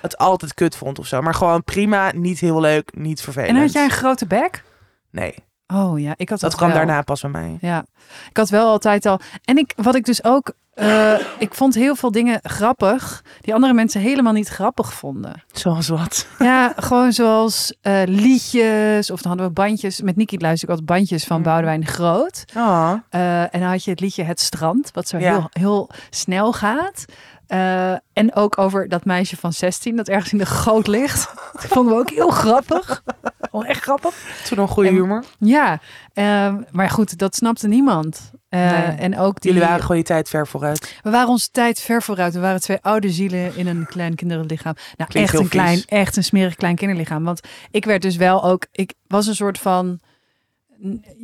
het 0.00 0.18
altijd 0.18 0.54
kut 0.54 0.76
vond 0.76 0.98
of 0.98 1.06
zo. 1.06 1.20
Maar 1.22 1.34
gewoon 1.34 1.64
prima, 1.64 2.12
niet 2.14 2.40
heel 2.40 2.60
leuk, 2.60 2.94
niet 2.96 3.20
vervelend. 3.20 3.50
En 3.56 3.60
had 3.62 3.72
jij 3.72 3.84
een 3.84 3.90
grote 3.90 4.26
bek? 4.26 4.64
Nee, 5.10 5.34
Oh 5.72 6.00
ja, 6.00 6.14
ik 6.16 6.28
had 6.28 6.40
dat 6.40 6.50
dat 6.50 6.54
kwam 6.54 6.68
wel. 6.68 6.78
daarna 6.78 7.02
pas 7.02 7.20
bij 7.20 7.30
mij. 7.30 7.56
Ja, 7.60 7.84
ik 8.30 8.36
had 8.36 8.48
wel 8.48 8.68
altijd 8.68 9.06
al. 9.06 9.20
En 9.44 9.58
ik, 9.58 9.72
wat 9.76 9.94
ik 9.94 10.04
dus 10.04 10.24
ook. 10.24 10.52
eh, 10.74 11.12
ik 11.38 11.54
vond 11.54 11.74
heel 11.74 11.94
veel 11.96 12.10
dingen 12.12 12.38
grappig. 12.42 13.24
Die 13.40 13.54
andere 13.54 13.72
mensen 13.72 14.00
helemaal 14.00 14.32
niet 14.32 14.48
grappig 14.48 14.92
vonden. 14.92 15.42
Zoals 15.52 15.88
wat? 15.88 16.26
Ja, 16.38 16.72
gewoon 16.76 17.12
zoals 17.12 17.74
eh, 17.80 18.02
liedjes. 18.06 19.10
Of 19.10 19.20
dan 19.22 19.28
hadden 19.30 19.46
we 19.46 19.52
bandjes. 19.52 20.00
Met 20.00 20.16
Niki 20.16 20.38
luister 20.38 20.68
ik 20.68 20.74
altijd 20.74 20.98
bandjes 20.98 21.24
van 21.24 21.40
Mhm. 21.40 21.48
Boudewijn 21.48 21.80
de 21.80 21.86
Groot. 21.86 22.44
Oh. 22.56 22.92
En 23.10 23.48
dan 23.60 23.62
had 23.62 23.84
je 23.84 23.90
het 23.90 24.00
liedje 24.00 24.22
Het 24.22 24.40
Strand. 24.40 24.90
Wat 24.92 25.08
zo 25.08 25.18
Ja. 25.18 25.30
heel, 25.30 25.46
heel 25.50 25.90
snel 26.10 26.52
gaat. 26.52 27.04
Eh, 27.50 27.92
en 28.12 28.34
ook 28.34 28.58
over 28.58 28.88
dat 28.88 29.04
meisje 29.04 29.36
van 29.36 29.52
16 29.52 29.96
dat 29.96 30.08
ergens 30.08 30.32
in 30.32 30.38
de 30.38 30.46
goot 30.46 30.86
ligt. 30.86 31.32
Dat 31.52 31.64
vonden 31.66 31.94
we 31.94 32.00
ook 32.00 32.10
heel 32.10 32.30
grappig. 32.30 33.02
Gewoon 33.40 33.64
echt 33.66 33.82
grappig. 33.82 34.14
Toen 34.48 34.58
een 34.58 34.68
goede 34.68 34.88
En- 34.88 34.94
humor. 34.94 35.24
Ja, 35.38 35.80
ehm, 36.12 36.62
maar 36.70 36.90
goed, 36.90 37.18
dat 37.18 37.34
snapte 37.34 37.68
niemand. 37.68 38.30
Eh, 38.48 38.60
Nee. 38.70 38.96
En 38.96 39.18
ook 39.18 39.40
die, 39.40 39.52
Jullie 39.52 39.66
waren 39.68 39.80
gewoon 39.82 39.96
je 39.96 40.02
tijd 40.02 40.28
ver 40.28 40.46
vooruit. 40.46 40.98
we 41.02 41.10
waren 41.10 41.28
onze 41.28 41.48
tijd 41.50 41.80
ver 41.80 42.02
vooruit. 42.02 42.34
We 42.34 42.40
waren 42.40 42.60
twee 42.60 42.78
oude 42.80 43.10
zielen 43.10 43.56
in 43.56 43.66
een 43.66 43.86
klein 43.86 44.14
kinderlichaam. 44.14 44.74
Nou, 44.96 45.10
Klinkt 45.10 45.30
echt 45.32 45.42
een 45.42 45.48
klein, 45.48 45.74
vies. 45.76 45.84
echt 45.84 46.16
een 46.16 46.24
smerig 46.24 46.54
klein 46.54 46.74
kinderlichaam. 46.76 47.24
Want 47.24 47.40
ik 47.70 47.84
werd 47.84 48.02
dus 48.02 48.16
wel 48.16 48.44
ook, 48.44 48.66
ik 48.72 48.94
was 49.06 49.26
een 49.26 49.34
soort 49.34 49.58
van 49.58 50.00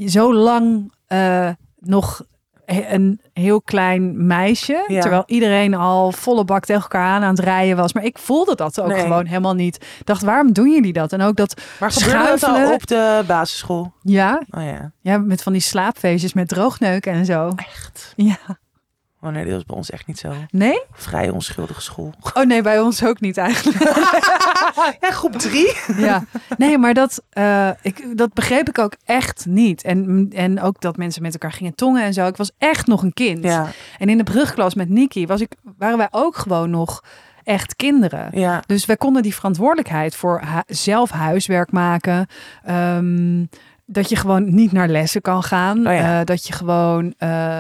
zo 0.06 0.34
lang 0.34 0.92
eh, 1.06 1.50
nog 1.78 2.22
een 2.66 3.20
heel 3.32 3.62
klein 3.62 4.26
meisje. 4.26 4.84
Ja. 4.86 5.00
Terwijl 5.00 5.22
iedereen 5.26 5.74
al 5.74 6.12
volle 6.12 6.44
bak 6.44 6.64
tegen 6.64 6.82
elkaar 6.82 7.06
aan 7.08 7.22
aan 7.22 7.30
het 7.34 7.38
rijden 7.44 7.76
was. 7.76 7.92
Maar 7.92 8.04
ik 8.04 8.18
voelde 8.18 8.54
dat 8.54 8.80
ook 8.80 8.86
Nee. 8.88 9.00
gewoon 9.00 9.26
helemaal 9.26 9.54
niet. 9.54 9.76
Ik 9.76 10.06
dacht, 10.06 10.22
waarom 10.22 10.52
doen 10.52 10.70
jullie 10.70 10.92
dat? 10.92 11.12
En 11.12 11.20
ook 11.20 11.36
dat, 11.36 11.60
Maar 11.80 11.90
gebeurde 11.92 12.28
dat 12.28 12.38
Schuifelen. 12.38 12.72
op 12.74 12.86
de 12.86 13.24
basisschool? 13.26 13.92
ja, 14.02 14.42
Oh 14.50 14.62
ja. 14.62 14.92
ja, 15.00 15.18
met 15.18 15.42
van 15.42 15.52
die 15.52 15.62
slaapfeestjes 15.62 16.32
met 16.32 16.48
droogneuken 16.48 17.12
en 17.12 17.24
zo. 17.24 17.52
Echt? 17.56 18.12
Ja. 18.16 18.38
Oh 19.26 19.32
nee, 19.32 19.44
dat 19.44 19.52
was 19.52 19.64
bij 19.64 19.76
ons 19.76 19.90
echt 19.90 20.06
niet 20.06 20.18
zo. 20.18 20.32
Nee? 20.50 20.82
Vrij 20.92 21.28
onschuldige 21.30 21.80
school. 21.80 22.14
Oh 22.34 22.44
nee, 22.44 22.62
bij 22.62 22.80
ons 22.80 23.04
ook 23.04 23.20
niet 23.20 23.36
eigenlijk. 23.36 23.78
Ja, 25.00 25.10
groep 25.10 25.32
drie. 25.32 25.72
ja, 25.96 26.24
nee, 26.58 26.78
maar 26.78 26.94
dat, 26.94 27.22
eh, 27.30 27.70
ik, 27.82 28.18
dat 28.18 28.32
begreep 28.32 28.68
ik 28.68 28.78
ook 28.78 28.92
echt 29.04 29.46
niet. 29.48 29.82
En, 29.82 30.28
en 30.34 30.60
ook 30.62 30.80
dat 30.80 30.96
mensen 30.96 31.22
met 31.22 31.32
elkaar 31.32 31.52
gingen 31.52 31.74
tongen 31.74 32.02
en 32.02 32.12
zo. 32.12 32.26
Ik 32.26 32.36
was 32.36 32.50
echt 32.58 32.86
nog 32.86 33.02
een 33.02 33.12
kind. 33.12 33.44
Ja, 33.44 33.66
En 33.98 34.08
in 34.08 34.16
de 34.18 34.24
brugklas 34.24 34.74
met 34.74 34.88
Niki 34.88 35.26
was 35.26 35.40
ik, 35.40 35.52
waren 35.78 35.98
wij 35.98 36.08
ook 36.10 36.36
gewoon 36.36 36.70
nog 36.70 37.04
echt 37.44 37.76
kinderen. 37.76 38.28
ja. 38.32 38.62
Dus 38.66 38.86
wij 38.86 38.96
konden 38.96 39.22
die 39.22 39.34
verantwoordelijkheid 39.34 40.16
voor 40.16 40.42
zelf 40.66 41.10
huiswerk 41.10 41.72
maken. 41.72 42.26
ehm, 42.64 43.44
dat 43.86 44.08
je 44.08 44.16
gewoon 44.16 44.54
niet 44.54 44.72
naar 44.72 44.88
lessen 44.88 45.20
kan 45.20 45.42
gaan. 45.42 45.78
Oh 45.78 45.92
ja. 45.92 46.20
eh, 46.20 46.24
dat 46.24 46.46
je 46.46 46.52
gewoon 46.52 47.14
eh, 47.18 47.58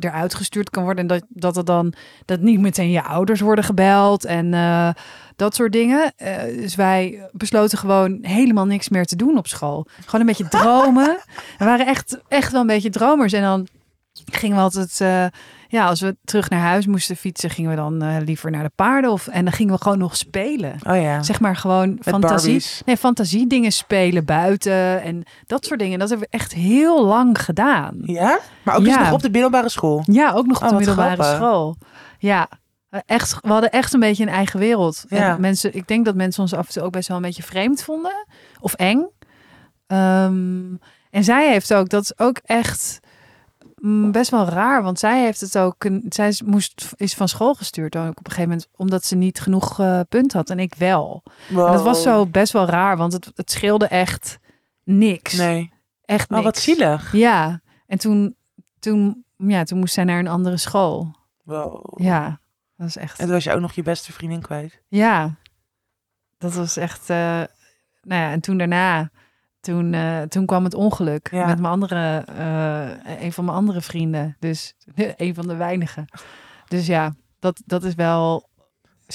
eruit 0.00 0.34
gestuurd 0.34 0.70
kan 0.70 0.82
worden. 0.82 1.02
En 1.02 1.08
dat, 1.08 1.24
dat 1.28 1.56
er 1.56 1.64
dan 1.64 1.92
dat 2.24 2.40
niet 2.40 2.60
meteen 2.60 2.90
je 2.90 3.02
ouders 3.02 3.40
worden 3.40 3.64
gebeld. 3.64 4.24
En 4.24 4.50
dat 5.36 5.54
soort 5.54 5.72
dingen. 5.72 6.12
Dus 6.56 6.74
wij 6.74 7.28
besloten 7.32 7.78
gewoon 7.78 8.18
helemaal 8.22 8.66
niks 8.66 8.88
meer 8.88 9.06
te 9.06 9.16
doen 9.16 9.38
op 9.38 9.46
school. 9.46 9.86
Gewoon 10.04 10.20
een 10.20 10.26
beetje 10.26 10.48
dromen. 10.48 11.18
We 11.58 11.64
waren 11.64 11.86
echt, 11.86 12.18
echt 12.28 12.52
wel 12.52 12.60
een 12.60 12.66
beetje 12.66 12.90
dromers. 12.90 13.32
En 13.32 13.42
dan 13.42 13.66
gingen 14.24 14.56
we 14.56 14.62
altijd, 14.62 15.00
ja, 15.70 15.86
als 15.86 16.00
we 16.00 16.16
terug 16.24 16.50
naar 16.50 16.60
huis 16.60 16.86
moesten 16.86 17.16
fietsen, 17.16 17.50
gingen 17.50 17.70
we 17.70 17.76
dan 17.76 18.02
eh, 18.02 18.16
liever 18.24 18.50
naar 18.50 18.62
de 18.62 18.70
paarden. 18.74 19.10
Of, 19.10 19.26
en 19.26 19.44
dan 19.44 19.52
gingen 19.52 19.74
we 19.74 19.82
gewoon 19.82 19.98
nog 19.98 20.16
spelen. 20.16 20.74
Oh 20.88 20.96
ja. 21.02 21.22
Zeg 21.22 21.40
maar 21.40 21.56
gewoon 21.56 21.90
Met 21.94 22.02
fantasie. 22.02 22.50
Barbies. 22.50 22.82
Nee, 22.84 22.96
fantasie 22.96 23.46
dingen 23.46 23.72
spelen 23.72 24.24
buiten 24.24 25.02
en 25.02 25.22
dat 25.46 25.64
soort 25.64 25.78
dingen. 25.80 25.98
Dat 25.98 26.08
hebben 26.08 26.28
we 26.30 26.36
echt 26.36 26.52
heel 26.52 27.04
lang 27.04 27.42
gedaan. 27.44 27.96
Ja? 28.02 28.38
Maar 28.62 28.76
ook 28.76 28.84
dus 28.84 28.96
nog 28.96 29.12
op 29.12 29.22
de 29.22 29.30
middelbare 29.30 29.68
school. 29.68 30.02
Ja, 30.04 30.32
ook 30.32 30.46
nog 30.46 30.56
op 30.56 30.62
Oh, 30.62 30.68
de 30.68 30.76
middelbare 30.76 31.14
grappig. 31.14 31.36
school. 31.36 31.76
Ja, 32.18 32.48
echt, 33.06 33.38
we 33.42 33.48
hadden 33.52 33.70
echt 33.70 33.92
een 33.92 34.00
beetje 34.00 34.22
een 34.22 34.28
eigen 34.32 34.58
wereld. 34.58 35.04
Ja. 35.08 35.34
En 35.34 35.40
mensen, 35.40 35.74
ik 35.74 35.88
denk 35.88 36.04
dat 36.04 36.14
mensen 36.14 36.42
ons 36.42 36.54
af 36.54 36.66
en 36.66 36.72
toe 36.72 36.82
ook 36.82 36.92
best 36.92 37.08
wel 37.08 37.16
een 37.16 37.22
beetje 37.22 37.42
vreemd 37.42 37.82
vonden 37.82 38.26
of 38.60 38.74
eng. 38.74 39.08
Ehm, 39.86 40.74
en 41.10 41.24
zij 41.24 41.50
heeft 41.50 41.74
ook, 41.74 41.88
dat 41.88 42.02
is 42.02 42.18
ook 42.18 42.40
echt 42.44 43.00
best 44.12 44.30
wel 44.30 44.48
raar, 44.48 44.82
want 44.82 44.98
zij 44.98 45.22
heeft 45.22 45.40
het 45.40 45.58
ook, 45.58 45.88
zij 46.08 46.34
moest, 46.44 46.92
is 46.96 47.14
van 47.14 47.28
school 47.28 47.54
gestuurd 47.54 47.96
ook 47.96 48.08
op 48.18 48.26
een 48.26 48.32
gegeven 48.32 48.48
moment, 48.48 48.68
omdat 48.76 49.04
ze 49.04 49.16
niet 49.16 49.40
genoeg 49.40 49.80
eh, 49.80 50.00
punt 50.08 50.32
had 50.32 50.50
en 50.50 50.58
ik 50.58 50.74
wel. 50.74 51.22
En 51.48 51.54
dat 51.54 51.82
was 51.82 52.02
zo 52.02 52.26
best 52.26 52.52
wel 52.52 52.66
raar, 52.66 52.96
want 52.96 53.12
het, 53.12 53.30
het 53.34 53.50
scheelde 53.50 53.86
echt 53.86 54.38
niks. 54.84 55.32
Nee. 55.34 55.72
Echt 56.04 56.28
niks. 56.28 56.40
Oh, 56.40 56.46
wat 56.46 56.58
zielig. 56.58 57.12
Ja, 57.12 57.60
en 57.86 57.98
toen, 57.98 58.36
toen, 58.78 59.24
ja, 59.36 59.64
toen 59.64 59.78
moest 59.78 59.94
zij 59.94 60.04
naar 60.04 60.18
een 60.18 60.28
andere 60.28 60.56
school. 60.56 61.14
Wow. 61.42 62.00
Ja, 62.00 62.40
dat 62.76 62.88
is 62.88 62.96
echt. 62.96 63.18
En 63.18 63.24
toen 63.24 63.34
was 63.34 63.44
je 63.44 63.52
ook 63.52 63.60
nog 63.60 63.72
je 63.72 63.82
beste 63.82 64.12
vriendin 64.12 64.40
kwijt. 64.40 64.82
Ja, 64.88 65.34
dat 66.38 66.54
was 66.54 66.76
echt. 66.76 67.10
eh, 67.10 67.16
nou 68.02 68.22
ja, 68.22 68.30
en 68.30 68.40
toen 68.40 68.58
daarna, 68.58 69.10
toen, 69.60 69.94
eh, 69.94 70.20
toen 70.22 70.46
kwam 70.46 70.64
het 70.64 70.74
ongeluk 70.74 71.28
Ja. 71.30 71.46
met 71.46 71.58
mijn 71.60 71.72
andere, 71.72 72.24
eh, 72.36 73.22
een 73.22 73.32
van 73.32 73.44
mijn 73.44 73.56
andere 73.56 73.80
vrienden. 73.80 74.36
Dus 74.38 74.74
een 75.16 75.34
van 75.34 75.46
de 75.48 75.56
weinigen. 75.56 76.04
Dus 76.68 76.86
ja, 76.86 77.14
dat, 77.38 77.62
dat 77.66 77.84
is 77.84 77.94
wel. 77.94 78.48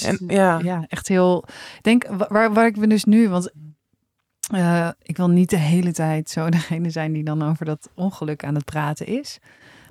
En 0.05 0.23
ja. 0.27 0.59
ja, 0.63 0.85
echt 0.87 1.07
heel. 1.07 1.43
Ik 1.77 1.83
denk 1.83 2.07
wa- 2.07 2.27
waar, 2.29 2.53
waar 2.53 2.65
ik 2.65 2.79
ben 2.79 2.89
dus 2.89 3.03
nu, 3.03 3.29
want 3.29 3.51
eh, 4.53 4.89
ik 5.01 5.17
wil 5.17 5.29
niet 5.29 5.49
de 5.49 5.57
hele 5.57 5.91
tijd 5.91 6.29
zo 6.29 6.49
degene 6.59 6.89
zijn 6.89 7.13
die 7.13 7.23
dan 7.23 7.43
over 7.43 7.65
dat 7.65 7.89
ongeluk 7.95 8.43
aan 8.43 8.55
het 8.55 8.65
praten 8.65 9.05
is. 9.07 9.39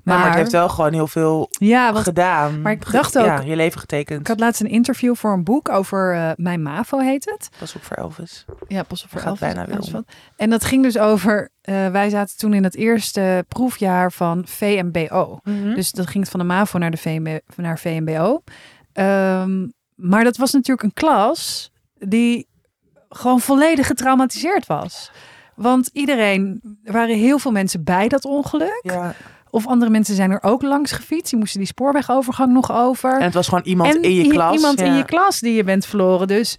Maar, 0.05 0.17
maar 0.17 0.27
het 0.27 0.35
heeft 0.37 0.51
wel 0.51 0.69
gewoon 0.69 0.93
heel 0.93 1.07
veel 1.07 1.47
ja, 1.49 1.91
want, 1.93 2.03
gedaan. 2.03 2.61
maar 2.61 2.71
ik 2.71 2.91
dacht 2.91 3.17
ook- 3.17 3.25
Ja, 3.25 3.41
je 3.41 3.55
leven 3.55 3.79
getekend. 3.79 4.19
ik 4.19 4.27
had 4.27 4.39
laatst 4.39 4.61
een 4.61 4.69
interview 4.69 5.15
voor 5.15 5.33
een 5.33 5.43
boek 5.43 5.69
over 5.69 6.13
eh, 6.13 6.31
Mijn 6.35 6.61
MAVO 6.61 6.99
heet 6.99 7.25
het. 7.25 7.49
Pas 7.59 7.75
op 7.75 7.83
voor 7.83 7.97
Elvis. 7.97 8.45
Ja, 8.67 8.83
pas 8.83 9.03
op 9.03 9.09
voor 9.09 9.19
Gaat 9.19 9.29
Elvis, 9.29 9.47
bijna 9.53 9.65
weer 9.65 9.79
om. 9.79 9.91
wat. 9.91 10.03
En 10.35 10.49
dat 10.49 10.63
ging 10.65 10.83
dus 10.83 10.97
over, 10.97 11.49
eh, 11.61 11.87
wij 11.87 12.09
zaten 12.09 12.37
toen 12.37 12.53
in 12.53 12.63
het 12.63 12.75
eerste 12.75 13.45
proefjaar 13.47 14.11
van 14.11 14.43
VMBO. 14.47 15.39
Dus 15.75 15.91
dat 15.91 16.07
ging 16.07 16.23
het 16.23 16.31
van 16.31 16.39
de 16.39 16.45
MAVO 16.45 16.77
naar 16.77 16.91
de 16.91 16.97
VMB, 16.97 17.39
naar 17.55 17.79
VMBO. 17.79 18.43
Ehm, 18.93 19.67
maar 19.95 20.23
dat 20.23 20.37
was 20.37 20.51
natuurlijk 20.51 20.83
een 20.87 20.93
klas 20.93 21.71
die 21.93 22.47
gewoon 23.09 23.39
volledig 23.39 23.87
getraumatiseerd 23.87 24.65
was. 24.67 25.11
Want 25.55 25.89
iedereen, 25.93 26.61
er 26.83 26.93
waren 26.93 27.15
heel 27.17 27.39
veel 27.39 27.51
mensen 27.51 27.83
bij 27.83 28.07
dat 28.07 28.25
ongeluk. 28.25 28.79
ja. 28.81 29.13
Of 29.55 29.67
andere 29.67 29.91
mensen 29.91 30.15
zijn 30.15 30.31
er 30.31 30.43
ook 30.43 30.61
langs 30.61 30.91
gefietst. 30.91 31.29
Die 31.29 31.39
moesten 31.39 31.59
die 31.59 31.67
spoorwegovergang 31.67 32.53
nog 32.53 32.71
over. 32.71 33.17
En 33.17 33.23
het 33.23 33.33
was 33.33 33.47
gewoon 33.47 33.63
iemand 33.63 33.95
En 33.95 34.01
in 34.01 34.13
je 34.13 34.27
klas. 34.27 34.55
Iemand 34.55 34.81
in 34.81 34.93
je 34.93 35.05
klas 35.05 35.39
die 35.39 35.53
je 35.53 35.63
bent 35.63 35.85
verloren. 35.85 36.27
Dus 36.27 36.57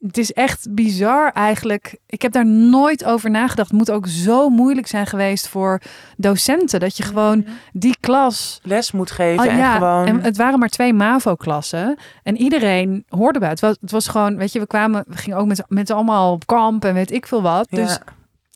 het 0.00 0.18
is 0.18 0.32
echt 0.32 0.66
bizar 0.70 1.32
eigenlijk. 1.32 1.98
Ik 2.06 2.22
heb 2.22 2.32
daar 2.32 2.46
nooit 2.46 3.04
over 3.04 3.30
nagedacht. 3.30 3.68
Het 3.68 3.78
moet 3.78 3.90
ook 3.90 4.06
zo 4.06 4.48
moeilijk 4.48 4.86
zijn 4.86 5.06
geweest 5.06 5.48
voor 5.48 5.80
docenten. 6.16 6.80
Dat 6.80 6.96
je 6.96 7.02
gewoon 7.02 7.46
die 7.72 7.96
klas... 8.00 8.60
Les 8.62 8.92
moet 8.92 9.10
geven 9.10 9.44
Oh, 9.44 9.50
en 9.52 9.56
ja, 9.56 9.74
gewoon... 9.74 10.06
en 10.06 10.20
het 10.20 10.36
waren 10.36 10.58
maar 10.58 10.68
twee 10.68 10.92
MAVO-klassen. 10.92 11.98
En 12.22 12.36
iedereen 12.36 13.04
hoorde 13.08 13.38
bij. 13.38 13.48
Het 13.48 13.60
was, 13.60 13.76
het 13.80 13.90
was 13.90 14.08
gewoon, 14.08 14.36
weet 14.36 14.52
je, 14.52 14.60
we 14.60 14.66
kwamen... 14.66 15.04
We 15.08 15.16
gingen 15.16 15.38
ook 15.38 15.46
met, 15.46 15.64
met 15.68 15.90
allemaal 15.90 16.32
op 16.32 16.46
kamp 16.46 16.84
en 16.84 16.94
weet 16.94 17.12
ik 17.12 17.26
veel 17.26 17.42
wat. 17.42 17.66
Ja. 17.70 17.76
Dus 17.76 17.98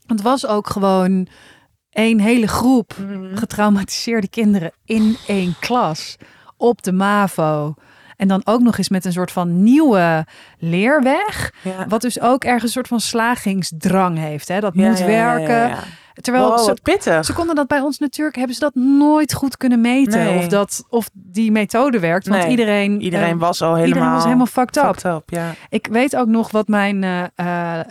het 0.07 0.23
was 0.23 0.47
ook 0.47 0.66
gewoon 0.66 1.29
één 1.90 2.20
hele 2.20 2.46
groep 2.48 2.92
Mhm. 2.98 3.37
getraumatiseerde 3.37 4.29
kinderen 4.29 4.72
in 4.85 5.16
één 5.26 5.55
klas 5.61 6.16
op 6.57 6.83
de 6.83 6.92
MAVO. 6.92 7.74
En 8.16 8.29
dan 8.29 8.40
ook 8.44 8.61
nog 8.61 8.79
eens 8.79 8.88
met 8.88 9.05
een 9.05 9.12
soort 9.12 9.33
van 9.33 9.62
nieuwe 9.62 10.26
leerweg. 10.59 11.53
Ja. 11.62 11.87
Wat 11.88 12.00
dus 12.00 12.20
ook 12.20 12.44
ergens 12.44 12.62
een 12.62 12.68
soort 12.70 12.88
van 12.88 13.00
slagingsdrang 13.00 14.18
heeft. 14.18 14.48
Hè? 14.48 14.61
Dat 14.61 14.74
Ja, 14.74 14.88
moet 14.88 14.98
ja, 14.98 15.07
werken. 15.07 15.76
Terwijl 16.14 16.46
Wow, 16.48 16.59
ze, 16.64 16.76
pittig. 16.83 17.24
ze 17.24 17.33
konden 17.33 17.55
dat 17.55 17.66
bij 17.66 17.81
ons 17.81 17.98
natuurlijk, 17.98 18.37
hebben 18.37 18.55
ze 18.55 18.61
dat 18.61 18.74
nooit 18.74 19.33
goed 19.35 19.57
kunnen 19.57 19.81
meten. 19.81 20.18
Nee. 20.24 20.38
Of, 20.38 20.46
dat, 20.46 20.85
of 20.88 21.11
die 21.12 21.53
methode 21.53 21.98
werkt. 22.00 22.29
Want 22.29 22.40
Nee. 22.42 22.50
iedereen, 22.50 23.00
Iedereen 23.00 23.35
eh, 23.35 23.38
was 23.40 23.62
al 23.62 23.68
helemaal... 23.74 23.87
iedereen 23.88 24.12
was 24.12 24.24
helemaal 24.24 24.46
fucked 24.46 24.76
up. 24.76 24.85
fucked 24.85 25.05
up. 25.05 25.22
Ja. 25.31 25.55
Ik 25.68 25.87
weet 25.90 26.16
ook 26.16 26.26
nog 26.29 26.50
wat 26.50 26.68
mijn 26.68 27.05
eh, 27.05 27.24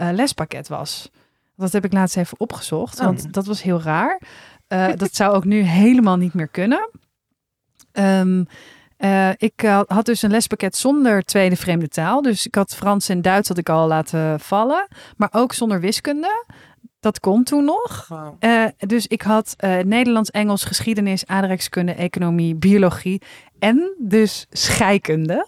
eh, 0.09 0.15
lespakket 0.15 0.67
was. 0.67 1.11
Dat 1.59 1.71
heb 1.71 1.85
ik 1.85 1.93
laatst 1.93 2.17
even 2.17 2.39
opgezocht, 2.39 2.99
Oh. 2.99 3.05
want 3.05 3.33
dat 3.33 3.45
was 3.45 3.61
heel 3.61 3.81
raar. 3.81 4.21
Eh, 4.67 4.87
dat 4.95 5.15
zou 5.15 5.35
ook 5.35 5.45
nu 5.45 5.61
helemaal 5.61 6.17
niet 6.17 6.33
meer 6.33 6.47
kunnen. 6.47 6.89
Ehm, 7.91 8.43
eh, 8.97 9.29
ik 9.37 9.63
eh, 9.63 9.81
had 9.87 10.05
dus 10.05 10.21
een 10.21 10.31
lespakket 10.31 10.75
zonder 10.75 11.23
tweede 11.23 11.55
vreemde 11.55 11.87
taal. 11.87 12.21
Dus 12.21 12.45
ik 12.45 12.55
had 12.55 12.75
Frans 12.75 13.09
en 13.09 13.21
Duits 13.21 13.47
had 13.47 13.57
ik 13.57 13.69
al 13.69 13.87
laten 13.87 14.39
vallen. 14.39 14.87
Maar 15.17 15.29
ook 15.31 15.53
zonder 15.53 15.79
wiskunde. 15.79 16.45
Dat 16.99 17.19
kon 17.19 17.43
toen 17.43 17.65
nog. 17.65 18.07
Wow. 18.07 18.41
Dus 18.77 19.07
ik 19.07 19.21
had 19.21 19.55
Nederlands, 19.83 20.31
Engels, 20.31 20.63
geschiedenis, 20.63 21.25
aardrijkskunde, 21.25 21.93
economie, 21.93 22.55
biologie 22.55 23.21
en 23.59 23.95
dus 23.97 24.45
scheikunde. 24.49 25.47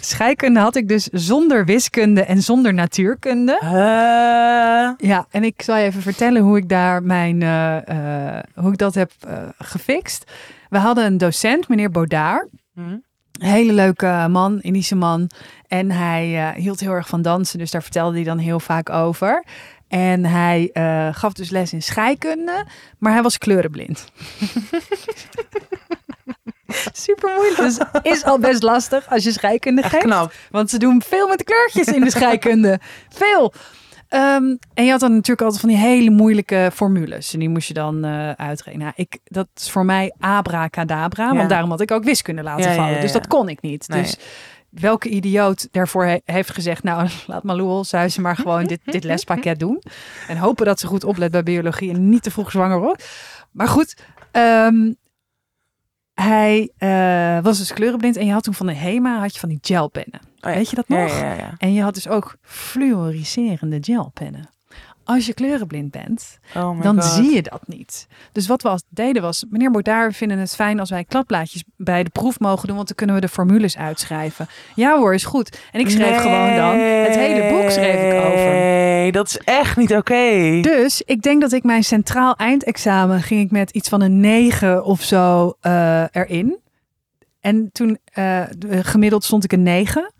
Scheikunde 0.00 0.60
had 0.60 0.76
ik 0.76 0.88
dus 0.88 1.04
zonder 1.12 1.64
wiskunde 1.64 2.22
en 2.22 2.42
zonder 2.42 2.74
natuurkunde. 2.74 3.58
Eh, 3.60 3.70
Ja, 5.08 5.26
en 5.30 5.44
ik 5.44 5.62
zal 5.62 5.76
je 5.76 5.84
even 5.84 6.02
vertellen 6.02 6.42
hoe 6.42 6.56
ik 6.56 6.68
daar 6.68 7.02
mijn, 7.02 7.42
eh, 7.42 8.36
eh, 8.36 8.42
hoe 8.54 8.72
ik 8.72 8.78
dat 8.78 8.94
heb 8.94 9.12
gefixt. 9.58 10.30
We 10.70 10.78
hadden 10.78 11.04
een 11.04 11.18
docent, 11.18 11.68
meneer 11.68 11.90
Baudard. 11.90 12.48
hm. 12.74 12.80
Een 12.80 13.46
hele 13.48 13.72
leuke 13.72 14.26
man, 14.30 14.60
Indische 14.60 14.94
man. 14.94 15.30
En 15.66 15.90
hij 15.90 16.54
hield 16.56 16.80
heel 16.80 16.92
erg 16.92 17.08
van 17.08 17.22
dansen, 17.22 17.58
dus 17.58 17.70
daar 17.70 17.82
vertelde 17.82 18.16
hij 18.16 18.24
dan 18.24 18.38
heel 18.38 18.60
vaak 18.60 18.90
over. 18.90 19.44
En 19.88 20.24
hij 20.24 20.70
gaf 21.14 21.32
dus 21.32 21.50
les 21.50 21.72
in 21.72 21.82
scheikunde, 21.82 22.66
maar 22.98 23.12
hij 23.12 23.22
was 23.22 23.38
kleurenblind. 23.38 24.04
Super 26.92 27.30
moeilijk. 27.36 27.56
Dus 27.58 27.78
is 28.02 28.24
al 28.24 28.38
best 28.38 28.62
lastig 28.62 29.10
als 29.10 29.24
je 29.24 29.32
scheikunde 29.32 29.82
Echt 29.82 29.90
geeft. 29.90 30.04
knap. 30.04 30.32
Want 30.50 30.70
ze 30.70 30.78
doen 30.78 31.02
veel 31.02 31.28
met 31.28 31.38
de 31.38 31.44
kleurtjes 31.44 31.86
in 31.86 32.00
de 32.04 32.10
scheikunde. 32.10 32.78
veel. 33.08 33.52
Ehm, 34.08 34.56
en 34.74 34.84
je 34.84 34.90
had 34.90 35.00
dan 35.00 35.10
natuurlijk 35.12 35.40
altijd 35.42 35.60
van 35.60 35.68
die 35.68 35.78
hele 35.78 36.10
moeilijke 36.10 36.70
formules. 36.74 37.32
En 37.32 37.38
die 37.38 37.48
moest 37.48 37.68
je 37.68 37.74
dan 37.74 38.04
eh 38.04 38.30
uitrekenen. 38.30 38.84
Nou, 38.86 38.92
ik, 38.96 39.18
dat 39.24 39.46
is 39.54 39.70
voor 39.70 39.84
mij 39.84 40.14
abracadabra. 40.18 41.26
Ja. 41.30 41.34
Want 41.36 41.48
daarom 41.48 41.70
had 41.70 41.80
ik 41.80 41.90
ook 41.90 42.04
wiskunde 42.04 42.42
laten 42.42 42.68
Ja, 42.70 42.74
vallen. 42.74 42.94
ja, 42.94 43.00
Dus 43.00 43.12
dat 43.12 43.26
kon 43.26 43.48
ik 43.48 43.60
niet. 43.60 43.88
Nee. 43.88 44.02
Dus 44.02 44.16
welke 44.68 45.08
idioot 45.08 45.68
daarvoor 45.70 46.04
he- 46.04 46.20
heeft 46.24 46.50
gezegd... 46.50 46.82
nou, 46.82 47.08
laat 47.26 47.42
Malou 47.42 47.84
Zuizen 47.84 48.22
maar 48.22 48.36
gewoon 48.36 48.64
dit, 48.64 48.80
dit 48.84 49.04
lespakket 49.04 49.58
doen. 49.58 49.82
En 50.28 50.36
hopen 50.36 50.66
dat 50.66 50.80
ze 50.80 50.86
goed 50.86 51.04
oplet 51.04 51.30
bij 51.30 51.42
biologie... 51.42 51.90
en 51.90 52.08
niet 52.08 52.22
te 52.22 52.30
vroeg 52.30 52.50
zwanger 52.50 52.80
wordt. 52.80 53.08
Maar 53.52 53.68
goed, 53.68 53.96
ehm, 54.32 54.92
hij 56.20 56.70
eh, 56.76 57.42
was 57.42 57.58
dus 57.58 57.72
kleurenblind. 57.72 58.16
En 58.16 58.26
je 58.26 58.32
had 58.32 58.42
toen 58.42 58.54
van 58.54 58.66
de 58.66 58.74
HEMA 58.74 59.18
had 59.18 59.34
je 59.34 59.40
van 59.40 59.48
die 59.48 59.58
gelpennen. 59.62 60.20
Oh 60.20 60.50
ja. 60.50 60.54
Weet 60.54 60.70
je 60.70 60.76
dat 60.76 60.88
nog? 60.88 61.10
ja, 61.10 61.24
ja, 61.24 61.32
ja. 61.34 61.54
En 61.58 61.72
je 61.72 61.82
had 61.82 61.94
dus 61.94 62.08
ook 62.08 62.36
fluoriserende 62.42 63.78
gelpennen. 63.80 64.48
Als 65.08 65.26
je 65.26 65.34
kleurenblind 65.34 65.90
bent, 65.90 66.38
Oh 66.56 66.82
dan 66.82 67.02
God. 67.02 67.12
zie 67.12 67.34
je 67.34 67.42
dat 67.42 67.60
niet. 67.66 68.06
Dus 68.32 68.46
wat 68.46 68.62
we 68.62 68.68
als 68.68 68.82
deden 68.88 69.22
was, 69.22 69.44
meneer 69.50 69.70
Baudard, 69.70 70.10
we 70.10 70.16
vinden 70.16 70.38
het 70.38 70.54
fijn 70.54 70.80
als 70.80 70.90
wij 70.90 71.04
kladblaadjes 71.04 71.64
bij 71.76 72.02
de 72.04 72.10
proef 72.10 72.38
mogen 72.40 72.66
doen, 72.66 72.76
want 72.76 72.88
dan 72.88 72.96
kunnen 72.96 73.14
we 73.14 73.20
de 73.20 73.28
formules 73.28 73.76
uitschrijven. 73.78 74.46
Ja 74.74 74.96
hoor, 74.98 75.14
is 75.14 75.24
goed. 75.24 75.58
En 75.72 75.80
ik 75.80 75.90
schreef 75.90 76.16
gewoon 76.20 76.56
dan, 76.56 76.78
het 76.78 77.14
hele 77.16 77.48
boek 77.52 77.70
schreef 77.70 78.12
ik 78.12 78.18
over. 78.26 78.36
Nee, 78.50 79.12
dat 79.12 79.26
is 79.28 79.38
echt 79.38 79.76
niet 79.76 79.94
oké. 79.94 80.60
Dus 80.60 81.02
ik 81.02 81.22
denk 81.22 81.40
dat 81.40 81.52
ik 81.52 81.62
mijn 81.64 81.84
centraal 81.84 82.34
eindexamen 82.36 83.22
ging 83.22 83.40
ik 83.40 83.50
met 83.50 83.70
iets 83.70 83.88
van 83.88 84.00
een 84.02 84.20
9 84.20 84.84
of 84.84 85.02
zo 85.02 85.54
eh, 85.60 86.02
erin. 86.12 86.58
En 87.40 87.68
toen 87.72 87.98
de- 88.58 88.84
gemiddeld 88.84 89.24
stond 89.24 89.44
ik 89.44 89.52
een 89.52 89.62
9. 89.62 90.12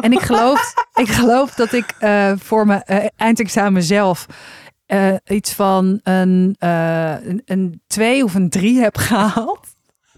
En 0.00 0.12
ik 0.12 0.20
geloof, 0.20 0.74
ik 1.04 1.08
geloof 1.08 1.54
dat 1.54 1.72
ik 1.72 1.94
eh, 1.98 2.32
voor 2.38 2.66
mijn 2.66 2.82
eindexamen 3.16 3.82
zelf 3.82 4.26
iets 5.26 5.52
van 5.52 6.00
een, 6.02 6.56
een, 6.58 7.42
een 7.44 7.82
2 7.86 8.24
of 8.24 8.34
een 8.34 8.50
3 8.50 8.80
heb 8.80 8.96
gehaald. 8.96 9.66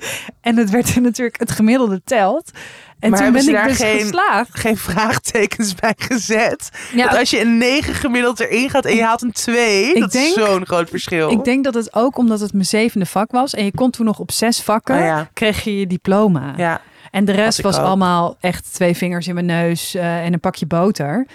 En 0.40 0.56
het 0.56 0.70
werd 0.70 1.00
natuurlijk 1.00 1.38
het 1.38 1.50
gemiddelde 1.50 2.00
telt. 2.04 2.50
En 2.98 3.10
Maar 3.10 3.18
toen 3.22 3.32
ben 3.32 3.46
ik 3.46 3.52
daar 3.52 3.68
dus 3.68 3.76
geen- 3.76 3.98
geslaagd. 4.00 4.58
Geen 4.58 4.76
vraagtekens 4.76 5.74
bij 5.80 5.94
gezet. 5.96 6.70
Ja, 6.94 7.04
Want 7.06 7.18
als 7.18 7.30
je 7.30 7.40
een 7.40 7.58
9 7.58 7.94
gemiddeld 7.94 8.40
erin 8.40 8.70
gaat 8.70 8.84
en 8.84 8.94
je 8.96 9.02
haalt 9.04 9.22
een 9.22 9.32
2, 9.32 9.94
Ik 9.94 10.00
dat 10.00 10.12
denk- 10.12 10.36
is 10.36 10.44
zo'n 10.44 10.66
groot 10.66 10.90
verschil. 10.90 11.30
Ik 11.30 11.44
denk 11.44 11.64
dat 11.64 11.74
het 11.74 11.94
ook 11.94 12.16
omdat 12.16 12.40
het 12.40 12.52
mijn 12.52 12.64
zevende 12.64 13.06
vak 13.06 13.30
was. 13.30 13.54
En 13.54 13.64
je 13.64 13.72
kon 13.74 13.90
toen 13.90 14.06
nog 14.06 14.18
op 14.18 14.30
zes 14.32 14.60
vakken, 14.62 14.94
Oh 14.96 15.00
ja. 15.04 15.28
kreeg 15.32 15.64
je 15.64 15.78
je 15.78 15.86
diploma. 15.86 16.54
Ja, 16.56 16.80
En 17.10 17.24
de 17.24 17.32
rest 17.32 17.60
was 17.60 17.78
ook. 17.78 17.84
allemaal 17.84 18.36
echt 18.40 18.74
twee 18.74 18.96
vingers 18.96 19.26
in 19.28 19.34
mijn 19.34 19.46
neus 19.46 19.94
eh, 19.94 20.24
en 20.24 20.32
een 20.32 20.40
pakje 20.40 20.66
boter. 20.66 21.26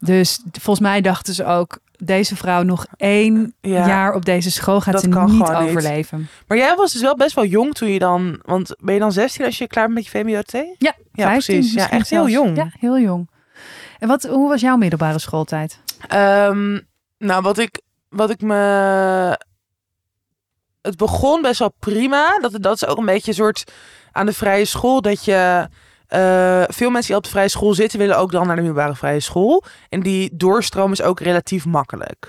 Dus 0.00 0.40
volgens 0.60 0.86
mij 0.88 1.00
dachten 1.00 1.34
ze 1.34 1.44
ook, 1.44 1.78
deze 1.98 2.36
vrouw 2.36 2.62
nog 2.62 2.86
één 2.96 3.54
Ja. 3.60 3.86
jaar 3.86 4.12
op 4.14 4.24
deze 4.24 4.50
school 4.50 4.80
gaat 4.80 5.00
ze 5.00 5.08
niet 5.08 5.42
overleven. 5.50 6.28
maar 6.46 6.58
jij 6.58 6.74
was 6.76 6.92
dus 6.92 7.02
wel 7.02 7.16
best 7.16 7.34
wel 7.34 7.44
jong 7.44 7.74
toen 7.74 7.88
je 7.88 7.98
dan... 7.98 8.38
Want 8.42 8.74
ben 8.80 8.94
je 8.94 9.00
dan 9.00 9.12
16 9.12 9.44
als 9.44 9.58
je 9.58 9.66
klaar 9.66 9.84
bent 9.84 9.94
met 9.96 10.04
je 10.06 10.10
VMBO-T? 10.10 10.52
Ja, 10.78 10.94
Ja, 11.12 11.24
15 11.28 11.54
precies. 11.54 11.74
Ja, 11.74 11.90
echt 11.90 12.10
heel 12.10 12.28
jong. 12.28 12.56
Ja, 12.56 12.70
heel 12.78 12.98
jong. 12.98 13.30
En 13.98 14.08
wat, 14.08 14.22
hoe 14.22 14.48
was 14.48 14.60
jouw 14.60 14.76
middelbare 14.76 15.18
schooltijd? 15.18 15.80
Ehm, 16.08 16.78
nou, 17.18 17.42
wat 17.42 17.58
ik, 17.58 17.80
wat 18.08 18.30
ik 18.30 18.40
me... 18.40 18.54
Het 20.82 20.96
begon 20.96 21.42
best 21.42 21.58
wel 21.58 21.72
prima. 21.78 22.38
Dat, 22.38 22.62
dat 22.62 22.74
is 22.74 22.86
ook 22.86 22.98
een 22.98 23.04
beetje 23.04 23.28
een 23.30 23.36
soort 23.36 23.72
aan 24.12 24.26
de 24.26 24.32
vrije 24.32 24.64
school. 24.64 25.00
Dat 25.02 25.24
je... 25.24 25.68
eh, 26.08 26.62
veel 26.68 26.90
mensen 26.90 27.06
die 27.06 27.16
op 27.16 27.24
de 27.24 27.30
vrije 27.30 27.48
school 27.48 27.74
zitten... 27.74 27.98
willen 27.98 28.18
ook 28.18 28.32
dan 28.32 28.46
naar 28.46 28.56
de 28.56 28.62
middelbare 28.62 28.96
vrije 28.96 29.20
school. 29.20 29.64
En 29.88 30.00
die 30.00 30.30
doorstroom 30.32 30.92
is 30.92 31.02
ook 31.02 31.20
relatief 31.20 31.64
makkelijk. 31.64 32.26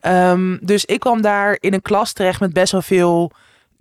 Ehm, 0.00 0.56
dus 0.60 0.84
ik 0.84 1.00
kwam 1.00 1.22
daar 1.22 1.56
in 1.60 1.74
een 1.74 1.82
klas 1.82 2.12
terecht 2.12 2.40
met 2.40 2.52
best 2.52 2.72
wel 2.72 2.82
veel 2.82 3.32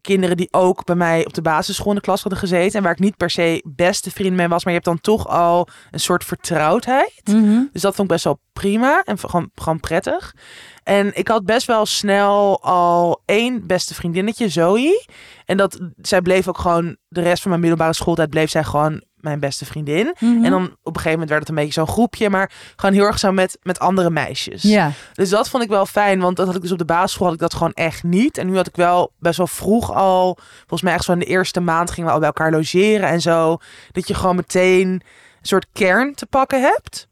kinderen 0.02 0.38
die 0.38 0.48
ook 0.52 0.86
bij 0.86 0.96
mij 0.96 1.26
op 1.26 1.34
de 1.34 1.42
basisschool 1.42 1.90
in 1.90 1.96
de 1.96 2.02
klas 2.02 2.22
hadden 2.22 2.40
gezeten. 2.40 2.78
En 2.78 2.84
waar 2.84 2.92
ik 2.92 3.00
niet 3.00 3.18
per 3.18 3.30
se 3.30 3.64
beste 3.66 4.12
vriend 4.12 4.36
mee 4.36 4.48
was. 4.48 4.64
Maar 4.64 4.74
je 4.74 4.80
hebt 4.80 4.92
dan 4.92 5.02
toch 5.02 5.28
al 5.28 5.68
een 5.92 6.00
soort 6.00 6.24
vertrouwdheid. 6.24 7.22
Mhm. 7.24 7.62
Dus 7.72 7.82
dat 7.82 7.96
vond 7.96 8.08
ik 8.08 8.14
best 8.14 8.24
wel 8.24 8.40
prima 8.54 9.04
en 9.04 9.20
gewoon, 9.20 9.50
gewoon 9.56 9.80
prettig. 9.80 10.36
En 10.84 11.12
ik 11.14 11.28
had 11.28 11.46
best 11.46 11.68
wel 11.68 11.86
snel 11.86 12.64
al 12.64 13.22
één 13.26 13.68
beste 13.68 13.94
vriendinnetje, 13.94 14.50
Zoe. 14.50 15.06
En 15.46 15.58
dat, 15.58 15.80
zij 16.02 16.22
bleef 16.22 16.48
ook 16.48 16.58
gewoon, 16.58 16.98
de 17.08 17.22
rest 17.22 17.42
van 17.42 17.50
mijn 17.50 17.62
middelbare 17.62 17.94
schooltijd 17.94 18.30
bleef 18.30 18.50
zij 18.50 18.64
gewoon 18.64 19.04
mijn 19.20 19.40
beste 19.40 19.66
vriendin. 19.66 20.16
Mhm. 20.20 20.46
En 20.46 20.52
dan 20.52 20.64
op 20.64 20.96
een 20.96 21.02
gegeven 21.02 21.12
moment 21.12 21.30
werd 21.30 21.42
het 21.42 21.50
een 21.50 21.56
beetje 21.56 21.74
zo'n 21.74 21.88
groepje, 21.88 22.30
maar 22.30 22.52
gewoon 22.76 22.96
heel 22.96 23.06
erg 23.06 23.20
zo 23.20 23.32
met, 23.32 23.58
met 23.62 23.80
andere 23.80 24.10
meisjes. 24.10 24.62
Ja. 24.62 24.92
Dus 25.14 25.30
dat 25.30 25.50
vond 25.50 25.64
ik 25.64 25.70
wel 25.70 25.86
fijn, 25.86 26.20
want 26.20 26.38
dat 26.38 26.46
had 26.46 26.56
ik 26.56 26.62
dus 26.62 26.72
op 26.72 26.78
de 26.78 26.86
basisschool 26.86 27.26
had 27.26 27.36
ik 27.36 27.42
dat 27.42 27.54
gewoon 27.54 27.74
echt 27.74 28.04
niet. 28.04 28.38
En 28.38 28.48
nu 28.48 28.56
had 28.56 28.68
ik 28.68 28.76
wel 28.76 29.12
best 29.20 29.38
wel 29.38 29.48
vroeg 29.48 29.94
al, 29.94 30.38
volgens 30.58 30.82
mij 30.82 30.94
echt 30.94 31.04
zo 31.04 31.12
in 31.12 31.20
de 31.20 31.26
eerste 31.26 31.60
maand 31.60 31.92
gingen 31.92 32.06
we 32.06 32.14
al 32.14 32.20
bij 32.20 32.28
elkaar 32.28 32.52
logeren 32.52 33.10
en 33.10 33.22
zo. 33.22 33.58
Dat 33.92 34.08
je 34.08 34.14
gewoon 34.14 34.36
meteen 34.36 34.88
een 34.90 35.02
soort 35.42 35.68
kern 35.74 36.16
te 36.16 36.26
pakken 36.26 36.62
hebt. 36.62 37.08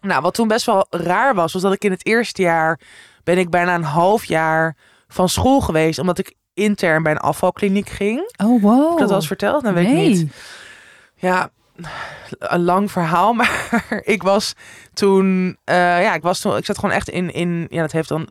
Nou, 0.00 0.22
wat 0.22 0.34
toen 0.34 0.48
best 0.48 0.66
wel 0.66 0.86
raar 0.90 1.34
was, 1.34 1.52
was 1.52 1.62
dat 1.62 1.72
ik 1.72 1.84
in 1.84 1.90
het 1.90 2.06
eerste 2.06 2.42
jaar 2.42 2.80
ben 3.24 3.38
ik 3.38 3.50
bijna 3.50 3.74
een 3.74 3.82
half 3.82 4.24
jaar 4.24 4.76
van 5.08 5.28
school 5.28 5.60
geweest, 5.60 5.98
omdat 5.98 6.18
ik 6.18 6.34
intern 6.54 7.02
bij 7.02 7.12
een 7.12 7.18
afvalkliniek 7.18 7.88
ging. 7.88 8.32
Oh, 8.44 8.62
wow. 8.62 8.82
Heb 8.82 8.92
ik 8.92 8.98
dat 8.98 9.10
al 9.10 9.16
eens 9.16 9.26
verteld? 9.26 9.62
Dan 9.62 9.74
weet 9.74 9.88
nee. 9.88 10.10
ik 10.10 10.16
niet. 10.16 10.32
Ja, 11.24 11.50
een 12.38 12.62
lang 12.64 12.90
verhaal, 12.90 13.32
maar 13.40 14.00
ik 14.02 14.22
was 14.22 14.52
toen, 14.92 15.56
eh, 15.64 15.74
ja, 15.76 16.14
ik 16.14 16.22
was 16.22 16.40
toen, 16.40 16.56
ik 16.56 16.64
zat 16.64 16.78
gewoon 16.78 16.94
echt 16.94 17.08
in, 17.08 17.32
in 17.32 17.66
ja, 17.70 17.80
dat 17.80 17.92
heeft 17.92 18.08
dan, 18.08 18.28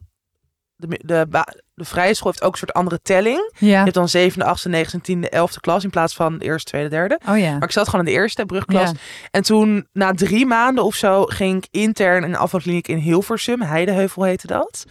de, 0.75 0.99
de, 1.05 1.27
de 1.75 1.85
vrije 1.85 2.13
school 2.13 2.31
heeft 2.31 2.43
ook 2.43 2.51
een 2.51 2.57
soort 2.57 2.73
andere 2.73 2.99
telling. 3.01 3.51
Je 3.57 3.65
Ja. 3.65 3.81
hebt 3.81 3.93
dan 3.93 4.09
zevende, 4.09 4.45
achtste, 4.45 4.69
negende, 4.69 5.03
tiende, 5.03 5.29
elfde 5.29 5.59
klas 5.59 5.83
in 5.83 5.89
plaats 5.89 6.15
van 6.15 6.37
de 6.37 6.45
eerste, 6.45 6.69
tweede, 6.71 6.89
derde. 6.89 7.19
Oh 7.29 7.37
ja. 7.37 7.51
Maar 7.53 7.63
ik 7.63 7.71
zat 7.71 7.89
gewoon 7.89 8.05
in 8.05 8.11
de 8.11 8.17
eerste 8.19 8.45
brugklas. 8.45 8.89
Ja. 8.89 8.97
En 9.31 9.41
toen, 9.43 9.87
na 9.93 10.11
drie 10.13 10.45
maanden 10.45 10.83
of 10.83 10.95
zo, 10.95 11.23
ging 11.23 11.57
ik 11.63 11.67
intern 11.71 12.23
in 12.23 12.29
een 12.29 12.37
afvalkliniek 12.37 12.87
in 12.87 12.97
Hilversum. 12.97 13.61
Heideheuvel 13.61 14.23
heette 14.23 14.47
dat. 14.47 14.85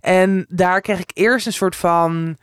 En 0.00 0.46
daar 0.48 0.80
kreeg 0.80 0.98
ik 1.00 1.10
eerst 1.14 1.46
een 1.46 1.52
soort 1.52 1.76
van... 1.76 2.36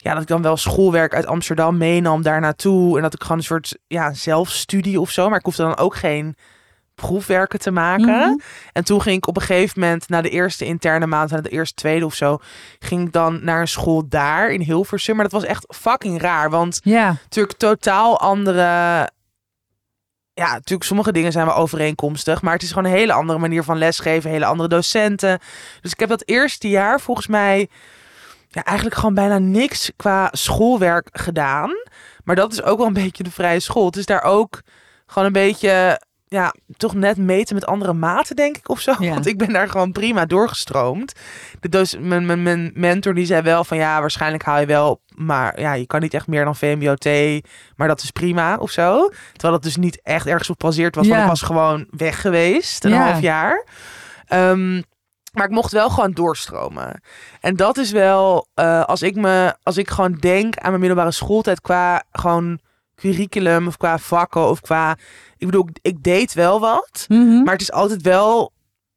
Ja, 0.00 0.12
dat 0.12 0.22
ik 0.22 0.28
dan 0.28 0.42
wel 0.42 0.56
schoolwerk 0.56 1.14
uit 1.14 1.26
Amsterdam 1.26 1.76
meenam 1.76 2.22
daar 2.22 2.40
naartoe. 2.40 2.96
En 2.96 3.02
dat 3.02 3.14
ik 3.14 3.22
gewoon 3.22 3.38
een 3.38 3.44
soort 3.44 3.78
ja, 3.86 4.12
zelfstudie 4.12 5.00
of 5.00 5.10
zo. 5.10 5.28
Maar 5.28 5.38
ik 5.38 5.44
hoefde 5.44 5.62
dan 5.62 5.76
ook 5.76 5.96
geen 5.96 6.36
proefwerken 6.94 7.58
te 7.58 7.70
maken. 7.70 8.06
Mhm. 8.06 8.38
En 8.72 8.84
toen 8.84 9.02
ging 9.02 9.16
ik 9.16 9.26
op 9.26 9.36
een 9.36 9.42
gegeven 9.42 9.80
moment, 9.80 10.08
na 10.08 10.20
de 10.22 10.28
eerste 10.30 10.64
interne 10.64 11.06
maand, 11.06 11.30
na 11.30 11.40
de 11.40 11.48
eerste 11.48 11.74
tweede 11.74 12.04
of 12.04 12.14
zo, 12.14 12.38
ging 12.78 13.06
ik 13.06 13.12
dan 13.12 13.44
naar 13.44 13.60
een 13.60 13.68
school 13.68 14.08
daar 14.08 14.50
in 14.50 14.60
Hilversum. 14.60 15.14
Maar 15.14 15.24
dat 15.24 15.40
was 15.40 15.44
echt 15.44 15.74
fucking 15.76 16.20
raar, 16.20 16.50
want 16.50 16.80
Ja. 16.82 17.06
natuurlijk 17.22 17.58
totaal 17.58 18.20
andere. 18.20 19.08
Ja, 20.34 20.52
natuurlijk, 20.52 20.84
sommige 20.84 21.12
dingen 21.12 21.32
zijn 21.32 21.46
wel 21.46 21.54
overeenkomstig. 21.56 22.42
Maar 22.42 22.52
het 22.52 22.62
is 22.62 22.68
gewoon 22.72 22.84
een 22.90 22.96
hele 22.98 23.12
andere 23.12 23.38
manier 23.38 23.62
van 23.64 23.78
lesgeven. 23.78 24.30
Hele 24.30 24.44
andere 24.44 24.68
docenten. 24.68 25.38
Dus 25.80 25.92
ik 25.92 26.00
heb 26.00 26.08
dat 26.08 26.22
eerste 26.26 26.68
jaar 26.68 27.00
volgens 27.00 27.26
mij. 27.26 27.68
Ja, 28.58 28.64
eigenlijk 28.64 28.96
gewoon 28.98 29.14
bijna 29.14 29.38
niks 29.38 29.90
qua 29.96 30.28
schoolwerk 30.32 31.08
gedaan. 31.12 31.70
Maar 32.24 32.36
dat 32.36 32.52
is 32.52 32.62
ook 32.62 32.78
wel 32.78 32.86
een 32.86 32.92
beetje 32.92 33.22
de 33.22 33.30
vrije 33.30 33.60
school. 33.60 33.86
Het 33.86 33.96
is 33.96 34.06
daar 34.06 34.22
ook 34.22 34.60
gewoon 35.06 35.26
een 35.26 35.32
beetje. 35.32 36.00
Ja, 36.30 36.54
toch 36.76 36.94
net 36.94 37.16
meten 37.16 37.54
met 37.54 37.66
andere 37.66 37.92
maten, 37.92 38.36
denk 38.36 38.56
ik, 38.56 38.68
of 38.68 38.80
zo. 38.80 38.94
Ja. 38.98 39.10
Want 39.10 39.26
ik 39.26 39.38
ben 39.38 39.52
daar 39.52 39.68
gewoon 39.68 39.92
prima 39.92 40.26
doorgestroomd. 40.26 41.12
De 41.60 41.68
doc- 41.68 41.96
mijn, 41.98 42.26
mijn, 42.26 42.42
mijn 42.42 42.70
mentor 42.74 43.14
die 43.14 43.26
zei 43.26 43.42
wel 43.42 43.64
van 43.64 43.76
ja, 43.76 44.00
waarschijnlijk 44.00 44.42
haal 44.44 44.60
je 44.60 44.66
wel, 44.66 45.00
maar 45.14 45.60
ja, 45.60 45.72
je 45.72 45.86
kan 45.86 46.00
niet 46.00 46.14
echt 46.14 46.26
meer 46.26 46.44
dan 46.44 46.56
VMBOT, 46.56 47.04
maar 47.76 47.88
dat 47.88 48.02
is 48.02 48.10
prima 48.10 48.56
of 48.56 48.70
zo. 48.70 49.08
Terwijl 49.32 49.52
dat 49.52 49.62
dus 49.62 49.76
niet 49.76 50.00
echt 50.02 50.26
ergens 50.26 50.50
op 50.50 50.60
gebaseerd 50.60 50.94
was, 50.94 51.08
want 51.08 51.20
ik 51.22 51.28
was 51.28 51.42
gewoon 51.42 51.86
weg 51.90 52.20
geweest, 52.20 52.84
een 52.84 52.90
Ja. 52.90 53.10
half 53.10 53.20
jaar. 53.20 53.64
Ehm, 54.26 54.82
maar 55.32 55.44
ik 55.44 55.50
mocht 55.50 55.72
wel 55.72 55.90
gewoon 55.90 56.12
doorstromen. 56.12 57.02
En 57.40 57.56
dat 57.56 57.76
is 57.76 57.90
wel, 57.90 58.46
eh, 58.54 58.84
als 58.84 59.02
ik 59.02 59.14
me, 59.14 59.54
als 59.62 59.76
ik 59.76 59.90
gewoon 59.90 60.12
denk 60.12 60.56
aan 60.56 60.68
mijn 60.68 60.80
middelbare 60.80 61.10
schooltijd 61.10 61.60
qua 61.60 62.02
gewoon 62.12 62.58
curriculum 62.96 63.66
of 63.66 63.76
qua 63.76 63.98
vakken 63.98 64.48
of 64.48 64.60
qua, 64.60 64.96
ik 65.36 65.46
bedoel, 65.46 65.68
ik 65.82 66.02
deed 66.02 66.32
wel 66.32 66.60
wat. 66.60 67.04
Mhm. 67.08 67.42
Maar 67.42 67.52
het 67.52 67.62
is 67.62 67.72
altijd 67.72 68.02
wel. 68.02 68.52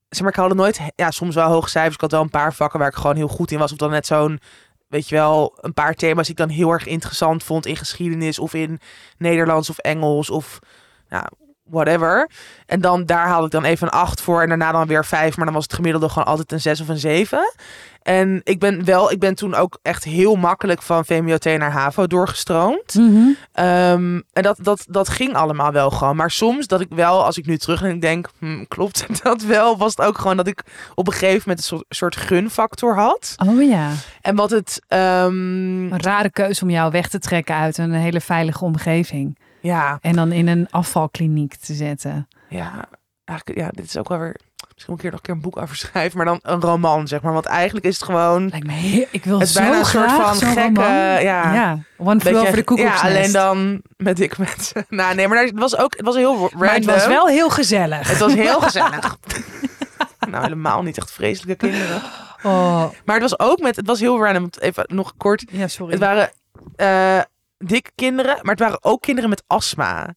Zeg 0.10 0.22
maar, 0.22 0.32
ik 0.32 0.38
haalde 0.38 0.56
nooit. 0.56 0.80
Ja, 0.96 1.12
soms 1.12 1.36
wel 1.36 1.50
hoge 1.50 1.70
cijfers. 1.70 1.96
Ik 1.96 2.02
had 2.02 2.12
wel 2.12 2.22
een 2.22 2.30
paar 2.30 2.54
vakken 2.54 2.80
waar 2.80 2.88
ik 2.88 2.96
gewoon 2.96 3.16
heel 3.16 3.28
goed 3.28 3.52
in 3.52 3.60
was. 3.60 3.72
Of 3.72 3.78
dan 3.78 3.90
net 3.90 4.06
zo'n. 4.06 4.40
Weet 4.88 5.10
je 5.10 5.16
wel, 5.16 5.58
een 5.62 5.74
paar 5.74 5.94
thema's 5.94 6.26
die 6.26 6.32
ik 6.32 6.48
dan 6.48 6.50
heel 6.50 6.72
erg 6.72 6.86
interessant 6.86 7.44
vond 7.44 7.66
in 7.66 7.76
geschiedenis 7.76 8.40
of 8.40 8.54
in 8.54 8.80
Nederlands 9.18 9.70
of 9.70 9.78
Engels 9.78 10.30
of 10.30 10.60
nou, 11.10 11.26
whatever. 11.64 12.30
En 12.66 12.82
dan 12.82 13.06
daar 13.06 13.28
haalde 13.28 13.46
ik 13.46 13.52
dan 13.52 13.64
even 13.64 13.88
een 13.88 13.94
8 13.94 14.22
voor 14.22 14.42
en 14.42 14.48
daarna 14.48 14.72
dan 14.72 14.88
weer 14.88 15.06
5. 15.06 15.36
Maar 15.36 15.46
dan 15.46 15.54
was 15.54 15.64
het 15.64 15.74
gemiddelde 15.74 16.10
gewoon 16.10 16.28
altijd 16.28 16.52
een 16.52 16.62
6 16.62 16.82
of 16.82 16.88
een 16.88 16.98
7. 16.98 17.54
En 18.02 18.42
ik 18.44 18.60
ben 18.60 18.86
wel, 18.86 19.12
ik 19.12 19.20
ben 19.20 19.36
toen 19.36 19.56
ook 19.56 19.80
echt 19.82 20.04
heel 20.04 20.36
makkelijk 20.36 20.82
van 20.82 21.06
VMBOT 21.06 21.46
naar 21.46 21.72
HAVO 21.72 22.08
doorgestroomd. 22.08 22.94
Mhm. 22.94 23.30
Ehm, 23.52 24.20
en 24.34 24.44
dat, 24.44 24.58
dat, 24.62 24.86
dat 24.90 25.10
ging 25.10 25.34
allemaal 25.34 25.72
wel 25.72 25.90
gewoon. 25.90 26.16
Maar 26.16 26.32
soms 26.32 26.68
dat 26.68 26.82
ik 26.82 26.88
wel, 26.90 27.26
als 27.26 27.38
ik 27.38 27.46
nu 27.46 27.58
terug 27.58 27.82
denk, 27.82 28.02
denk 28.02 28.30
hm, 28.40 28.64
klopt 28.68 29.06
dat 29.24 29.42
wel? 29.42 29.78
Was 29.78 29.96
het 29.96 30.06
ook 30.06 30.18
gewoon 30.18 30.38
dat 30.38 30.48
ik 30.48 30.64
op 30.96 31.08
een 31.08 31.14
gegeven 31.14 31.42
moment 31.46 31.58
een 31.58 31.64
soort, 31.64 31.86
soort 31.90 32.16
gunfactor 32.16 32.96
had. 32.96 33.36
Oh 33.48 33.64
ja. 33.64 33.92
En 34.22 34.36
wat 34.36 34.50
het, 34.50 34.82
ehm, 34.88 35.92
Een 35.92 36.02
rare 36.02 36.32
keuze 36.32 36.64
om 36.64 36.70
jou 36.70 36.92
weg 36.92 37.08
te 37.10 37.20
trekken 37.20 37.56
uit 37.56 37.78
een 37.78 37.94
hele 37.94 38.22
veilige 38.22 38.66
omgeving. 38.66 39.36
Ja, 39.62 39.98
En 40.02 40.16
dan 40.16 40.32
in 40.32 40.48
een 40.48 40.68
afvalkliniek 40.70 41.56
te 41.56 41.74
zetten. 41.74 42.28
ja, 42.50 42.86
eigenlijk, 43.26 43.60
ja, 43.60 43.70
dit 43.72 43.86
is 43.86 43.98
ook 43.98 44.10
wel 44.10 44.20
weer, 44.20 44.36
misschien 44.74 44.94
ik 44.94 45.02
hier 45.02 45.12
nog 45.12 45.20
een 45.20 45.26
keer 45.26 45.36
een 45.36 45.42
boek 45.42 45.58
over 45.58 45.76
schrijven, 45.76 46.18
maar 46.18 46.26
dan 46.26 46.40
een 46.42 46.62
roman, 46.62 47.08
zeg 47.08 47.22
maar. 47.22 47.34
Want 47.34 47.46
eigenlijk 47.46 47.86
is 47.86 47.96
het 47.96 48.04
gewoon, 48.04 48.48
Lijkt 48.50 48.66
me 48.66 48.72
heel... 48.72 49.06
Ik 49.12 49.24
wil 49.24 49.40
het 49.40 49.48
is 49.48 49.54
zo 49.54 49.60
bijna 49.60 49.80
een 49.80 49.86
soort 49.86 50.12
van 50.12 50.36
gekke, 50.36 50.62
roman. 50.82 50.94
ja. 51.22 51.54
Ja, 51.54 51.80
One 51.98 52.20
Flew 52.20 52.38
Over 52.38 52.54
the 52.54 52.64
Cuckoo's 52.64 53.02
Ja, 53.02 53.08
alleen 53.08 53.32
dan 53.32 53.82
met 53.98 54.20
ik 54.20 54.38
met. 54.38 54.74
Nou, 54.90 55.16
nee, 55.16 55.28
maar 55.28 55.44
het 55.44 55.60
was 55.60 55.78
ook, 55.78 55.98
het 55.98 56.06
was 56.06 56.16
heel 56.16 56.34
random. 56.40 56.60
Maar 56.60 56.74
het 56.74 56.86
was 56.86 57.08
wel 57.08 57.28
heel 57.28 57.50
gezellig. 57.50 58.10
Het 58.10 58.18
was 58.18 58.34
heel 58.34 58.62
gezellig. 58.62 59.18
nou, 60.30 60.44
helemaal 60.44 60.82
niet 60.82 60.98
echt 60.98 61.12
vreselijke 61.12 61.68
kinderen. 61.68 62.02
Oh, 62.44 62.84
Maar 63.06 63.20
het 63.20 63.30
was 63.30 63.40
ook 63.40 63.60
met, 63.60 63.76
het 63.76 63.88
was 63.88 64.00
heel 64.00 64.24
random. 64.24 64.50
Even 64.60 64.84
nog 64.88 65.14
kort. 65.18 65.44
ja, 65.52 65.68
sorry. 65.68 65.92
Het 65.92 66.02
waren 66.02 66.32
eh 66.76 67.20
dikke 67.62 67.92
kinderen, 67.96 68.38
maar 68.42 68.52
het 68.56 68.60
waren 68.60 68.84
ook 68.84 69.02
kinderen 69.02 69.30
met 69.30 69.44
astma. 69.48 70.16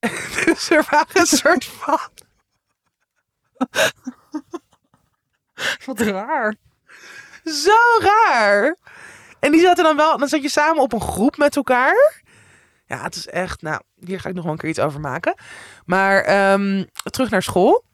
dus 0.44 0.70
er 0.70 0.86
waren 0.90 1.20
een 1.20 1.26
soort 1.26 1.64
van. 1.64 1.98
Wat 5.84 6.00
raar. 6.00 6.54
Zo 7.44 7.76
raar. 7.98 8.76
En 9.40 9.52
die 9.52 9.60
zaten 9.60 9.84
dan 9.84 9.96
wel, 9.96 10.18
dan 10.18 10.28
zat 10.28 10.42
je 10.42 10.48
samen 10.48 10.82
op 10.82 10.92
een 10.92 11.00
groep 11.00 11.36
met 11.36 11.56
elkaar. 11.56 12.22
Ja, 12.86 13.02
het 13.02 13.14
is 13.14 13.26
echt, 13.26 13.62
nou, 13.62 13.80
hier 13.94 14.20
ga 14.20 14.28
ik 14.28 14.34
nog 14.34 14.44
wel 14.44 14.52
een 14.52 14.58
keer 14.58 14.68
iets 14.68 14.78
over 14.78 15.00
maken. 15.00 15.34
Maar 15.84 16.20
ehm, 16.20 16.84
terug 16.92 17.30
naar 17.30 17.42
school. 17.42 17.84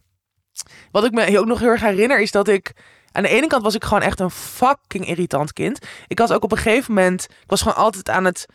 Wat 0.90 1.04
ik 1.04 1.12
me 1.12 1.38
ook 1.38 1.46
nog 1.46 1.58
heel 1.58 1.68
erg 1.68 1.80
herinner 1.80 2.20
is 2.20 2.30
dat 2.30 2.48
ik, 2.48 2.72
aan 3.12 3.22
de 3.22 3.28
ene 3.28 3.46
kant 3.46 3.62
was 3.62 3.74
ik 3.74 3.84
gewoon 3.84 4.02
echt 4.02 4.20
een 4.20 4.30
fucking 4.30 5.06
irritant 5.06 5.52
kind. 5.52 5.86
Ik 6.06 6.18
had 6.18 6.32
ook 6.32 6.44
op 6.44 6.52
een 6.52 6.58
gegeven 6.58 6.94
moment, 6.94 7.26
ik 7.30 7.50
was 7.50 7.62
gewoon 7.62 7.76
altijd 7.84 8.08
aan 8.08 8.24
het, 8.24 8.46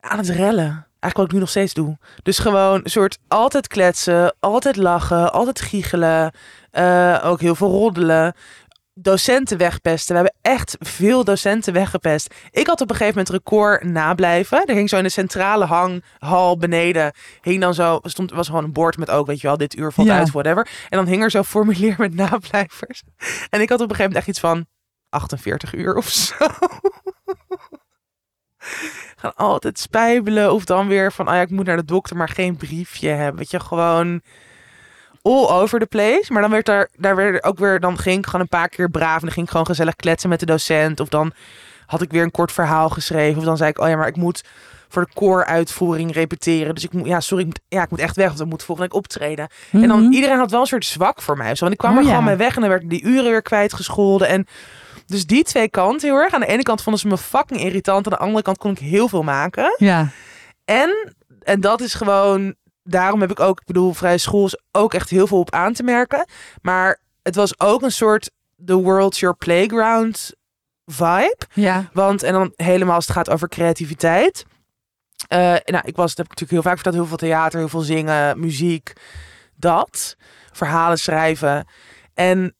aan 0.00 0.18
het 0.18 0.28
rellen. 0.28 0.86
Eigenlijk 1.00 1.16
wat 1.16 1.24
ik 1.26 1.32
nu 1.32 1.38
nog 1.38 1.48
steeds 1.48 1.74
doe. 1.74 1.98
Dus 2.22 2.38
gewoon 2.38 2.80
een 2.84 2.90
soort 2.90 3.18
altijd 3.28 3.66
kletsen, 3.66 4.34
altijd 4.40 4.76
lachen, 4.76 5.32
altijd 5.32 5.60
giechelen. 5.60 6.32
eh, 6.70 7.20
ook 7.24 7.40
heel 7.40 7.54
veel 7.54 7.70
roddelen 7.70 8.34
docenten 9.00 9.58
wegpesten. 9.58 10.16
We 10.16 10.22
hebben 10.22 10.52
echt 10.52 10.76
veel 10.80 11.24
docenten 11.24 11.72
weggepest. 11.72 12.34
Ik 12.50 12.66
had 12.66 12.80
op 12.80 12.90
een 12.90 12.96
gegeven 12.96 13.18
moment 13.18 13.34
record 13.34 13.84
nablijven. 13.84 14.64
Er 14.66 14.74
hing 14.74 14.88
zo 14.88 14.96
in 14.96 15.02
de 15.02 15.08
centrale 15.08 15.64
hanghal 15.64 16.56
beneden. 16.56 17.12
Hing 17.40 17.60
dan 17.60 17.74
zo, 17.74 17.98
stond, 18.02 18.30
was 18.30 18.46
gewoon 18.46 18.64
een 18.64 18.72
bord 18.72 18.96
met 18.98 19.10
ook, 19.10 19.26
weet 19.26 19.40
je 19.40 19.46
wel, 19.46 19.56
dit 19.56 19.76
uur 19.76 19.92
valt 19.92 20.08
Ja. 20.08 20.18
uit, 20.18 20.30
whatever. 20.30 20.68
En 20.88 20.98
dan 20.98 21.06
hing 21.06 21.22
er 21.22 21.30
zo'n 21.30 21.44
formulier 21.44 21.94
met 21.98 22.14
nablijvers. 22.14 23.02
En 23.50 23.60
ik 23.60 23.68
had 23.68 23.80
op 23.80 23.90
een 23.90 23.96
gegeven 23.96 23.98
moment 23.98 24.16
echt 24.16 24.28
iets 24.28 24.40
van 24.40 24.66
48 25.08 25.74
uur 25.74 25.94
of 25.96 26.08
zo. 26.08 26.34
Gaan 29.16 29.34
altijd 29.34 29.78
spijbelen 29.78 30.52
of 30.52 30.64
dan 30.64 30.88
weer 30.88 31.12
van, 31.12 31.26
ah 31.26 31.34
ja, 31.34 31.40
ik 31.40 31.50
moet 31.50 31.66
naar 31.66 31.76
de 31.76 31.84
dokter, 31.84 32.16
maar 32.16 32.28
geen 32.28 32.56
briefje 32.56 33.08
hebben. 33.08 33.36
Weet 33.38 33.50
je, 33.50 33.60
gewoon 33.60 34.22
all 35.28 35.60
over 35.60 35.78
the 35.78 35.86
place. 35.86 36.24
Maar 36.28 36.42
dan 36.42 36.50
werd 36.50 36.68
er, 36.68 36.88
daar 36.96 37.16
werd 37.16 37.34
er 37.34 37.50
ook 37.50 37.58
weer, 37.58 37.80
dan 37.80 37.98
ging 37.98 38.18
ik 38.18 38.24
gewoon 38.26 38.40
een 38.40 38.48
paar 38.48 38.68
keer 38.68 38.90
braaf 38.90 39.14
en 39.14 39.20
dan 39.20 39.30
ging 39.32 39.44
ik 39.46 39.50
gewoon 39.52 39.66
gezellig 39.66 39.96
kletsen 39.96 40.28
met 40.28 40.40
de 40.40 40.46
docent. 40.46 41.00
Of 41.00 41.08
dan 41.08 41.32
had 41.86 42.02
ik 42.02 42.10
weer 42.10 42.22
een 42.22 42.30
kort 42.30 42.52
verhaal 42.52 42.88
geschreven. 42.88 43.38
Of 43.38 43.44
dan 43.44 43.56
zei 43.56 43.70
ik, 43.70 43.78
oh 43.80 43.88
ja, 43.88 43.96
maar 43.96 44.06
ik 44.08 44.16
moet 44.16 44.44
voor 44.88 45.02
de 45.04 45.10
kooruitvoering 45.14 46.12
repeteren. 46.14 46.74
Dus 46.74 46.84
ik 46.84 46.92
moet, 46.92 47.06
ja, 47.06 47.20
sorry, 47.20 47.42
ik 47.42 47.48
moet, 47.48 47.60
ja, 47.68 47.82
ik 47.82 47.90
moet 47.90 47.98
echt 47.98 48.16
weg, 48.16 48.26
want 48.28 48.40
ik 48.40 48.46
moet 48.46 48.62
volgende 48.62 48.90
week 48.90 48.98
optreden. 48.98 49.48
En 49.72 49.88
dan 49.88 50.12
iedereen 50.12 50.38
had 50.38 50.50
wel 50.50 50.60
een 50.60 50.66
soort 50.66 50.84
zwak 50.84 51.22
voor 51.22 51.36
mij. 51.36 51.54
Zo, 51.54 51.60
want 51.60 51.72
ik 51.72 51.78
kwam 51.78 51.90
Mhm. 51.90 52.00
Oh, 52.00 52.06
er 52.06 52.12
ja. 52.12 52.18
gewoon 52.18 52.36
mee 52.36 52.46
weg 52.46 52.54
en 52.54 52.60
dan 52.60 52.70
werden 52.70 52.88
die 52.88 53.02
uren 53.02 53.30
weer 53.30 53.42
kwijtgescholden. 53.42 54.28
En 54.28 54.46
dus 55.06 55.26
die 55.26 55.44
twee 55.44 55.68
kanten 55.68 56.08
heel 56.08 56.18
erg. 56.18 56.34
Aan 56.34 56.40
de 56.40 56.46
ene 56.46 56.62
kant 56.62 56.82
vonden 56.82 57.00
ze 57.00 57.08
me 57.08 57.18
fucking 57.18 57.60
irritant. 57.60 58.06
Aan 58.06 58.12
de 58.12 58.18
andere 58.18 58.42
kant 58.42 58.58
kon 58.58 58.70
ik 58.70 58.78
heel 58.78 59.08
veel 59.08 59.22
maken. 59.22 59.74
Ja. 59.78 60.08
En, 60.64 61.14
en 61.42 61.60
dat 61.60 61.80
is 61.80 61.94
gewoon, 61.94 62.54
daarom 62.90 63.20
heb 63.20 63.30
ik 63.30 63.40
ook, 63.40 63.60
ik 63.60 63.66
bedoel, 63.66 63.92
vrije 63.92 64.18
school 64.18 64.44
is 64.46 64.58
ook 64.72 64.94
echt 64.94 65.10
heel 65.10 65.26
veel 65.26 65.38
op 65.38 65.50
aan 65.52 65.72
te 65.72 65.82
merken. 65.82 66.26
Maar 66.62 67.00
het 67.22 67.34
was 67.34 67.60
ook 67.60 67.82
een 67.82 67.92
soort 67.92 68.30
the 68.64 68.74
world's 68.74 69.20
your 69.20 69.36
playground 69.36 70.32
vibe. 70.86 71.36
Ja. 71.52 71.88
Want, 71.92 72.22
en 72.22 72.32
dan 72.32 72.52
helemaal 72.56 72.94
als 72.94 73.06
het 73.06 73.16
gaat 73.16 73.30
over 73.30 73.48
creativiteit. 73.48 74.44
Eh, 75.28 75.38
nou, 75.64 75.82
ik 75.84 75.96
was, 75.96 76.14
dat 76.14 76.16
heb 76.16 76.26
ik 76.26 76.40
natuurlijk 76.40 76.50
heel 76.50 76.62
vaak 76.62 76.74
verteld, 76.74 76.94
heel 76.94 77.06
veel 77.06 77.16
theater, 77.16 77.58
heel 77.58 77.68
veel 77.68 77.80
zingen, 77.80 78.40
muziek, 78.40 78.92
dat. 79.56 80.16
Verhalen 80.52 80.98
schrijven. 80.98 81.66
En 82.14 82.54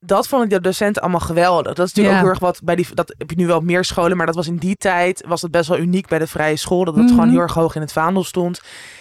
dat 0.00 0.28
vond 0.28 0.44
ik 0.44 0.50
de 0.50 0.60
docenten 0.60 1.02
allemaal 1.02 1.20
geweldig. 1.20 1.74
Dat 1.74 1.86
is 1.86 1.92
natuurlijk 1.92 2.14
Ja. 2.14 2.14
ook 2.14 2.22
heel 2.22 2.30
erg 2.30 2.38
wat 2.52 2.60
bij 2.64 2.76
die, 2.76 2.86
dat 2.94 3.14
heb 3.18 3.30
je 3.30 3.36
nu 3.36 3.46
wel 3.46 3.56
op 3.56 3.62
meer 3.64 3.84
scholen, 3.84 4.16
maar 4.16 4.26
dat 4.26 4.34
was 4.34 4.46
in 4.46 4.56
die 4.56 4.76
tijd, 4.76 5.24
was 5.26 5.40
dat 5.40 5.50
best 5.50 5.68
wel 5.68 5.78
uniek 5.78 6.06
bij 6.08 6.18
de 6.18 6.26
vrije 6.26 6.56
school, 6.56 6.84
dat 6.84 6.94
het 6.94 7.04
Mhm. 7.04 7.14
gewoon 7.14 7.28
heel 7.30 7.40
erg 7.40 7.54
hoog 7.54 7.74
in 7.74 7.80
het 7.80 7.92
vaandel 7.92 8.24
stond. 8.24 8.60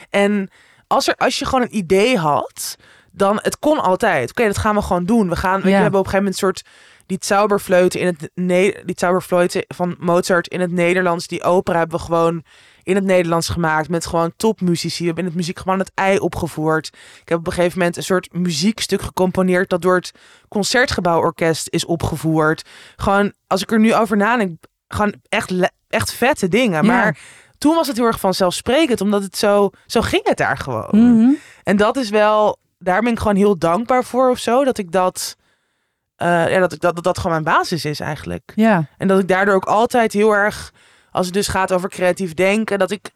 En 0.10 0.50
als, 0.92 1.08
er, 1.08 1.16
als 1.16 1.40
je 1.40 1.46
gewoon 1.46 1.62
een 1.62 1.76
idee 1.78 2.18
had, 2.18 2.76
dan 3.12 3.40
het 3.42 3.60
kon 3.60 3.80
altijd. 3.80 4.30
Oké, 4.30 4.46
dat 4.46 4.58
gaan 4.58 4.76
we 4.76 4.82
gewoon 4.82 5.06
doen. 5.06 5.30
We 5.30 5.36
gaan, 5.36 5.56
weet 5.56 5.64
je, 5.64 5.70
Ja. 5.70 5.76
we 5.76 5.82
hebben 5.82 6.00
op 6.00 6.06
een 6.06 6.12
gegeven 6.12 6.32
moment 6.34 6.42
een 6.42 6.64
soort 6.66 6.90
die 7.06 7.18
Zauberfleuten 7.22 8.00
in 8.00 8.06
het 8.06 8.32
ne 8.36 8.82
die 8.86 8.96
Zauberfleuten 8.98 9.64
van 9.68 9.96
Mozart 10.00 10.48
in 10.48 10.60
het 10.60 10.72
Nederlands, 10.72 11.28
die 11.28 11.44
opera 11.44 11.78
hebben 11.78 11.98
we 11.98 12.04
gewoon 12.06 12.44
in 12.84 12.96
het 12.96 13.04
Nederlands 13.04 13.50
gemaakt 13.50 13.90
met 13.90 14.06
gewoon 14.06 14.34
topmuzici. 14.38 15.00
We 15.00 15.06
hebben 15.06 15.24
in 15.24 15.30
het 15.30 15.40
muziek 15.40 15.60
gewoon 15.60 15.80
het 15.80 15.92
ei 15.94 16.18
opgevoerd. 16.18 16.88
Ik 17.22 17.30
heb 17.30 17.38
op 17.38 17.48
een 17.48 17.54
gegeven 17.54 17.78
moment 17.78 17.98
een 17.98 18.04
soort 18.04 18.34
muziekstuk 18.34 19.02
gecomponeerd 19.02 19.70
dat 19.70 19.82
door 19.82 19.96
het 19.96 20.12
Concertgebouworkest 20.48 21.68
is 21.70 21.86
opgevoerd. 21.86 22.66
Gewoon, 22.96 23.34
als 23.48 23.62
ik 23.62 23.72
er 23.72 23.80
nu 23.80 23.96
over 23.96 24.18
nadenk, 24.18 24.64
gewoon 24.88 25.16
echt, 25.30 25.52
echt 25.90 26.14
vette 26.14 26.48
dingen. 26.48 26.86
Ja. 26.86 26.92
Maar 26.94 27.18
toen 27.62 27.76
was 27.76 27.88
het 27.88 27.98
heel 27.98 28.06
erg 28.06 28.20
vanzelfsprekend, 28.20 29.02
omdat 29.02 29.24
het 29.24 29.38
zo, 29.38 29.70
zo 29.86 30.02
ging 30.02 30.28
het 30.28 30.38
daar 30.38 30.58
gewoon. 30.58 30.90
Mhm. 30.92 31.32
En 31.64 31.78
dat 31.78 31.98
is 31.98 32.10
wel, 32.10 32.58
daar 32.80 33.02
ben 33.02 33.12
ik 33.12 33.18
gewoon 33.18 33.36
heel 33.36 33.58
dankbaar 33.58 34.04
voor 34.04 34.30
of 34.30 34.38
zo. 34.38 34.64
Dat 34.64 34.78
ik 34.78 34.92
dat, 34.92 35.36
eh, 36.16 36.52
ja, 36.52 36.60
dat, 36.60 36.74
ik 36.74 36.80
dat, 36.80 36.96
dat 36.96 37.04
dat 37.04 37.18
gewoon 37.18 37.32
mijn 37.32 37.56
basis 37.56 37.86
is 37.86 38.00
eigenlijk. 38.00 38.52
Ja. 38.56 38.86
En 38.98 39.08
dat 39.08 39.20
ik 39.20 39.28
daardoor 39.28 39.56
ook 39.56 39.66
altijd 39.66 40.14
heel 40.14 40.32
erg, 40.32 40.72
als 41.12 41.26
het 41.26 41.36
dus 41.36 41.48
gaat 41.48 41.72
over 41.72 41.90
creatief 41.90 42.34
denken, 42.34 42.80
dat 42.80 42.92
ik, 42.92 43.12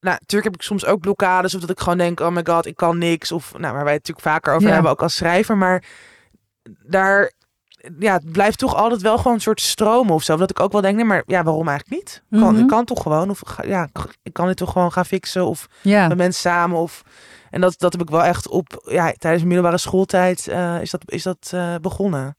nou, 0.00 0.16
natuurlijk 0.20 0.44
heb 0.52 0.54
ik 0.54 0.66
soms 0.66 0.84
ook 0.84 1.00
blokkades 1.00 1.54
of 1.54 1.60
dat 1.60 1.70
ik 1.70 1.80
gewoon 1.80 1.98
denk, 1.98 2.20
oh 2.20 2.28
my 2.28 2.42
god, 2.44 2.66
ik 2.66 2.76
kan 2.76 2.98
niks. 2.98 3.32
Of, 3.32 3.52
nou, 3.58 3.74
waar 3.74 3.84
wij 3.84 3.94
het 3.94 4.06
natuurlijk 4.06 4.34
vaker 4.36 4.54
over 4.54 4.68
Ja. 4.68 4.74
hebben, 4.74 4.90
ook 4.92 5.02
als 5.02 5.14
schrijver. 5.14 5.56
Maar 5.56 5.84
daar, 6.86 7.32
ja, 7.98 8.12
het 8.14 8.32
blijft 8.32 8.58
toch 8.58 8.74
altijd 8.74 9.02
wel 9.02 9.16
gewoon 9.16 9.32
een 9.32 9.40
soort 9.40 9.60
stromen 9.60 10.14
of 10.14 10.22
zo. 10.22 10.36
Dat 10.36 10.50
ik 10.50 10.60
ook 10.60 10.72
wel 10.72 10.80
denk, 10.80 10.96
nee, 10.96 11.04
maar 11.04 11.22
ja, 11.26 11.42
waarom 11.42 11.68
eigenlijk 11.68 12.00
niet? 12.00 12.22
Ik 12.30 12.38
kan, 12.38 12.52
Mhm. 12.52 12.62
ik 12.62 12.68
kan 12.68 12.84
toch 12.84 13.02
gewoon, 13.02 13.30
of 13.30 13.40
ja, 13.66 13.88
ik 14.22 14.32
kan 14.32 14.46
dit 14.46 14.56
toch 14.56 14.72
gewoon 14.72 14.92
gaan 14.92 15.06
fixen 15.06 15.46
of 15.46 15.66
Ja. 15.82 16.08
met 16.08 16.16
mensen 16.16 16.40
samen. 16.40 16.78
Of, 16.78 17.02
en 17.50 17.60
dat, 17.60 17.74
dat 17.78 17.92
heb 17.92 18.02
ik 18.02 18.10
wel 18.10 18.24
echt 18.24 18.48
op, 18.48 18.82
ja, 18.88 19.04
tijdens 19.04 19.22
mijn 19.22 19.46
middelbare 19.46 19.78
schooltijd 19.78 20.48
eh, 20.48 20.80
is 20.80 20.90
dat, 20.90 21.02
is 21.10 21.22
dat 21.22 21.50
eh, 21.54 21.74
begonnen. 21.80 22.36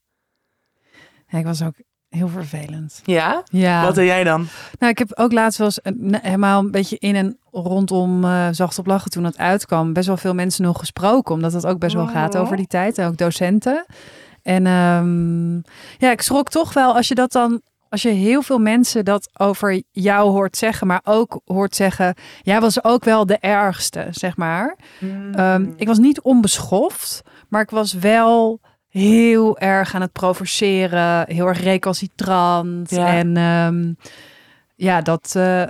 Ja, 1.27 1.37
ik 1.37 1.45
was 1.45 1.63
ook 1.63 1.73
heel 2.09 2.27
vervelend. 2.27 3.01
Ja? 3.05 3.43
Ja. 3.51 3.83
Wat 3.83 3.95
doe 3.95 4.05
jij 4.05 4.23
dan? 4.23 4.47
Nou, 4.79 4.91
ik 4.91 4.97
heb 4.97 5.11
ook 5.19 5.31
laatst 5.31 5.57
wel 5.57 5.67
eens 5.67 5.79
een- 5.83 6.19
helemaal 6.21 6.59
een 6.59 6.71
beetje 6.71 6.97
in 6.99 7.15
en 7.15 7.39
rondom 7.51 8.23
eh 8.23 8.47
Zacht 8.51 8.79
op 8.79 8.85
Lachen 8.85 9.11
toen 9.11 9.23
het 9.23 9.37
uitkwam. 9.37 9.93
Best 9.93 10.07
wel 10.07 10.17
veel 10.17 10.33
mensen 10.33 10.63
nog 10.63 10.79
gesproken. 10.79 11.35
Omdat 11.35 11.53
het 11.53 11.65
ook 11.65 11.79
best 11.79 11.95
wel 11.95 12.07
gaat 12.07 12.35
Oh. 12.35 12.41
over 12.41 12.57
die 12.57 12.67
tijd. 12.67 12.97
En 12.97 13.07
ook 13.07 13.17
docenten. 13.17 13.85
En 14.47 14.65
ehm, 14.65 15.55
ja, 15.97 16.11
ik 16.11 16.21
schrok 16.21 16.49
toch 16.49 16.73
wel 16.73 16.95
als 16.95 17.07
je 17.07 17.15
dat 17.15 17.31
dan... 17.31 17.61
Als 17.89 18.01
je 18.01 18.09
heel 18.09 18.41
veel 18.41 18.59
mensen 18.59 19.05
dat 19.05 19.29
over 19.37 19.83
jou 19.91 20.29
hoort 20.29 20.57
zeggen, 20.57 20.87
maar 20.87 21.01
ook 21.03 21.41
hoort 21.45 21.75
zeggen, 21.75 22.15
jij 22.41 22.61
was 22.61 22.83
ook 22.83 23.03
wel 23.03 23.25
de 23.25 23.37
ergste, 23.37 24.07
zeg 24.11 24.37
maar. 24.37 24.77
Ehm, 25.33 25.71
ik 25.75 25.87
was 25.87 25.97
niet 25.97 26.21
onbeschoft, 26.21 27.21
maar 27.49 27.61
ik 27.61 27.69
was 27.69 27.93
wel 27.93 28.59
heel 28.87 29.57
erg 29.57 29.95
aan 29.95 30.01
het 30.01 30.11
provoceren, 30.11 31.25
heel 31.27 31.47
erg 31.47 31.63
recalcitrant. 31.63 32.89
Ja. 32.89 33.07
En 33.07 33.37
ehm, 33.37 33.93
ja, 34.75 35.01
dat 35.01 35.33
eh, 35.35 35.63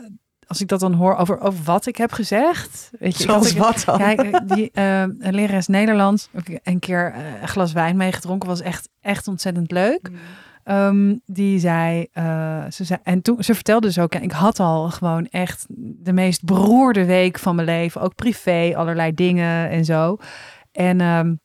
als 0.47 0.61
ik 0.61 0.67
dat 0.67 0.79
dan 0.79 0.93
hoor 0.93 1.15
over, 1.15 1.39
over 1.39 1.63
wat 1.63 1.85
ik 1.85 1.95
heb 1.97 2.11
gezegd, 2.11 2.89
weet 2.99 3.17
je, 3.17 3.23
ik 3.23 3.29
Zoals 3.29 3.53
had- 3.55 3.83
wat 3.85 3.99
dan? 3.99 3.99
ja, 3.99 4.23
ik- 4.23 4.47
die 4.55 4.69
eh, 4.73 4.99
een 5.01 5.33
lerares 5.35 5.67
Nederlands, 5.67 6.29
ik 6.33 6.59
een 6.63 6.79
keer 6.79 7.11
eh, 7.15 7.41
een 7.41 7.47
glas 7.47 7.71
wijn 7.71 7.97
meegedronken, 7.97 8.49
was 8.49 8.61
echt, 8.61 8.89
echt 9.01 9.27
ontzettend 9.27 9.71
leuk. 9.71 10.09
Ehm, 10.63 11.15
die 11.25 11.59
zei, 11.59 12.07
eh, 12.11 12.63
ze 12.69 12.83
zei, 12.83 12.99
en 13.03 13.21
toen 13.21 13.43
ze 13.43 13.53
vertelde 13.55 13.87
dus 13.87 13.99
ook, 13.99 14.13
en 14.13 14.21
ik 14.23 14.31
had 14.31 14.59
al 14.59 14.89
gewoon 14.89 15.27
echt 15.27 15.65
de 15.77 16.13
meest 16.13 16.43
beroerde 16.43 17.05
week 17.05 17.39
van 17.39 17.55
mijn 17.55 17.67
leven, 17.67 18.01
ook 18.01 18.15
privé, 18.15 18.73
allerlei 18.75 19.13
dingen 19.13 19.69
en 19.69 19.85
zo. 19.85 20.17
En 20.71 21.01
ehm, 21.01 21.35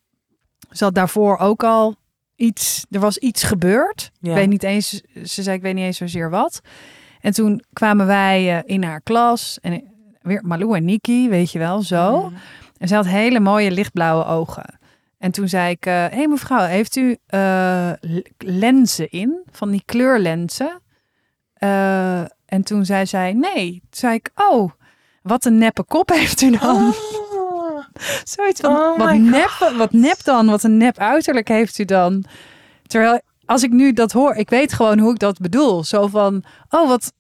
ze 0.70 0.84
had 0.84 0.94
daarvoor 0.94 1.38
ook 1.38 1.64
al 1.64 1.94
iets, 2.36 2.86
er 2.90 3.00
was 3.00 3.18
iets 3.18 3.42
gebeurd. 3.42 4.10
Ja. 4.20 4.30
Ik 4.30 4.36
weet 4.36 4.48
niet 4.48 4.62
eens, 4.62 4.88
ze 5.24 5.42
zei, 5.42 5.56
ik 5.56 5.62
weet 5.62 5.74
niet 5.74 5.84
eens 5.84 5.96
zozeer 5.96 6.30
wat. 6.30 6.60
En 7.22 7.32
toen 7.32 7.62
kwamen 7.72 8.06
wij 8.06 8.58
eh, 8.58 8.74
in 8.74 8.82
haar 8.82 9.00
klas 9.00 9.58
en 9.60 9.72
eh, 9.72 9.80
weer 10.20 10.40
Malou 10.44 10.76
en 10.76 10.84
Niki, 10.84 11.28
weet 11.28 11.52
je 11.52 11.58
wel, 11.58 11.82
zo. 11.82 12.28
Mm. 12.28 12.36
En 12.78 12.88
ze 12.88 12.94
had 12.94 13.06
hele 13.06 13.40
mooie 13.40 13.70
lichtblauwe 13.70 14.24
ogen. 14.24 14.78
En 15.18 15.30
toen 15.30 15.48
zei 15.48 15.70
ik, 15.70 15.84
hé 15.84 16.08
hey 16.10 16.28
mevrouw, 16.28 16.66
heeft 16.66 16.96
u 16.96 17.16
eh, 17.26 17.92
lenzen 18.38 19.10
in? 19.10 19.42
Van 19.50 19.70
die 19.70 19.82
kleurlenzen? 19.84 20.80
Eh, 21.54 22.20
en 22.46 22.62
toen 22.64 22.84
zei 22.84 23.06
zij, 23.06 23.32
nee. 23.32 23.70
Toen 23.70 23.88
zei 23.90 24.14
ik, 24.14 24.30
oh, 24.34 24.70
wat 25.22 25.44
een 25.44 25.58
neppe 25.58 25.84
kop 25.84 26.08
heeft 26.18 26.40
u 26.40 26.50
dan? 26.50 26.60
Ah. 26.60 26.92
Zoiets 28.34 28.60
van, 28.60 28.76
Oh 28.76 28.98
wat, 28.98 29.14
nep, 29.14 29.72
wat 29.76 29.92
nep 29.92 30.24
dan? 30.24 30.46
Wat 30.46 30.62
een 30.62 30.76
nep 30.76 30.98
uiterlijk 30.98 31.48
heeft 31.48 31.78
u 31.78 31.84
dan? 31.84 32.24
Terwijl, 32.86 33.20
als 33.52 33.62
ik 33.62 33.70
nu 33.70 33.92
dat 33.92 34.12
hoor, 34.12 34.34
ik 34.34 34.50
weet 34.50 34.72
gewoon 34.72 34.98
hoe 34.98 35.12
ik 35.12 35.18
dat 35.18 35.38
bedoel. 35.38 35.84
Zo 35.84 36.06
van, 36.06 36.44
oh 36.70 36.88
wat, 36.88 37.12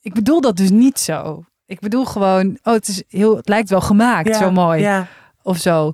ik 0.00 0.14
bedoel 0.14 0.40
dat 0.40 0.56
dus 0.56 0.70
niet 0.70 0.98
zo. 0.98 1.44
Ik 1.66 1.80
bedoel 1.80 2.04
gewoon, 2.04 2.58
oh 2.62 2.72
het, 2.72 2.88
is 2.88 3.02
heel, 3.08 3.36
het 3.36 3.48
lijkt 3.48 3.70
wel 3.70 3.80
gemaakt, 3.80 4.28
Ja, 4.28 4.38
zo 4.38 4.50
mooi 4.50 4.80
Ja. 4.80 5.06
of 5.42 5.58
zo. 5.58 5.92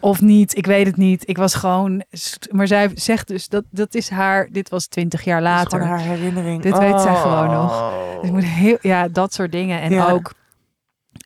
Of 0.00 0.20
niet, 0.20 0.56
ik 0.56 0.66
weet 0.66 0.86
het 0.86 0.96
niet. 0.96 1.28
Ik 1.28 1.36
was 1.36 1.54
gewoon. 1.54 2.02
Maar 2.50 2.66
zij 2.66 2.90
zegt 2.94 3.28
dus 3.28 3.48
dat 3.48 3.64
dat 3.70 3.94
is 3.94 4.10
haar. 4.10 4.48
Dit 4.52 4.68
was 4.68 4.86
twintig 4.86 5.24
jaar 5.24 5.42
later. 5.42 5.84
haar 5.84 5.98
herinnering. 6.00 6.62
Dit 6.62 6.78
weet 6.78 7.00
zij 7.00 7.14
gewoon 7.14 7.50
nog. 7.50 7.72
Oh. 7.72 8.14
Dus 8.20 8.28
ik 8.28 8.34
moet 8.34 8.44
heel, 8.44 8.78
ja, 8.80 9.08
dat 9.08 9.34
soort 9.34 9.52
dingen. 9.52 9.80
En 9.80 9.92
Ja. 9.92 10.10
ook. 10.10 10.32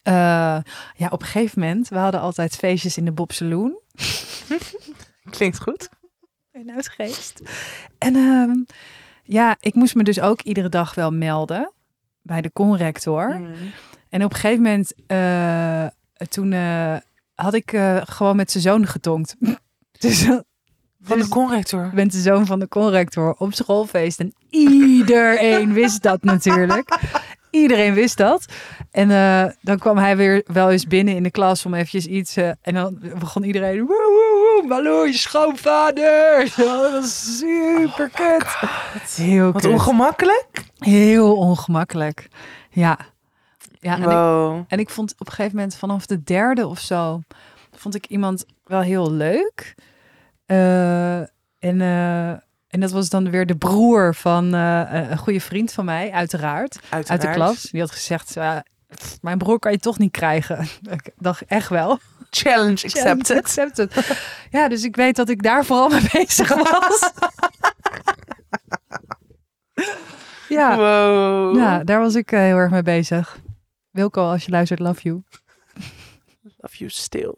eh, 0.03 0.13
ja, 0.97 1.09
op 1.11 1.21
een 1.21 1.27
gegeven 1.27 1.61
moment. 1.61 1.89
We 1.89 1.99
hadden 1.99 2.21
altijd 2.21 2.57
feestjes 2.57 2.97
in 2.97 3.05
de 3.05 3.13
Bob 3.13 3.33
Saloon. 3.33 3.79
Klinkt 5.31 5.61
goed. 5.61 5.89
En 7.99 8.17
ehm, 8.17 8.51
ja, 9.23 9.57
ik 9.61 9.75
moest 9.75 9.95
me 9.95 10.03
dus 10.03 10.21
ook 10.21 10.43
iedere 10.43 10.69
dag 10.69 10.95
wel 10.95 11.11
melden. 11.11 11.73
Bij 12.23 12.41
de 12.41 12.53
conrector. 12.53 13.39
Mm. 13.39 13.55
En 14.09 14.25
op 14.25 14.33
een 14.33 14.39
gegeven 14.39 14.63
moment. 14.63 14.95
eh, 15.07 15.87
toen 16.29 16.53
eh, 16.53 16.97
had 17.35 17.55
ik 17.55 17.73
eh, 17.73 17.97
gewoon 18.05 18.37
met 18.37 18.51
zijn 18.51 18.63
zoon 18.63 18.87
getonkt. 18.87 19.37
dus 19.99 20.27
Van 21.05 21.19
de 21.19 21.29
conrector. 21.29 21.85
Ik 21.85 21.93
ben 21.93 22.09
de 22.09 22.21
zoon 22.21 22.47
van 22.47 22.59
de 22.59 22.69
conrector 22.69 23.35
op 23.39 23.55
schoolfeest. 23.55 24.21
En 24.21 24.35
iedereen 24.51 25.73
wist 25.73 26.03
dat 26.03 26.23
natuurlijk. 26.23 26.99
Iedereen 27.51 27.95
wist 27.95 28.17
dat. 28.17 28.47
En 28.91 29.09
dan 29.61 29.79
kwam 29.79 29.97
hij 29.97 30.17
weer 30.17 30.43
wel 30.47 30.71
eens 30.71 30.87
binnen 30.87 31.15
in 31.15 31.23
de 31.23 31.31
klas 31.31 31.67
om 31.67 31.75
eventjes 31.75 32.07
iets... 32.07 32.37
en 32.37 32.75
dan 32.75 32.99
begon 33.19 33.45
iedereen... 33.45 33.79
Woe, 33.79 33.87
woe, 33.87 34.32
hallo, 34.69 35.07
je 35.07 35.13
schoonvader. 35.13 36.45
Dat 36.57 36.93
was 36.93 37.39
super 37.39 38.11
kut. 38.11 38.47
Heel 39.17 39.53
Wat 39.53 39.63
kut. 39.63 39.73
ongemakkelijk. 39.73 40.65
Heel 40.79 41.37
ongemakkelijk. 41.37 42.29
Ja. 42.71 42.99
Ja, 43.81 43.95
en 43.95 44.03
ik, 44.03 44.65
en 44.69 44.79
ik 44.79 44.91
vond 44.91 45.13
op 45.19 45.27
een 45.27 45.33
gegeven 45.33 45.57
moment 45.57 45.77
vanaf 45.77 46.07
de 46.07 46.23
derde 46.23 46.67
of 46.67 46.79
zo, 46.81 47.21
vond 47.77 47.95
ik 47.95 48.07
iemand 48.07 48.45
wel 48.65 48.81
heel 48.81 49.11
leuk. 49.13 49.75
Eh, 50.47 51.19
en, 51.19 51.81
eh, 51.81 52.29
en 52.69 52.81
dat 52.81 52.91
was 52.91 53.09
dan 53.09 53.31
weer 53.31 53.47
de 53.47 53.57
broer 53.57 54.15
van 54.15 54.55
eh, 54.55 55.11
een 55.11 55.19
goede 55.19 55.41
vriend 55.41 55.73
van 55.73 55.85
mij, 55.85 56.13
uiteraard, 56.13 56.81
uit 56.89 57.05
de 57.07 57.11
Uiteraard. 57.11 57.37
klas. 57.37 57.63
Die 57.63 57.81
had 57.81 57.91
gezegd, 57.91 58.37
mijn 59.21 59.39
broer 59.39 59.59
kan 59.59 59.73
je 59.73 59.79
toch 59.79 59.99
niet 59.99 60.13
krijgen. 60.13 60.67
ik 60.91 61.11
dacht 61.17 61.45
echt 61.47 61.69
wel. 61.69 61.99
Challenge 62.37 62.85
accepted. 62.85 63.37
Accepted. 63.37 64.19
Ja, 64.51 64.69
dus 64.69 64.85
ik 64.85 64.97
weet 64.97 65.17
dat 65.17 65.29
ik 65.29 65.43
daar 65.43 65.65
vooral 65.65 65.89
mee 65.89 66.09
bezig 66.13 66.49
was. 66.55 67.11
ja, 70.49 70.77
Wow. 70.77 71.57
ja, 71.57 71.85
daar 71.85 72.01
was 72.01 72.15
ik 72.15 72.33
eh, 72.33 72.41
heel 72.41 72.57
erg 72.57 72.71
mee 72.71 72.83
bezig. 72.83 73.39
Wilco, 73.91 74.31
als 74.31 74.45
je 74.45 74.51
luistert, 74.51 74.81
love 74.81 75.01
you. 75.03 75.23
Love 76.59 76.77
you 76.77 76.91
still. 76.91 77.35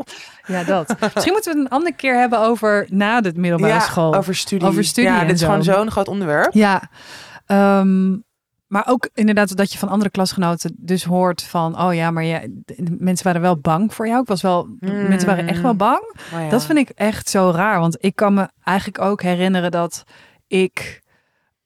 Ja, 0.47 0.64
dat. 0.64 0.88
Misschien 1.01 1.32
moeten 1.32 1.53
we 1.53 1.59
het 1.59 1.66
een 1.66 1.76
andere 1.76 1.95
keer 1.95 2.18
hebben 2.18 2.38
over 2.38 2.86
na 2.90 3.20
de 3.20 3.32
middelbare 3.36 3.72
ja, 3.72 3.80
school. 3.80 4.14
over 4.14 4.34
studie. 4.34 4.68
Over 4.68 4.84
studie 4.84 5.11
Ja, 5.11 5.20
dit 5.24 5.30
is 5.34 5.40
zo. 5.40 5.47
gewoon 5.47 5.62
zo'n 5.62 5.90
groot 5.90 6.09
onderwerp. 6.09 6.53
Ja. 6.53 6.90
Ehm, 7.47 8.16
maar 8.75 8.87
ook 8.89 9.09
inderdaad 9.12 9.57
dat 9.57 9.72
je 9.72 9.79
van 9.79 9.89
andere 9.89 10.11
klasgenoten 10.11 10.75
dus 10.79 11.05
hoort 11.05 11.43
van... 11.43 11.81
oh 11.81 11.95
ja, 11.95 12.11
maar 12.11 12.25
mensen 12.99 13.27
waren 13.27 13.41
wel 13.41 13.59
bang 13.59 13.95
voor 13.95 14.07
jou. 14.07 14.20
Ik 14.20 14.29
was 14.29 14.43
wel... 14.43 14.64
Mm. 14.64 15.09
Mensen 15.09 15.29
waren 15.29 15.49
echt 15.49 15.61
wel 15.61 15.75
bang. 15.75 16.14
Ja. 16.31 16.49
Dat 16.49 16.64
vind 16.64 16.79
ik 16.79 16.89
echt 16.89 17.29
zo 17.29 17.51
raar. 17.51 17.81
Want 17.81 17.97
ik 18.05 18.16
kan 18.16 18.35
me 18.35 18.49
eigenlijk 18.62 19.01
ook 19.01 19.22
herinneren 19.22 19.70
dat 19.70 20.05
ik... 20.47 21.03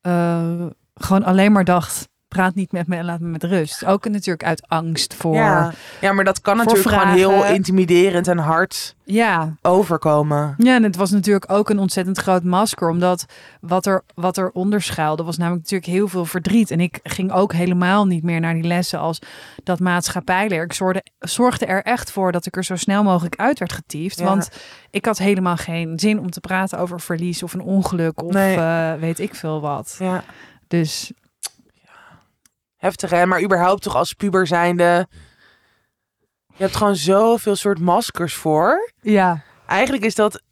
eh, 0.00 0.66
gewoon 0.94 1.24
alleen 1.24 1.52
maar 1.52 1.64
dacht... 1.64 2.08
praat 2.28 2.54
niet 2.54 2.72
met 2.72 2.86
me 2.86 2.96
en 2.96 3.04
laat 3.04 3.20
me 3.20 3.28
met 3.28 3.44
rust. 3.44 3.84
Ook 3.84 4.08
natuurlijk 4.08 4.44
uit 4.44 4.62
angst 4.68 5.14
voor... 5.14 5.34
Ja. 5.34 5.72
ja, 6.00 6.12
maar 6.12 6.24
dat 6.24 6.40
kan 6.40 6.56
natuurlijk 6.56 6.88
gewoon 6.88 7.08
heel 7.08 7.44
intimiderend 7.44 8.28
en 8.28 8.38
hard 8.38 8.96
ja. 9.04 9.54
overkomen. 9.62 10.54
Ja, 10.58 10.74
en 10.74 10.82
het 10.82 10.96
was 10.96 11.10
natuurlijk 11.10 11.52
ook 11.52 11.70
een 11.70 11.78
ontzettend 11.78 12.18
groot 12.18 12.44
masker. 12.44 12.88
Omdat 12.88 13.26
wat 13.60 13.86
er, 13.86 14.02
wat 14.14 14.36
er 14.36 14.50
onder 14.50 14.82
schuilde, 14.82 15.22
was 15.22 15.36
namelijk 15.36 15.62
natuurlijk 15.62 15.92
heel 15.92 16.08
veel 16.08 16.24
verdriet. 16.24 16.70
En 16.70 16.80
ik 16.80 17.00
ging 17.02 17.32
ook 17.32 17.52
helemaal 17.52 18.06
niet 18.06 18.22
meer 18.22 18.40
naar 18.40 18.54
die 18.54 18.62
lessen 18.62 18.98
als 18.98 19.18
dat 19.64 19.80
maatschappijleer. 19.80 20.62
Ik 20.62 20.72
zorgde, 20.72 21.04
zorgde 21.18 21.66
er 21.66 21.82
echt 21.82 22.10
voor 22.10 22.32
dat 22.32 22.46
ik 22.46 22.56
er 22.56 22.64
zo 22.64 22.76
snel 22.76 23.02
mogelijk 23.02 23.36
uit 23.36 23.58
werd 23.58 23.72
getiefd. 23.72 24.18
Ja. 24.18 24.24
Want 24.24 24.50
ik 24.90 25.04
had 25.04 25.18
helemaal 25.18 25.56
geen 25.56 25.98
zin 25.98 26.20
om 26.20 26.30
te 26.30 26.40
praten 26.40 26.78
over 26.78 27.00
verlies 27.00 27.42
of 27.42 27.52
een 27.52 27.62
ongeluk 27.62 28.22
of 28.22 28.32
Nee. 28.32 28.56
eh, 28.56 28.92
weet 28.94 29.18
ik 29.18 29.34
veel 29.34 29.60
wat. 29.60 29.96
Ja. 29.98 30.24
Dus 30.68 31.12
Heftig 32.78 33.10
hè, 33.10 33.26
maar 33.26 33.42
überhaupt 33.42 33.82
toch 33.82 33.94
als 33.94 34.12
puber 34.12 34.46
zijnde... 34.46 35.08
Je 36.56 36.64
hebt 36.64 36.76
gewoon 36.76 36.96
zoveel 36.96 37.56
soort 37.56 37.78
maskers 37.78 38.34
voor. 38.34 38.92
ja, 39.00 39.42
Eigenlijk 39.66 40.04
is 40.04 40.14
dat... 40.14 40.42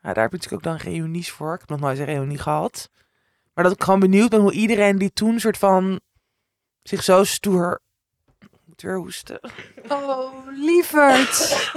Ja, 0.00 0.12
daar 0.12 0.24
heb 0.24 0.34
ik 0.34 0.40
natuurlijk 0.40 0.52
ook 0.52 0.62
dan 0.62 0.92
reunies 0.92 1.30
voor. 1.30 1.54
Ik 1.54 1.60
heb 1.60 1.68
nog 1.68 1.80
nooit 1.80 1.98
een 1.98 2.04
reunie 2.04 2.38
gehad. 2.38 2.90
Maar 3.54 3.64
dat 3.64 3.72
ik 3.72 3.82
gewoon 3.82 4.00
benieuwd 4.00 4.30
ben 4.30 4.40
hoe 4.40 4.52
iedereen 4.52 4.98
die 4.98 5.12
toen 5.12 5.40
soort 5.40 5.58
van... 5.58 6.00
zich 6.82 7.02
zo 7.02 7.24
stoer... 7.24 7.80
Ik 8.38 8.48
moet 8.64 8.82
weer 8.82 8.96
hoesten. 8.96 9.40
Oh, 9.88 10.46
lieverd. 10.46 11.72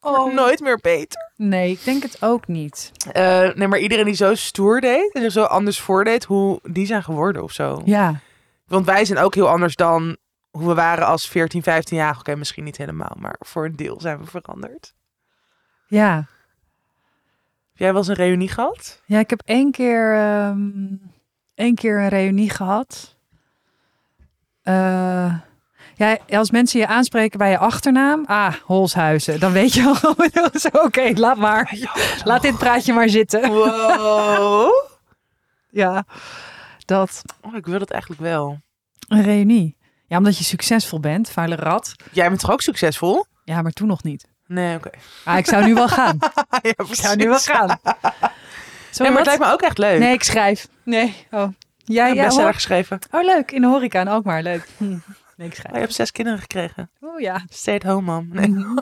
Oh. 0.00 0.34
Nooit 0.34 0.60
meer 0.60 0.78
beter. 0.82 1.32
Nee, 1.36 1.70
ik 1.70 1.84
denk 1.84 2.02
het 2.02 2.22
ook 2.22 2.46
niet. 2.46 2.92
Eh, 3.12 3.54
nee, 3.54 3.68
maar 3.68 3.78
iedereen 3.78 4.04
die 4.04 4.14
zo 4.14 4.34
stoer 4.34 4.80
deed 4.80 5.12
en 5.14 5.22
zich 5.22 5.32
zo 5.32 5.42
anders 5.42 5.80
voordeed, 5.80 6.24
hoe 6.24 6.60
die 6.62 6.86
zijn 6.86 7.02
geworden 7.02 7.42
of 7.42 7.52
zo. 7.52 7.82
Ja, 7.84 8.20
Want 8.66 8.86
wij 8.86 9.04
zijn 9.04 9.18
ook 9.18 9.34
heel 9.34 9.48
anders 9.48 9.76
dan 9.76 10.16
hoe 10.50 10.68
we 10.68 10.74
waren 10.74 11.06
als 11.06 11.28
14, 11.28 11.62
15 11.62 11.96
jaar. 11.96 12.16
Oké, 12.18 12.34
misschien 12.36 12.64
niet 12.64 12.76
helemaal, 12.76 13.12
maar 13.18 13.36
voor 13.38 13.64
een 13.64 13.76
deel 13.76 14.00
zijn 14.00 14.18
we 14.18 14.26
veranderd. 14.26 14.94
ja. 15.86 16.14
Heb 17.70 17.82
jij 17.82 17.92
wel 17.92 17.98
eens 18.00 18.08
een 18.08 18.14
reunie 18.26 18.48
gehad? 18.48 19.02
Ja, 19.06 19.18
ik 19.18 19.30
heb 19.30 19.42
één 19.44 19.70
keer, 19.70 20.14
ehm, 20.14 20.94
één 21.54 21.74
keer 21.74 21.98
een 22.00 22.08
reunie 22.08 22.50
gehad. 22.50 23.16
Eh, 24.62 25.34
ja, 25.96 26.18
als 26.28 26.50
mensen 26.50 26.80
je 26.80 26.86
aanspreken 26.86 27.38
bij 27.38 27.50
je 27.50 27.58
achternaam, 27.58 28.24
ah, 28.26 28.54
Holshuizen, 28.64 29.40
dan 29.40 29.52
weet 29.52 29.72
je 29.74 29.84
al 29.84 30.82
oké, 30.84 31.10
laat 31.14 31.36
maar. 31.36 31.78
Laat 32.24 32.42
dit 32.42 32.58
praatje 32.58 32.92
maar 32.92 33.08
zitten. 33.08 33.48
Wow. 33.50 34.70
Ja, 35.70 36.04
dat. 36.84 37.22
Oh, 37.40 37.56
ik 37.56 37.66
wil 37.66 37.80
het 37.80 37.90
eigenlijk 37.90 38.22
wel. 38.22 38.58
Een 39.08 39.22
reunie. 39.22 39.76
Ja, 40.06 40.16
omdat 40.16 40.38
je 40.38 40.44
succesvol 40.44 41.00
bent, 41.00 41.30
vuile 41.30 41.56
rat. 41.56 41.94
Jij 42.12 42.28
bent 42.28 42.40
toch 42.40 42.50
ook 42.50 42.60
succesvol? 42.60 43.26
Ja, 43.44 43.62
maar 43.62 43.72
toen 43.72 43.88
nog 43.88 44.02
niet. 44.02 44.26
Nee, 44.46 44.76
oké. 44.76 44.90
Ah, 45.24 45.38
ik 45.38 45.46
zou 45.46 45.64
nu 45.64 45.74
wel 45.74 45.88
gaan. 45.88 46.18
ja, 46.62 46.70
Ik 46.88 46.94
zou 46.94 47.16
nu 47.16 47.28
wel 47.28 47.38
gaan. 47.38 47.78
Zo 48.90 49.02
Nee, 49.02 49.12
maar 49.12 49.18
het 49.18 49.26
lijkt 49.26 49.42
me 49.42 49.52
ook 49.52 49.62
echt 49.62 49.78
leuk. 49.78 49.98
Nee, 49.98 50.12
ik 50.12 50.22
schrijf. 50.22 50.68
Nee, 50.82 51.26
oh. 51.30 51.40
Ja, 51.40 51.46
ik 51.84 51.94
ja, 51.96 52.04
heb 52.06 52.14
hoor. 52.16 52.24
bestseller 52.24 52.54
geschreven. 52.54 52.98
Oh, 53.10 53.24
leuk. 53.24 53.50
In 53.50 53.60
de 53.60 53.66
horeca 53.66 54.00
en 54.00 54.08
ook 54.08 54.24
maar 54.24 54.42
leuk. 54.42 54.68
Hm. 54.76 54.96
Nee, 55.36 55.46
ik 55.46 55.52
Oh, 55.52 55.58
schrijf. 55.58 55.74
je 55.74 55.80
hebt 55.80 55.94
zes 55.94 56.12
kinderen 56.12 56.40
gekregen. 56.40 56.90
Oh 57.00 57.20
ja. 57.20 57.44
Stay 57.48 57.74
at 57.74 57.82
home, 57.82 58.12
mom. 58.12 58.28
Nee. 58.32 58.48
Mhm. 58.48 58.78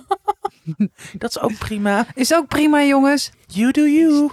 Dat 1.18 1.30
is 1.30 1.38
ook 1.40 1.58
prima. 1.58 2.06
Is 2.14 2.34
ook 2.34 2.48
prima, 2.48 2.82
jongens. 2.82 3.30
You 3.46 3.70
do 3.70 3.82
you. 3.82 4.30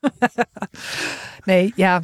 Nee, 1.44 1.72
ja. 1.76 2.00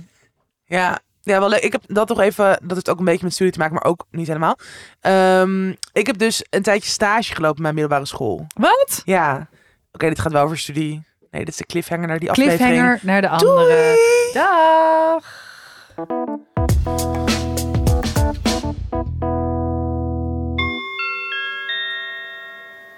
Ja, 0.64 0.98
ja, 1.22 1.38
wel 1.40 1.48
leuk. 1.48 1.62
Ik 1.62 1.72
heb 1.72 1.82
dat 1.86 2.06
toch 2.06 2.20
even, 2.20 2.58
dat 2.62 2.70
heeft 2.74 2.88
ook 2.90 2.98
een 2.98 3.04
beetje 3.04 3.24
met 3.24 3.32
studie 3.32 3.52
te 3.52 3.58
maken, 3.58 3.74
maar 3.74 3.84
ook 3.84 4.06
niet 4.10 4.26
helemaal. 4.26 4.58
Ehm, 5.00 5.68
ik 5.92 6.06
heb 6.06 6.18
dus 6.18 6.44
een 6.50 6.62
tijdje 6.62 6.90
stage 6.90 7.34
gelopen 7.34 7.56
op 7.56 7.62
mijn 7.62 7.74
middelbare 7.74 8.06
school. 8.06 8.46
Wat? 8.54 9.02
Ja, 9.04 9.48
oké, 9.92 10.08
dit 10.08 10.18
gaat 10.20 10.32
wel 10.32 10.42
over 10.44 10.58
studie. 10.58 11.02
Nee, 11.30 11.44
dit 11.44 11.48
is 11.48 11.56
de 11.56 11.66
cliffhanger 11.66 12.06
naar 12.08 12.18
die 12.18 12.30
aflevering. 12.30 12.60
Cliffhanger 12.60 12.98
naar 13.02 13.20
de 13.20 13.28
andere. 13.28 13.66
Doei! 13.66 14.32
Dag. 14.32 15.42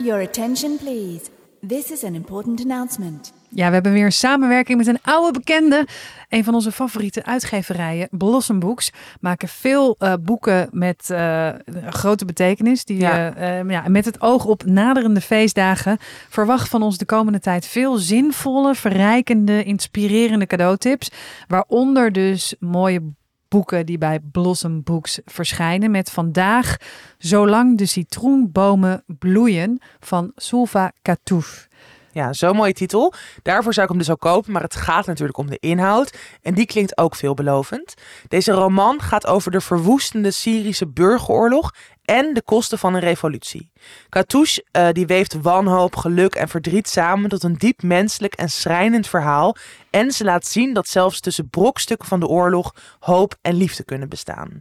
Your 0.06 0.22
attention, 0.22 0.76
please. 0.76 1.20
This 1.66 1.90
is 1.90 2.04
an 2.04 2.14
important 2.14 2.60
announcement. 2.62 3.32
Ja, 3.50 3.66
we 3.66 3.74
hebben 3.74 3.92
weer 3.92 4.04
een 4.04 4.12
samenwerking 4.12 4.78
met 4.78 4.86
een 4.86 4.98
oude 5.02 5.32
bekende. 5.38 5.86
Een 6.28 6.44
van 6.44 6.54
onze 6.54 6.72
favoriete 6.72 7.24
uitgeverijen, 7.24 8.08
Blossom 8.10 8.58
Books, 8.58 8.92
maken 9.20 9.48
veel 9.48 9.96
eh, 9.98 10.12
boeken 10.20 10.68
met 10.72 11.10
eh, 11.10 11.48
grote 11.88 12.24
betekenis. 12.24 12.84
Die, 12.84 12.98
Ja. 12.98 13.34
eh, 13.34 13.58
eh, 13.60 13.68
ja, 13.70 13.88
met 13.88 14.04
het 14.04 14.20
oog 14.20 14.44
op 14.44 14.64
naderende 14.64 15.20
feestdagen. 15.20 15.98
Verwacht 16.28 16.68
van 16.68 16.82
ons 16.82 16.98
de 16.98 17.04
komende 17.04 17.40
tijd 17.40 17.66
veel 17.66 17.96
zinvolle, 17.96 18.74
verrijkende, 18.74 19.62
inspirerende 19.64 20.46
cadeautips. 20.46 21.10
Waaronder 21.48 22.12
dus 22.12 22.54
mooie 22.60 23.00
boeken 23.00 23.24
die 23.64 23.98
bij 23.98 24.20
Blossom 24.32 24.82
Books 24.82 25.20
verschijnen. 25.24 25.90
Met 25.90 26.10
vandaag 26.10 26.76
Zolang 27.18 27.78
de 27.78 27.86
citroenbomen 27.86 29.04
bloeien 29.06 29.80
van 30.00 30.32
Sulva 30.34 30.92
Katouf. 31.02 31.68
Ja, 32.12 32.32
zo'n 32.32 32.56
mooie 32.56 32.72
titel. 32.72 33.12
Daarvoor 33.42 33.72
zou 33.72 33.86
ik 33.86 33.92
hem 33.92 34.02
dus 34.02 34.10
ook 34.10 34.20
kopen, 34.20 34.52
maar 34.52 34.62
het 34.62 34.76
gaat 34.76 35.06
natuurlijk 35.06 35.38
om 35.38 35.50
de 35.50 35.58
inhoud. 35.58 36.16
En 36.42 36.54
die 36.54 36.66
klinkt 36.66 36.98
ook 36.98 37.14
veelbelovend. 37.14 37.94
Deze 38.28 38.52
roman 38.52 39.00
gaat 39.00 39.26
over 39.26 39.50
de 39.50 39.60
verwoestende 39.60 40.30
Syrische 40.30 40.86
burgeroorlog 40.86 41.74
en 42.06 42.34
de 42.34 42.42
kosten 42.42 42.78
van 42.78 42.94
een 42.94 43.00
revolutie. 43.00 43.70
Katouche 44.08 44.64
eh, 44.70 44.88
die 44.92 45.06
weeft 45.06 45.40
wanhoop, 45.40 45.96
geluk 45.96 46.34
en 46.34 46.48
verdriet 46.48 46.88
samen 46.88 47.28
tot 47.28 47.42
een 47.42 47.54
diep 47.54 47.82
menselijk 47.82 48.34
en 48.34 48.48
schrijnend 48.48 49.06
verhaal. 49.06 49.56
En 49.90 50.10
ze 50.10 50.24
laat 50.24 50.46
zien 50.46 50.72
dat 50.74 50.88
zelfs 50.88 51.20
tussen 51.20 51.50
brokstukken 51.50 52.08
van 52.08 52.20
de 52.20 52.26
oorlog 52.26 52.74
hoop 52.98 53.34
en 53.42 53.54
liefde 53.54 53.84
kunnen 53.84 54.08
bestaan. 54.08 54.60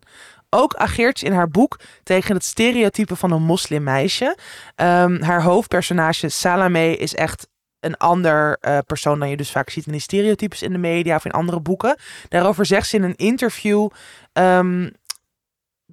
Ook 0.50 0.76
ageert 0.76 1.20
ze 1.20 1.26
in 1.26 1.34
haar 1.34 1.50
boek 1.50 1.80
tegen 2.04 2.36
het 2.36 2.44
stereotype 2.44 3.16
van 3.16 3.32
een 3.32 3.44
moslimmeisje. 3.44 4.38
Ehm, 4.76 5.22
haar 5.22 5.44
hoofdpersonage 5.44 6.30
Salame 6.30 6.98
is 6.98 7.16
echt 7.16 7.48
een 7.80 7.98
ander 7.98 8.58
eh, 8.62 8.78
persoon 8.86 9.20
dan 9.20 9.30
je 9.30 9.38
dus 9.38 9.52
vaak 9.52 9.70
ziet 9.70 9.86
in 9.86 9.92
die 9.92 10.02
stereotypes 10.02 10.62
in 10.62 10.72
de 10.72 10.78
media 10.78 11.16
of 11.16 11.26
in 11.26 11.32
andere 11.32 11.60
boeken. 11.60 11.98
Daarover 12.30 12.66
zegt 12.66 12.88
ze 12.88 12.96
in 12.96 13.04
een 13.04 13.16
interview 13.16 13.90
ehm, 14.34 14.90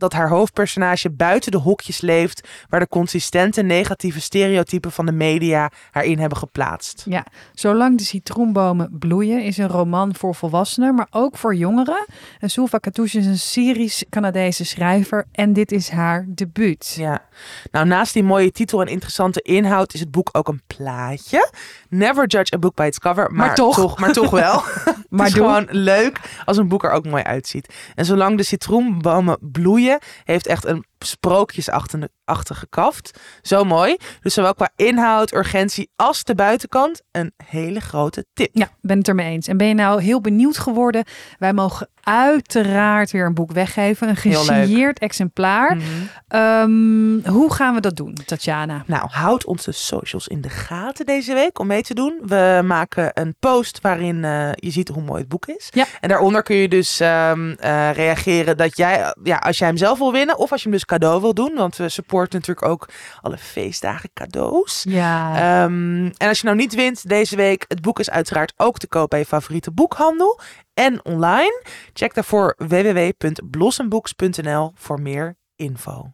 dat 0.02 0.12
haar 0.12 0.28
hoofdpersonage 0.28 1.10
buiten 1.10 1.50
de 1.52 1.58
hokjes 1.58 2.00
leeft 2.00 2.48
waar 2.68 2.80
de 2.80 2.88
consistente 2.88 3.62
negatieve 3.62 4.20
stereotypen 4.20 4.92
van 4.92 5.06
de 5.06 5.12
media 5.12 5.70
haar 5.90 6.04
in 6.04 6.18
hebben 6.18 6.38
geplaatst. 6.38 7.02
Ja, 7.08 7.26
Zolang 7.54 7.98
de 7.98 8.04
citroenbomen 8.04 8.96
bloeien 8.98 9.42
is 9.42 9.58
een 9.58 9.68
roman 9.68 10.14
voor 10.14 10.34
volwassenen, 10.34 10.94
maar 10.94 11.06
ook 11.10 11.36
voor 11.36 11.54
jongeren. 11.54 12.06
En 12.38 12.50
Sulva 12.50 12.78
Katouche 12.78 13.18
is 13.18 13.26
een 13.26 13.38
Syrisch-Canadese 13.38 14.64
schrijver 14.64 15.24
en 15.32 15.52
dit 15.52 15.72
is 15.72 15.88
haar 15.90 16.24
debuut. 16.28 16.94
Ja, 16.98 17.22
nou 17.70 17.86
naast 17.86 18.12
die 18.12 18.22
mooie 18.22 18.52
titel 18.52 18.80
en 18.80 18.86
interessante 18.86 19.40
inhoud 19.40 19.94
is 19.94 20.00
het 20.00 20.10
boek 20.10 20.28
ook 20.32 20.48
een 20.48 20.62
plaatje. 20.66 21.50
Never 21.88 22.26
judge 22.26 22.54
a 22.54 22.58
book 22.58 22.74
by 22.74 22.82
its 22.86 22.98
cover, 22.98 23.30
maar, 23.32 23.46
Maar 23.46 23.54
toch. 23.54 23.98
maar 23.98 24.12
toch 24.12 24.30
wel. 24.30 24.62
Maar 25.08 25.26
het 25.26 25.26
is 25.26 25.32
doe. 25.34 25.42
gewoon 25.48 25.66
leuk 25.70 26.20
als 26.44 26.56
een 26.56 26.68
boek 26.68 26.84
er 26.84 26.90
ook 26.90 27.06
mooi 27.06 27.22
uitziet. 27.22 27.74
En 27.94 28.04
zolang 28.04 28.36
de 28.36 28.42
citroenbomen 28.42 29.38
bloeien, 29.40 29.91
heeft 30.24 30.46
echt 30.46 30.64
een 30.64 30.84
sprookjesachtige 31.06 32.66
kaft. 32.68 33.20
Zo 33.42 33.64
mooi. 33.64 33.96
Dus 34.20 34.34
zowel 34.34 34.54
qua 34.54 34.70
inhoud, 34.76 35.34
urgentie 35.34 35.90
als 35.96 36.24
de 36.24 36.34
buitenkant 36.34 37.02
een 37.10 37.32
hele 37.44 37.80
grote 37.80 38.26
tip. 38.32 38.48
Ja, 38.52 38.68
ben 38.80 38.98
het 38.98 39.08
er 39.08 39.14
mee 39.14 39.30
eens. 39.30 39.48
En 39.48 39.56
ben 39.56 39.66
je 39.66 39.74
nou 39.74 40.02
heel 40.02 40.20
benieuwd 40.20 40.58
geworden? 40.58 41.04
Wij 41.38 41.52
mogen 41.52 41.88
uiteraard 42.02 43.10
weer 43.10 43.26
een 43.26 43.34
boek 43.34 43.52
weggeven, 43.52 44.08
een 44.08 44.16
gesigneerd 44.16 44.98
exemplaar. 44.98 45.76
Mhm. 45.76 45.86
Ehm, 46.28 47.32
hoe 47.34 47.52
gaan 47.52 47.74
we 47.74 47.80
dat 47.80 47.96
doen, 47.96 48.16
Tatjana? 48.26 48.82
Nou, 48.86 49.08
houd 49.10 49.44
onze 49.44 49.72
socials 49.72 50.28
in 50.28 50.40
de 50.40 50.48
gaten 50.48 51.06
deze 51.06 51.34
week 51.34 51.58
om 51.58 51.66
mee 51.66 51.82
te 51.82 51.94
doen. 51.94 52.20
We 52.26 52.60
maken 52.64 53.10
een 53.14 53.34
post 53.38 53.80
waarin 53.80 54.24
eh, 54.24 54.50
je 54.54 54.70
ziet 54.70 54.88
hoe 54.88 55.02
mooi 55.02 55.20
het 55.20 55.28
boek 55.28 55.46
is. 55.46 55.68
Ja. 55.70 55.86
En 56.00 56.08
daaronder 56.08 56.42
kun 56.42 56.56
je 56.56 56.68
dus 56.68 57.00
ehm, 57.00 57.50
eh, 57.50 57.90
reageren 57.92 58.56
dat 58.56 58.76
jij, 58.76 59.14
ja, 59.22 59.36
als 59.36 59.58
jij 59.58 59.68
hem 59.68 59.76
zelf 59.76 59.98
wil 59.98 60.12
winnen 60.12 60.38
of 60.38 60.52
als 60.52 60.62
je 60.62 60.68
hem 60.68 60.76
dus 60.76 60.86
cadeau 60.92 61.20
wil 61.20 61.34
doen. 61.34 61.54
Want 61.54 61.76
we 61.76 61.88
supporten 61.88 62.38
natuurlijk 62.38 62.66
ook 62.66 62.88
alle 63.20 63.38
feestdagen 63.38 64.10
cadeaus. 64.14 64.84
Ja, 64.88 65.34
Ehm, 65.34 66.10
en 66.16 66.28
als 66.28 66.38
je 66.40 66.44
nou 66.44 66.56
niet 66.56 66.74
wint 66.74 67.08
deze 67.08 67.36
week, 67.36 67.64
het 67.68 67.80
boek 67.80 67.98
is 67.98 68.10
uiteraard 68.10 68.52
ook 68.56 68.78
te 68.78 68.88
koop 68.88 69.10
bij 69.10 69.18
je 69.18 69.24
favoriete 69.24 69.70
boekhandel 69.70 70.40
en 70.74 71.04
online. 71.04 71.62
Check 71.92 72.14
daarvoor 72.14 72.54
www.blossombooks.nl 72.58 74.72
voor 74.74 75.00
meer 75.00 75.36
info. 75.56 76.12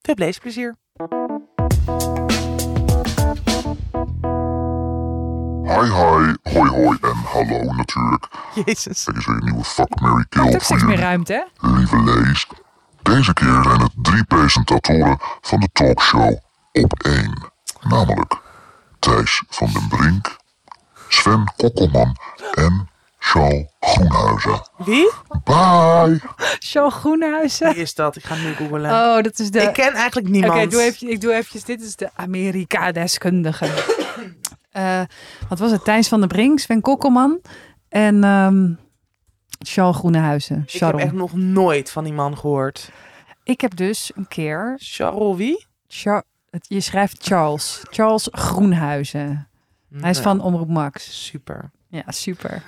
Veel 0.00 0.14
leesplezier. 0.14 0.76
Hi 5.64 5.84
hi, 5.84 6.34
hoi 6.42 6.68
hoi 6.70 6.98
en 7.00 7.16
hallo 7.32 7.72
natuurlijk. 7.72 8.28
Jezus. 8.64 9.04
Dit 9.04 9.16
is 9.16 9.26
weer 9.26 9.36
een 9.36 9.44
nieuwe 9.44 9.64
Fuck, 9.64 10.00
Mary 10.00 10.24
Kill 10.28 10.42
voor 10.50 10.60
steeds 10.60 10.70
meer 10.70 10.80
jullie, 10.90 11.04
ruimte, 11.04 11.32
hè? 11.32 11.42
lieve 11.76 12.02
Lees. 12.02 12.46
Deze 13.02 13.32
keer 13.32 13.60
zijn 13.62 13.80
het 13.80 13.92
drie 13.94 14.24
presentatoren 14.24 15.18
van 15.40 15.60
de 15.60 15.68
talkshow 15.72 16.36
op 16.72 16.92
één. 17.02 17.50
Namelijk 17.80 18.40
Thijs 18.98 19.42
van 19.48 19.70
den 19.72 19.88
Brink, 19.88 20.36
Sven 21.08 21.52
Kokkelman 21.56 22.16
en 22.54 22.88
Charles 23.18 23.66
Groenhuizen. 23.80 24.68
Wie? 24.76 25.10
Bye! 25.44 26.20
Charles 26.58 26.94
Groenhuizen. 26.94 27.72
Wie 27.72 27.82
is 27.82 27.94
dat? 27.94 28.16
Ik 28.16 28.24
ga 28.24 28.34
hem 28.34 28.44
nu 28.44 28.54
googlen. 28.54 28.90
Oh, 28.90 29.22
dat 29.22 29.38
is 29.38 29.50
de... 29.50 29.62
Ik 29.62 29.72
ken 29.72 29.92
eigenlijk 29.92 30.26
Oké, 30.26 30.38
niemand. 30.38 30.62
ik 30.62 30.70
doe 30.70 30.82
even, 30.82 31.10
ik 31.10 31.20
doe 31.20 31.32
eventjes. 31.32 31.64
Dit 31.64 31.80
is 31.82 31.96
de 31.96 32.10
Amerika-deskundige. 32.14 33.66
Eh, 34.70 35.00
wat 35.48 35.58
was 35.58 35.70
het? 35.70 35.84
Thijs 35.84 36.08
van 36.08 36.18
der 36.20 36.28
Brink, 36.28 36.58
Sven 36.58 36.80
Kokkelman 36.80 37.40
en 37.88 38.24
ehm 38.24 38.72
Charles 39.58 39.96
Groenehuizen. 39.96 40.64
Ik 40.66 40.80
heb 40.80 40.94
echt 40.94 41.12
nog 41.12 41.32
nooit 41.36 41.90
van 41.90 42.04
die 42.04 42.12
man 42.12 42.38
gehoord. 42.38 42.90
Ik 43.42 43.60
heb 43.60 43.76
dus 43.76 44.10
een 44.14 44.28
keer... 44.28 44.74
Charles 44.76 45.36
wie? 45.36 45.66
Char- 45.88 46.24
je 46.60 46.80
schrijft 46.80 47.24
Charles. 47.26 47.82
Charles 47.90 48.28
Groenhuizen. 48.30 49.48
Hij 49.94 50.10
is 50.10 50.18
van 50.18 50.40
Omroep 50.40 50.68
Max. 50.68 51.24
Super. 51.26 51.70
Ja, 51.88 52.02
super. 52.06 52.62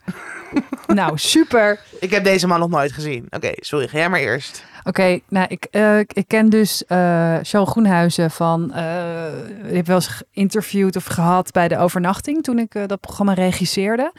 nou, 0.87 1.19
super. 1.19 1.81
Ik 2.01 2.11
heb 2.11 2.25
deze 2.25 2.47
man 2.47 2.61
nog 2.61 2.71
nooit 2.71 2.93
gezien. 2.93 3.27
Oké, 3.31 3.51
sorry. 3.55 3.89
Ga 3.89 3.99
jij 3.99 4.09
maar 4.09 4.21
eerst. 4.21 4.65
Oké, 4.85 5.21
nou, 5.29 5.47
ik, 5.49 5.65
eh, 5.65 5.99
ik 5.99 6.25
ken 6.27 6.49
dus 6.49 6.85
eh 6.87 7.39
Charles 7.43 7.71
Groenhuizen 7.71 8.31
van... 8.31 8.73
eh 8.73 9.49
ik 9.69 9.75
heb 9.77 9.87
wel 9.87 9.97
eens 9.97 10.23
geïnterviewd 10.33 10.97
of 10.97 11.05
gehad 11.05 11.53
bij 11.53 11.69
de 11.69 11.79
overnachting... 11.79 12.43
toen 12.43 12.59
ik 12.59 12.89
dat 12.89 13.01
programma 13.01 13.33
regisseerde. 13.33 14.13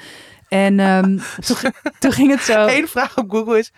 En 0.51 0.79
ehm, 0.79 1.17
toen, 1.45 1.55
ging- 1.55 1.75
toen 1.99 2.11
ging 2.11 2.31
het 2.31 2.41
zo... 2.41 2.67
Eén 2.67 2.87
vraag 2.87 3.17
op 3.17 3.31
Google 3.31 3.57
is... 3.57 3.71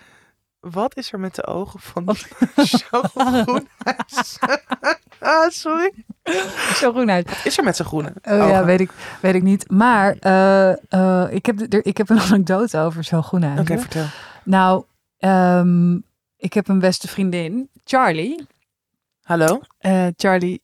Wat 0.59 0.97
is 0.97 1.11
er 1.11 1.19
met 1.19 1.36
de 1.36 1.45
ogen 1.45 1.80
van 1.80 2.05
Groenhuis? 2.15 2.86
ah, 5.19 5.49
sorry. 5.49 5.93
Groenhuizen. 6.24 7.32
Wat 7.36 7.45
is 7.45 7.57
er 7.57 7.63
met 7.63 7.76
zijn 7.76 7.88
groene 7.88 8.13
Oh 8.24 8.47
ja, 8.49 8.65
weet 8.65 8.80
ik, 8.80 8.91
weet 9.21 9.36
ik 9.36 9.43
niet. 9.43 9.71
Maar 9.71 10.15
eh, 10.19 10.71
eh, 10.71 11.34
ik, 11.34 11.45
heb, 11.45 11.74
er, 11.74 11.86
ik 11.86 11.97
heb 11.97 12.09
een 12.09 12.19
anekdote 12.19 12.78
over 12.78 13.03
Charles 13.03 13.28
Groenhuizen. 13.28 13.61
Oké, 13.63 13.80
vertel. 13.80 14.05
Nou, 14.43 14.84
ehm, 15.17 15.95
ik 16.38 16.53
heb 16.53 16.67
een 16.67 16.80
beste 16.80 17.07
vriendin, 17.07 17.69
Charlie. 17.84 18.47
Hallo? 19.21 19.61
Eh, 19.78 20.07
Charlie 20.15 20.61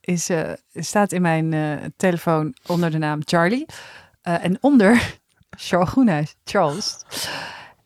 is, 0.00 0.30
staat 0.74 1.12
in 1.12 1.22
mijn 1.22 1.54
telefoon 1.96 2.54
onder 2.66 2.90
de 2.90 2.98
naam 2.98 3.20
Charlie. 3.24 3.66
Eh, 4.28 4.44
en 4.44 4.58
onder 4.60 5.18
Charles 5.50 5.88
Groenhuis, 5.90 6.34
Charles. 6.44 6.98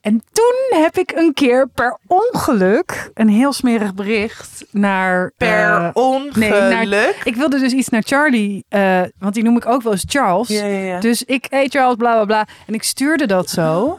En 0.00 0.22
toen 0.32 0.80
heb 0.80 0.96
ik 0.96 1.12
een 1.14 1.32
keer 1.34 1.68
per 1.68 1.98
ongeluk 2.06 3.10
een 3.14 3.28
heel 3.28 3.52
smerig 3.52 3.94
bericht 3.94 4.64
naar... 4.70 5.32
Per 5.36 5.84
eh, 5.84 5.90
ongeluk? 5.92 6.34
nee, 6.36 6.86
naar- 6.86 7.20
ik 7.24 7.36
wilde 7.36 7.58
dus 7.58 7.72
iets 7.72 7.88
naar 7.88 8.02
Charlie, 8.02 8.64
eh, 8.68 9.02
want 9.18 9.34
die 9.34 9.42
noem 9.42 9.56
ik 9.56 9.66
ook 9.66 9.82
wel 9.82 9.92
eens 9.92 10.04
Charles. 10.06 10.48
Ja, 10.48 10.64
ja, 10.64 10.78
ja. 10.78 11.00
Dus 11.00 11.24
ik, 11.24 11.46
hey 11.50 11.68
Charles, 11.68 11.96
bla 11.96 12.12
bla 12.12 12.24
bla. 12.24 12.46
En 12.66 12.74
ik 12.74 12.82
stuurde 12.82 13.26
dat 13.26 13.50
zo. 13.50 13.98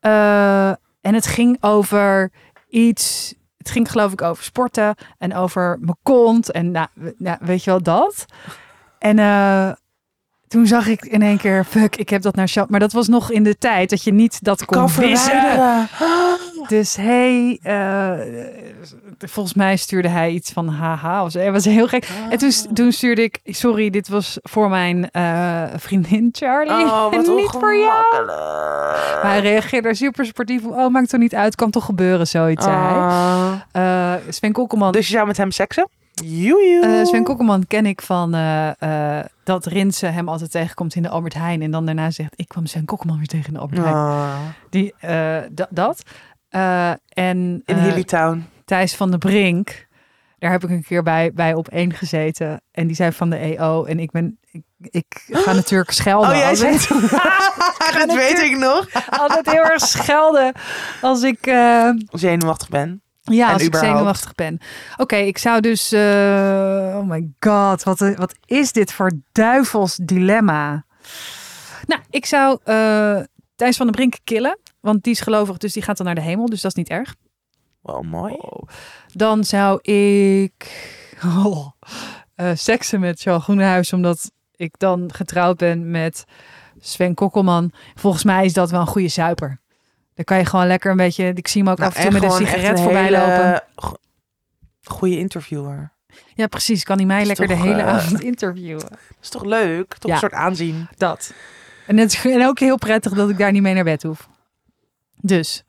En 0.00 1.14
het 1.14 1.26
ging 1.26 1.56
over 1.60 2.32
iets. 2.68 3.34
Het 3.56 3.70
ging 3.70 3.90
geloof 3.90 4.12
ik 4.12 4.22
over 4.22 4.44
sporten 4.44 4.94
en 5.18 5.34
over 5.34 5.78
mijn 5.80 5.98
kont. 6.02 6.50
En 6.50 6.70
nou, 6.70 6.88
nou, 7.18 7.38
weet 7.40 7.64
je 7.64 7.70
wel 7.70 7.82
dat. 7.82 8.24
En 8.98 9.18
toen 10.48 10.66
zag 10.66 10.86
ik 10.86 11.04
in 11.04 11.22
één 11.22 11.36
keer, 11.36 11.64
fuck, 11.64 11.96
ik 11.96 12.08
heb 12.08 12.22
dat 12.22 12.34
naar 12.34 12.48
Charles. 12.48 12.70
Maar 12.70 12.80
dat 12.80 12.92
was 12.92 13.08
nog 13.08 13.30
in 13.30 13.42
de 13.42 13.58
tijd 13.58 13.90
dat 13.90 14.02
je 14.02 14.12
niet 14.12 14.44
dat 14.44 14.64
kon 14.64 14.76
kan 14.76 14.90
wissen. 14.96 15.88
Dus 16.68 16.96
hey, 16.96 17.58
eh, 17.62 18.10
volgens 19.18 19.54
mij 19.54 19.76
stuurde 19.76 20.08
hij 20.08 20.30
iets 20.30 20.52
van 20.52 20.68
haha. 20.68 21.24
Of 21.24 21.30
zo. 21.30 21.50
Was 21.50 21.64
heel 21.64 21.88
gek. 21.88 22.08
En 22.30 22.38
toen, 22.38 22.52
toen 22.74 22.92
stuurde 22.92 23.22
ik, 23.22 23.40
sorry, 23.44 23.90
dit 23.90 24.08
was 24.08 24.38
voor 24.42 24.68
mijn 24.68 25.10
eh, 25.10 25.62
vriendin 25.76 26.28
Charlie. 26.32 26.84
Oh, 26.86 27.08
en 27.14 27.34
niet 27.34 27.50
voor 27.50 27.76
jou. 27.76 28.26
Maar 28.26 29.30
hij 29.30 29.40
reageerde 29.40 29.94
super 29.94 30.26
sportief. 30.26 30.64
Oh, 30.64 30.88
maakt 30.88 31.12
er 31.12 31.18
niet 31.18 31.34
uit. 31.34 31.54
Kan 31.54 31.70
toch 31.70 31.84
gebeuren, 31.84 32.26
zoiets 32.26 32.64
zei 32.64 32.76
hij. 32.76 32.96
Ah. 32.96 33.52
Eh, 33.72 34.20
Sven 34.28 34.52
Kokkelman. 34.52 34.92
Dus 34.92 35.06
je 35.06 35.12
zou 35.12 35.26
met 35.26 35.36
hem 35.36 35.50
seksen? 35.50 35.88
Joejoe. 36.24 36.98
eh, 37.00 37.04
Sven 37.06 37.24
Kokkelman 37.24 37.66
ken 37.66 37.86
ik 37.86 38.02
van 38.02 38.34
eh, 38.34 39.18
eh, 39.18 39.24
dat 39.44 39.66
Rinse 39.66 40.06
hem 40.06 40.28
altijd 40.28 40.50
tegenkomt 40.50 40.94
in 40.94 41.02
de 41.02 41.08
Albert 41.08 41.34
Heijn. 41.34 41.62
En 41.62 41.70
dan 41.70 41.86
daarna 41.86 42.10
zegt, 42.10 42.32
ik 42.36 42.48
kwam 42.48 42.66
Sven 42.66 42.84
Kokkelman 42.84 43.16
weer 43.16 43.26
tegen 43.26 43.46
in 43.46 43.52
de 43.52 43.58
Albert 43.58 43.80
Heijn. 43.80 43.94
Ah. 43.94 44.38
Die, 44.70 44.94
da- 45.50 45.68
dat. 45.70 46.02
En 46.48 47.62
In 47.64 47.76
eh, 47.76 47.82
Hilly 47.82 48.04
Town. 48.04 48.46
Thijs 48.64 48.94
van 48.94 49.10
de 49.10 49.18
Brink. 49.18 49.86
Daar 50.38 50.50
heb 50.50 50.64
ik 50.64 50.70
een 50.70 50.82
keer 50.84 51.02
bij, 51.02 51.32
bij 51.34 51.54
op 51.54 51.68
één 51.68 51.92
gezeten. 51.92 52.60
En 52.72 52.86
die 52.86 52.96
zei 52.96 53.12
van 53.12 53.30
de 53.30 53.36
EO. 53.36 53.84
En 53.84 53.98
ik 53.98 54.10
ben. 54.10 54.38
Ik, 54.50 54.62
ik 54.90 55.24
ga 55.30 55.52
natuurlijk 55.52 55.90
schelden. 55.90 56.30
Oh, 56.34 56.36
jij 56.36 56.54
zegt... 56.54 56.88
dat 58.06 58.14
weet 58.14 58.38
ik 58.38 58.56
nog. 58.58 58.86
altijd 59.10 59.50
heel 59.50 59.64
erg 59.64 59.80
schelden. 59.86 60.52
Als 61.00 61.22
ik. 61.22 61.46
eh, 61.46 61.90
Zenuwachtig 62.10 62.68
ben. 62.68 63.02
Ja, 63.32 63.46
En 63.46 63.52
als 63.52 63.62
ik 63.62 63.76
zenuwachtig 63.76 64.34
ben. 64.34 64.58
Oké, 64.96 65.16
ik 65.16 65.38
zou 65.38 65.60
dus. 65.60 65.92
eh, 65.92 66.94
oh 66.96 67.08
my 67.08 67.30
god, 67.40 67.82
wat, 67.82 67.98
wat 67.98 68.34
is 68.46 68.72
dit 68.72 68.92
voor 68.92 69.12
duivels 69.32 69.98
dilemma? 70.02 70.84
Nou, 71.86 72.00
ik 72.10 72.26
zou 72.26 72.58
eh 72.64 73.20
Thijs 73.58 73.76
van 73.76 73.86
de 73.86 73.92
Brink 73.92 74.14
killen. 74.24 74.58
Want 74.80 75.02
die 75.02 75.12
is 75.12 75.20
gelovig, 75.20 75.56
dus 75.56 75.72
die 75.72 75.82
gaat 75.82 75.96
dan 75.96 76.06
naar 76.06 76.14
de 76.14 76.20
hemel. 76.20 76.46
Dus 76.46 76.60
dat 76.60 76.70
is 76.70 76.76
niet 76.76 76.88
erg. 76.88 77.14
Wel 77.82 78.02
mooi. 78.02 78.36
Dan 79.12 79.44
zou 79.44 79.78
ik 79.92 80.52
oh, 81.24 81.66
eh, 82.34 82.50
seksen 82.54 83.00
met 83.00 83.20
Charles 83.20 83.42
Groenhuis, 83.42 83.92
omdat 83.92 84.30
ik 84.56 84.74
dan 84.78 85.10
getrouwd 85.14 85.56
ben 85.56 85.90
met 85.90 86.24
Sven 86.80 87.14
Kokkelman. 87.14 87.72
Volgens 87.94 88.24
mij 88.24 88.44
is 88.44 88.52
dat 88.52 88.70
wel 88.70 88.80
een 88.80 88.86
goede 88.86 89.08
zuiper. 89.08 89.60
Dan 90.18 90.26
kan 90.26 90.38
je 90.38 90.44
gewoon 90.44 90.66
lekker 90.66 90.90
een 90.90 90.96
beetje. 90.96 91.32
Ik 91.34 91.48
zie 91.48 91.62
hem 91.62 91.70
ook 91.70 91.78
Nou, 91.78 91.90
af 91.90 91.96
en 91.96 92.02
toe 92.02 92.12
met 92.12 92.22
een 92.22 92.30
sigaret 92.46 92.80
voorbij 92.80 93.02
hele 93.02 93.18
lopen. 93.18 93.62
go- 93.76 93.96
Goeie 94.84 95.18
interviewer. 95.18 95.92
Ja, 96.34 96.46
precies. 96.46 96.84
Kan 96.84 96.96
hij 96.96 97.06
mij 97.06 97.24
lekker 97.24 97.46
de 97.46 97.54
hele 97.54 97.80
eh, 97.82 97.86
avond 97.88 98.20
interviewen. 98.32 98.80
Dat 98.88 98.98
is 99.22 99.28
toch 99.28 99.44
leuk? 99.44 99.94
Toch 99.94 100.08
Ja. 100.08 100.12
een 100.12 100.18
soort 100.20 100.32
aanzien. 100.32 100.88
Dat. 100.96 101.32
En 101.86 101.96
het 101.96 102.12
is 102.12 102.24
en 102.24 102.46
ook 102.46 102.58
heel 102.58 102.76
prettig 102.76 103.12
dat 103.12 103.30
ik 103.30 103.38
daar 103.38 103.52
niet 103.52 103.62
mee 103.62 103.74
naar 103.74 103.84
bed 103.84 104.02
hoef. 104.02 104.28
Dus. 105.20 105.64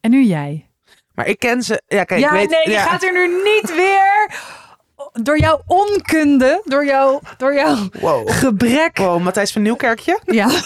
En 0.00 0.10
nu 0.10 0.24
jij. 0.24 0.66
Maar 1.14 1.26
ik 1.26 1.38
ken 1.38 1.62
ze. 1.62 1.82
Ja, 1.86 2.04
kijk, 2.04 2.20
ja, 2.20 2.26
ik 2.26 2.32
weet, 2.34 2.50
nee, 2.50 2.74
je 2.74 2.80
gaat 2.80 3.02
er 3.02 3.12
nu 3.12 3.26
niet 3.26 3.74
weer. 3.74 4.34
Door 5.12 5.38
jouw 5.38 5.62
onkunde, 5.66 6.62
door 6.64 6.84
jouw, 6.84 7.20
door 7.36 7.54
jouw 7.54 7.76
Wow. 8.00 8.30
gebrek. 8.30 8.96
Wow, 8.98 9.22
Matthijs 9.22 9.52
van 9.52 9.62
Nieuwkerkje. 9.62 10.20
Ja, 10.24 10.48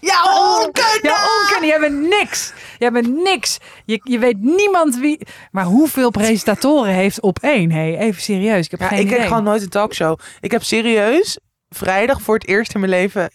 Ja, 0.00 0.22
onkunde! 0.58 0.98
jouw 1.02 1.40
onkunde. 1.40 1.66
Jij 1.66 1.80
bent 1.80 2.00
niks. 2.08 2.52
Jij 2.78 2.90
bent 2.92 3.22
niks. 3.22 3.58
Je, 3.84 4.00
je 4.02 4.18
weet 4.18 4.40
niemand 4.40 4.96
wie. 4.98 5.26
Maar 5.50 5.64
hoeveel 5.64 6.10
presentatoren 6.10 6.92
heeft 6.94 7.20
op 7.20 7.38
één? 7.38 7.70
Hey, 7.72 7.98
even 7.98 8.22
serieus. 8.22 8.64
Ik 8.64 8.70
heb 8.70 8.80
Ja, 8.80 8.86
geen 8.88 8.98
ik 8.98 9.04
idee. 9.04 9.16
kijk 9.16 9.28
gewoon 9.28 9.44
nooit 9.44 9.62
een 9.62 9.68
talkshow. 9.68 10.18
Ik 10.40 10.50
heb 10.50 10.62
serieus 10.62 11.38
vrijdag 11.68 12.20
voor 12.22 12.34
het 12.34 12.46
eerst 12.46 12.74
in 12.74 12.80
mijn 12.80 12.92
leven. 12.92 13.30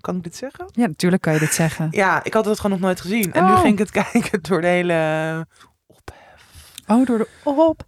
Kan 0.00 0.16
ik 0.16 0.22
dit 0.22 0.36
zeggen? 0.36 0.66
Ja, 0.72 0.86
natuurlijk 0.86 1.22
kan 1.22 1.32
je 1.32 1.38
dit 1.38 1.54
zeggen. 1.54 1.88
Ja, 1.90 2.24
ik 2.24 2.34
had 2.34 2.44
het 2.44 2.56
gewoon 2.60 2.72
nog 2.78 2.86
nooit 2.86 3.00
gezien. 3.00 3.32
En 3.32 3.44
nu 3.46 3.52
Oh. 3.52 3.60
ging 3.60 3.72
ik 3.72 3.78
het 3.78 3.90
kijken 4.12 4.42
door 4.42 4.60
de 4.60 4.66
hele... 4.66 5.46
Oh, 6.86 7.06
door 7.06 7.18
de 7.18 7.28
op. 7.44 7.82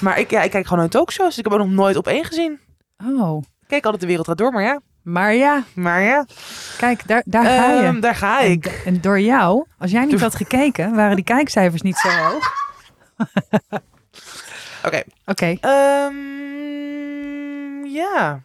Maar 0.00 0.18
ik, 0.18 0.30
ja, 0.30 0.42
ik 0.42 0.50
kijk 0.50 0.64
gewoon 0.64 0.78
nooit 0.78 0.90
talkshows. 0.90 1.28
Dus 1.28 1.38
ik 1.38 1.44
heb 1.44 1.52
er 1.52 1.58
nog 1.66 1.68
nooit 1.76 1.96
op 1.96 2.06
één 2.06 2.24
gezien. 2.24 2.60
Oh. 3.18 3.42
Ik 3.60 3.68
keek 3.68 3.84
altijd 3.84 4.00
de 4.02 4.08
wereld 4.08 4.26
gaat 4.26 4.38
door, 4.38 4.52
maar 4.52 4.62
ja. 4.62 4.80
Maar 5.08 5.34
ja, 5.34 5.64
Maar 5.74 6.02
ja, 6.02 6.26
kijk, 6.78 7.06
daar, 7.06 7.22
daar 7.26 7.44
ga 7.44 7.72
je. 7.72 7.82
Ehm, 7.82 8.00
daar 8.00 8.14
ga 8.14 8.40
ik. 8.40 8.82
en 8.84 9.00
door 9.00 9.20
jou, 9.20 9.64
als 9.78 9.90
jij 9.90 10.04
niet 10.04 10.20
had 10.20 10.34
gekeken, 10.34 10.94
waren 10.94 11.16
die 11.16 11.24
kijkcijfers 11.24 11.82
niet 11.82 11.96
zo 11.96 12.08
hoog. 12.08 12.52
Oké. 14.86 15.02
Oké, 15.26 15.56
Ehm, 15.60 16.16
ja. 17.84 18.42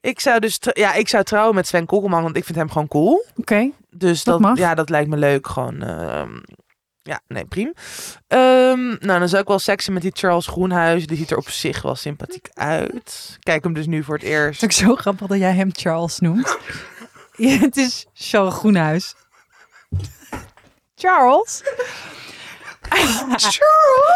Ik 0.00 0.20
zou 0.20 0.40
dus 0.40 0.58
ja, 0.60 0.92
ik 0.94 1.08
zou 1.08 1.24
trouwen 1.24 1.54
met 1.54 1.66
Sven 1.66 1.86
Kokkelman, 1.86 2.22
want 2.22 2.36
ik 2.36 2.44
vind 2.44 2.58
hem 2.58 2.70
gewoon 2.70 2.88
cool. 2.88 3.24
oké. 3.36 3.70
Dus 3.90 4.24
Dat 4.24 4.40
dat, 4.40 4.48
mag. 4.50 4.58
ja, 4.58 4.74
dat 4.74 4.88
lijkt 4.90 5.08
me 5.10 5.16
leuk. 5.16 5.46
Gewoon, 5.48 5.82
ehm, 5.82 6.30
ja, 7.10 7.20
nee, 7.28 7.44
prima. 7.44 7.72
Ehm, 8.26 8.86
nou, 8.88 9.18
dan 9.18 9.28
zou 9.28 9.42
ik 9.42 9.48
wel 9.48 9.58
seksen 9.58 9.92
met 9.92 10.02
die 10.02 10.10
Charles 10.14 10.46
Groenhuis. 10.46 11.06
Die 11.06 11.16
ziet 11.16 11.30
er 11.30 11.36
op 11.36 11.48
zich 11.50 11.82
wel 11.82 11.94
sympathiek 11.94 12.48
uit. 12.54 13.36
Kijk 13.40 13.64
hem 13.64 13.72
dus 13.72 13.86
nu 13.86 14.04
voor 14.04 14.14
het 14.14 14.22
Het 14.24 14.32
eerst. 14.32 14.62
is 14.62 14.64
ook 14.64 14.72
zo 14.88 14.94
grappig 14.96 15.26
dat 15.26 15.38
jij 15.38 15.52
hem 15.54 15.70
Charles 15.72 16.18
noemt. 16.18 16.56
Ja, 17.36 17.58
het 17.58 17.76
is 17.76 18.06
Charles 18.14 18.54
Groenhuis. 18.54 19.14
Charles? 20.94 21.62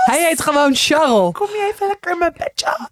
Hij 0.04 0.26
heet 0.28 0.40
gewoon 0.40 0.74
Charles. 0.74 1.32
Kom 1.32 1.46
je 1.46 1.70
even 1.74 1.86
lekker 1.86 2.12
in 2.12 2.18
mijn 2.18 2.32
bedje? 2.36 2.88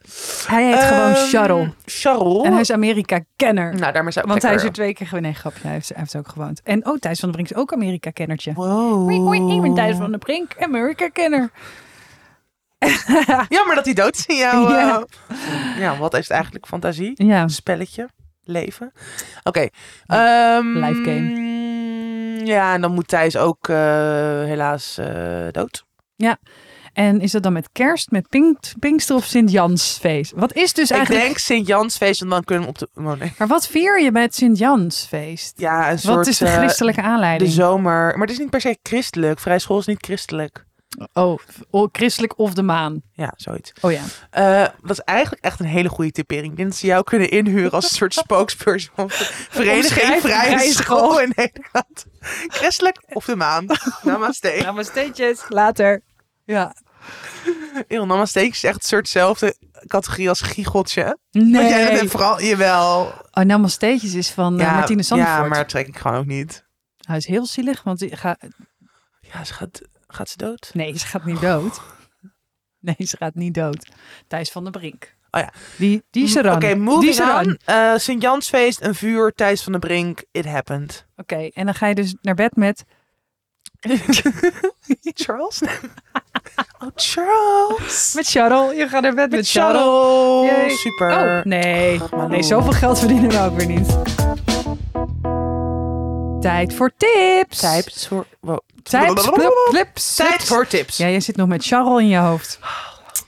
Hij 0.47 0.65
heet 0.67 0.83
gewoon 0.83 1.15
Ehm, 1.15 1.27
Charles. 1.29 1.69
Charles. 1.85 2.45
En 2.45 2.53
hij 2.53 2.61
is 2.61 2.71
Amerika-kenner. 2.73 3.75
Nou, 3.75 3.93
daarmee 3.93 4.13
zou 4.13 4.25
ik 4.25 4.31
Want 4.31 4.43
hij 4.43 4.55
is 4.55 4.63
er 4.63 4.73
twee 4.73 4.95
keer 4.95 5.07
geweest. 5.07 5.25
Nee, 5.25 5.35
grapje. 5.35 5.61
Hij 5.63 5.73
heeft, 5.73 5.89
hij 5.89 5.97
heeft 5.99 6.17
ook 6.17 6.29
gewoond. 6.29 6.61
En 6.65 6.87
oh, 6.87 6.99
Thijs 6.99 7.21
van 7.21 7.29
der 7.29 7.39
Brink 7.39 7.51
is 7.51 7.57
ook 7.63 7.73
Amerika-kennertje. 7.73 8.53
Wow. 8.53 9.11
Ik 9.55 9.61
ben 9.63 9.75
Thijs 9.75 9.97
van 9.97 10.11
der 10.11 10.19
Brink, 10.19 10.53
Amerika-kenner. 10.61 11.51
Jammer 13.49 13.75
dat 13.75 13.85
hij 13.85 13.95
dood 13.95 14.17
is 14.17 14.27
in 14.27 14.37
jouw... 14.37 14.69
Ja. 14.73 15.05
eh, 15.29 15.79
ja, 15.79 15.97
wat 15.97 16.13
is 16.15 16.19
het 16.21 16.31
eigenlijk? 16.31 16.67
Fantasie? 16.67 17.13
Ja, 17.27 17.49
Spelletje? 17.49 18.09
Leven? 18.45 18.93
Oké. 19.43 19.69
ehm, 20.07 20.67
Live 20.85 21.03
Ja, 22.45 22.75
en 22.75 22.81
dan 22.81 22.95
moet 22.95 23.09
Thijs 23.09 23.37
ook 23.37 23.69
eh, 23.69 23.77
helaas 24.45 24.99
eh, 24.99 25.47
dood. 25.51 25.85
en 26.93 27.21
is 27.21 27.31
dat 27.31 27.43
dan 27.43 27.53
met 27.53 27.69
kerst, 27.73 28.11
met 28.11 28.29
Pink, 28.29 28.59
Pinkster 28.79 29.17
of 29.17 29.25
Sint-Jansfeest? 29.25 30.33
Wat 30.37 30.55
is 30.55 30.73
dus 30.73 30.91
Ik 30.91 30.97
eigenlijk... 30.97 31.25
denk 31.25 31.39
Sint-Jansfeest 31.39 32.21
en 32.21 32.29
dan 32.29 32.45
kunnen 32.45 32.65
we 32.65 32.71
op 32.71 32.79
de... 32.79 32.89
Oh, 32.95 33.13
nee. 33.13 33.33
Maar 33.39 33.49
wat 33.49 33.67
vier 33.67 34.01
je 34.01 34.13
bij 34.13 34.23
het 34.23 34.35
Sint-Jansfeest? 34.35 35.61
Ja, 35.61 35.91
een 35.91 35.99
soort... 35.99 36.17
Wat 36.17 36.27
is 36.27 36.39
de 36.39 36.47
eh, 36.47 36.57
christelijke 36.57 37.01
de 37.01 37.07
aanleiding? 37.07 37.51
zomer. 37.51 38.13
Maar 38.13 38.27
het 38.27 38.31
is 38.31 38.39
niet 38.39 38.51
per 38.51 38.61
se 38.61 38.79
christelijk. 38.83 39.39
Vrij 39.41 39.59
school 39.59 39.79
is 39.79 39.87
niet 39.87 40.05
christelijk. 40.05 40.65
Oh, 41.13 41.39
christelijk 41.93 42.39
of 42.39 42.55
de 42.55 42.63
maan. 42.63 43.03
Ja, 43.13 43.33
zoiets. 43.37 43.73
Oh 43.81 43.93
ja. 43.93 44.03
Dat 44.81 44.91
is 44.91 45.01
eigenlijk 45.01 45.45
echt 45.45 45.61
een 45.61 45.67
hele 45.67 45.89
goede 45.89 46.11
typering. 46.11 46.51
Ik 46.51 46.57
denk 46.57 46.69
dat 46.69 46.79
ze 46.79 46.87
jou 46.87 47.05
kunnen 47.05 47.31
inhuren 47.31 47.71
als 47.71 47.85
een 47.85 47.97
soort 47.97 48.15
spokesperson 48.25 48.91
van 48.95 49.07
de 49.07 49.29
Vereniging 49.51 50.21
vrije 50.21 50.73
School 50.73 51.21
in 51.21 51.33
Nederland. 51.37 52.07
Christelijk 52.47 53.03
of 53.09 53.25
de 53.25 53.37
maan. 53.37 53.67
Namaste. 54.03 54.71
Maar 54.75 54.85
steentjes. 54.85 55.45
Later. 55.49 56.03
Ja. 56.45 56.75
Namaste 57.89 58.47
is 58.47 58.65
echt 58.65 58.75
een 58.75 58.89
soort 58.89 59.05
dezelfde 59.05 59.57
categorie 59.87 60.29
als 60.29 60.41
giecheltje. 60.41 61.19
Nee. 61.31 61.53
Want 61.53 61.69
jij 61.69 61.93
bent 61.93 62.11
vooral, 62.11 62.43
jawel. 62.43 63.13
Oh, 63.31 63.45
maar 63.45 63.71
steentjes 63.71 64.15
is 64.15 64.31
van 64.31 64.61
eh, 64.61 64.73
Martine 64.73 65.03
Sandvoort. 65.03 65.33
Ja, 65.33 65.47
maar 65.47 65.59
dat 65.59 65.69
trek 65.69 65.87
ik 65.87 65.99
gewoon 65.99 66.19
ook 66.19 66.27
niet. 66.27 66.65
Hij 66.97 67.17
is 67.17 67.27
heel 67.27 67.47
zielig, 67.47 67.83
want 67.83 67.99
die 67.99 68.17
gaat... 68.17 68.39
Ja, 69.21 69.45
ze 69.45 69.55
gaat, 69.55 69.81
gaat 70.07 70.29
ze 70.29 70.37
dood? 70.37 70.71
Nee, 70.75 70.99
ze 70.99 71.07
gaat 71.07 71.25
niet 71.25 71.41
dood. 71.41 71.81
Nee, 72.81 72.97
ze 72.99 73.17
gaat 73.17 73.35
niet 73.35 73.55
dood. 73.55 73.89
Thijs 74.29 74.51
van 74.51 74.63
der 74.63 74.73
Brink. 74.73 75.15
Oh 75.35 75.41
ja. 75.41 75.53
Die, 75.77 76.03
die 76.11 76.25
is 76.25 76.37
er 76.37 76.53
Oké, 76.53 76.67
die 76.67 76.77
moving 76.77 77.11
is 77.11 77.19
er 77.19 77.31
aan. 77.31 77.57
Eh, 77.65 77.93
Sint-Jansfeest, 77.97 78.83
een 78.83 78.95
vuur, 78.95 79.33
Thijs 79.35 79.63
van 79.63 79.73
der 79.73 79.81
Brink, 79.81 80.25
it 80.31 80.45
happened. 80.45 81.07
Oké, 81.17 81.49
en 81.53 81.65
dan 81.65 81.75
ga 81.75 81.87
je 81.87 81.95
dus 81.95 82.15
naar 82.23 82.35
bed 82.35 82.57
met... 82.57 82.85
Charles? 85.25 85.63
oh, 86.79 86.89
Charles. 86.95 88.13
Met 88.15 88.27
Charles. 88.27 88.77
Je 88.77 88.89
gaat 88.89 89.03
naar 89.03 89.15
bed 89.15 89.31
met, 89.31 89.31
Met 89.31 89.51
Charles. 89.51 89.83
Charles. 89.83 90.51
Yay. 90.51 90.69
Super. 90.69 91.11
Oh, 91.11 91.45
nee. 91.45 92.01
Nee, 92.29 92.43
zoveel 92.43 92.73
geld 92.73 92.99
verdienen 92.99 93.31
we 93.31 93.39
ook 93.39 93.57
weer 93.57 93.67
niet. 93.67 93.99
Tijd 96.41 96.75
voor 96.75 96.93
tips. 96.97 97.59
Tijd 97.59 98.07
voor... 98.09 98.27
Wow. 98.41 98.59
Tijd 98.83 99.17
tips. 99.71 100.47
voor 100.47 100.67
tips. 100.67 100.97
Ja, 100.97 101.09
jij 101.09 101.21
zit 101.21 101.37
nog 101.37 101.49
met 101.49 101.65
Charles 101.65 102.01
in 102.01 102.09
je 102.09 102.17
hoofd. 102.17 102.59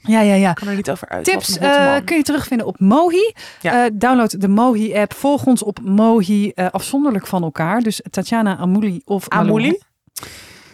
Ja, 0.06 0.20
ja, 0.20 0.34
ja. 0.34 0.50
Ik 0.50 0.54
kan 0.56 0.68
er 0.68 0.74
niet 0.74 0.90
over 0.90 1.08
uit. 1.08 1.24
Tips 1.24 1.58
eh, 1.58 1.96
kun 2.04 2.16
je 2.16 2.22
terugvinden 2.22 2.66
op 2.66 2.78
Mohi. 2.80 3.32
Ja. 3.60 3.84
Eh, 3.84 3.90
download 3.92 4.40
de 4.40 4.48
Mohi-app. 4.48 5.14
Volg 5.14 5.46
ons 5.46 5.62
op 5.62 5.80
Mohi 5.82 6.50
eh, 6.50 6.66
afzonderlijk 6.70 7.26
van 7.26 7.42
elkaar. 7.42 7.80
Dus 7.80 8.00
Tatjana 8.10 8.56
Amouli 8.56 9.00
of 9.04 9.28
Amouli? 9.28 9.78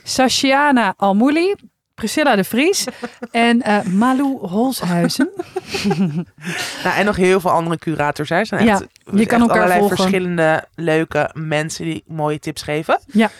Sashiana 0.03 0.95
Almouli. 0.97 1.55
Priscilla 1.95 2.37
de 2.37 2.45
Vries. 2.45 2.87
en 3.31 3.63
Malou 3.97 4.47
Holshuizen. 4.49 5.31
Nou, 6.85 6.97
en 6.97 7.05
nog 7.05 7.17
heel 7.17 7.41
veel 7.41 7.51
andere 7.51 7.79
curators. 7.79 8.29
Hè. 8.29 8.45
Zijn 8.45 8.65
Ja, 8.65 8.73
echt, 8.73 8.87
je 9.13 9.19
echt 9.19 9.29
kan 9.29 9.41
elkaar 9.41 9.57
allerlei 9.57 9.79
volgen. 9.79 9.97
verschillende 9.97 10.65
leuke 10.75 11.31
mensen 11.35 11.85
die 11.85 12.05
mooie 12.07 12.39
tips 12.39 12.63
geven. 12.63 12.99
Ja. 13.07 13.31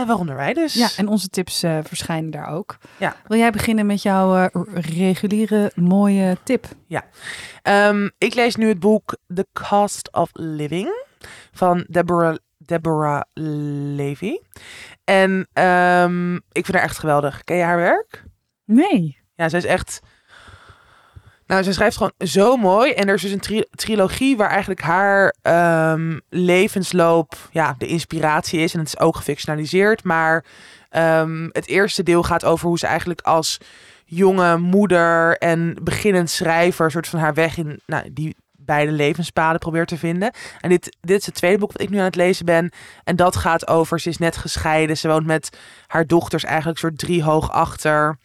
Eh, 0.00 0.06
waaronder 0.06 0.36
wij 0.36 0.52
dus. 0.52 0.74
Ja, 0.74 0.88
en 0.96 1.08
onze 1.08 1.28
tips 1.28 1.62
eh, 1.62 1.78
verschijnen 1.84 2.30
daar 2.30 2.48
ook. 2.48 2.76
Ja. 2.98 3.16
Wil 3.26 3.38
jij 3.38 3.50
beginnen 3.50 3.86
met 3.86 4.02
jouw 4.02 4.36
eh, 4.36 4.62
reguliere 4.74 5.72
mooie 5.74 6.36
tip? 6.42 6.66
Ehm, 7.62 8.08
ik 8.18 8.34
lees 8.34 8.56
nu 8.56 8.68
het 8.68 8.78
boek 8.78 9.16
The 9.34 9.46
Cost 9.68 10.12
of 10.12 10.30
Living 10.32 11.04
van 11.52 11.86
Deborah, 11.88 12.36
Deborah 12.58 13.22
Levy. 13.34 14.38
En 15.04 15.48
ehm, 15.52 16.34
ik 16.34 16.64
vind 16.64 16.72
haar 16.72 16.82
echt 16.82 16.98
geweldig. 16.98 17.44
Ken 17.44 17.56
je 17.56 17.62
haar 17.62 17.76
werk? 17.76 18.24
Nee. 18.64 19.18
Ja, 19.34 19.48
zij 19.48 19.58
is 19.58 19.64
echt. 19.64 20.00
Nou, 21.46 21.62
zij 21.62 21.72
schrijft 21.72 21.96
gewoon 21.96 22.12
zo 22.18 22.56
mooi. 22.56 22.92
En 22.92 23.08
er 23.08 23.14
is 23.14 23.22
dus 23.22 23.30
een 23.30 23.40
tri- 23.40 23.64
trilogie 23.70 24.36
waar 24.36 24.50
eigenlijk 24.50 24.80
haar 24.80 25.34
ehm, 25.42 26.18
levensloop 26.28 27.34
ja, 27.50 27.74
de 27.78 27.86
inspiratie 27.86 28.60
is. 28.60 28.72
En 28.72 28.78
het 28.78 28.88
is 28.88 28.98
ook 28.98 29.16
gefictionaliseerd. 29.16 30.04
Maar 30.04 30.44
ehm, 30.88 31.48
het 31.52 31.66
eerste 31.66 32.02
deel 32.02 32.22
gaat 32.22 32.44
over 32.44 32.68
hoe 32.68 32.78
ze 32.78 32.86
eigenlijk 32.86 33.20
als 33.20 33.60
jonge 34.04 34.58
moeder 34.58 35.38
en 35.38 35.76
beginnend 35.82 36.30
schrijver... 36.30 36.90
soort 36.90 37.08
van 37.08 37.18
haar 37.18 37.34
weg 37.34 37.56
in 37.56 37.80
nou, 37.86 38.12
die 38.12 38.36
beide 38.50 38.92
levenspaden 38.92 39.58
probeert 39.58 39.88
te 39.88 39.98
vinden. 39.98 40.32
En 40.60 40.68
dit, 40.68 40.96
dit 41.00 41.20
is 41.20 41.26
het 41.26 41.34
tweede 41.34 41.58
boek 41.58 41.72
wat 41.72 41.82
ik 41.82 41.90
nu 41.90 41.98
aan 41.98 42.04
het 42.04 42.16
lezen 42.16 42.44
ben. 42.44 42.70
En 43.04 43.16
dat 43.16 43.36
gaat 43.36 43.68
over, 43.68 44.00
ze 44.00 44.08
is 44.08 44.18
net 44.18 44.36
gescheiden. 44.36 44.96
Ze 44.96 45.08
woont 45.08 45.26
met 45.26 45.58
haar 45.86 46.06
dochters 46.06 46.44
eigenlijk 46.44 46.78
soort 46.78 46.98
driehoog 46.98 47.50
achter 47.50 48.18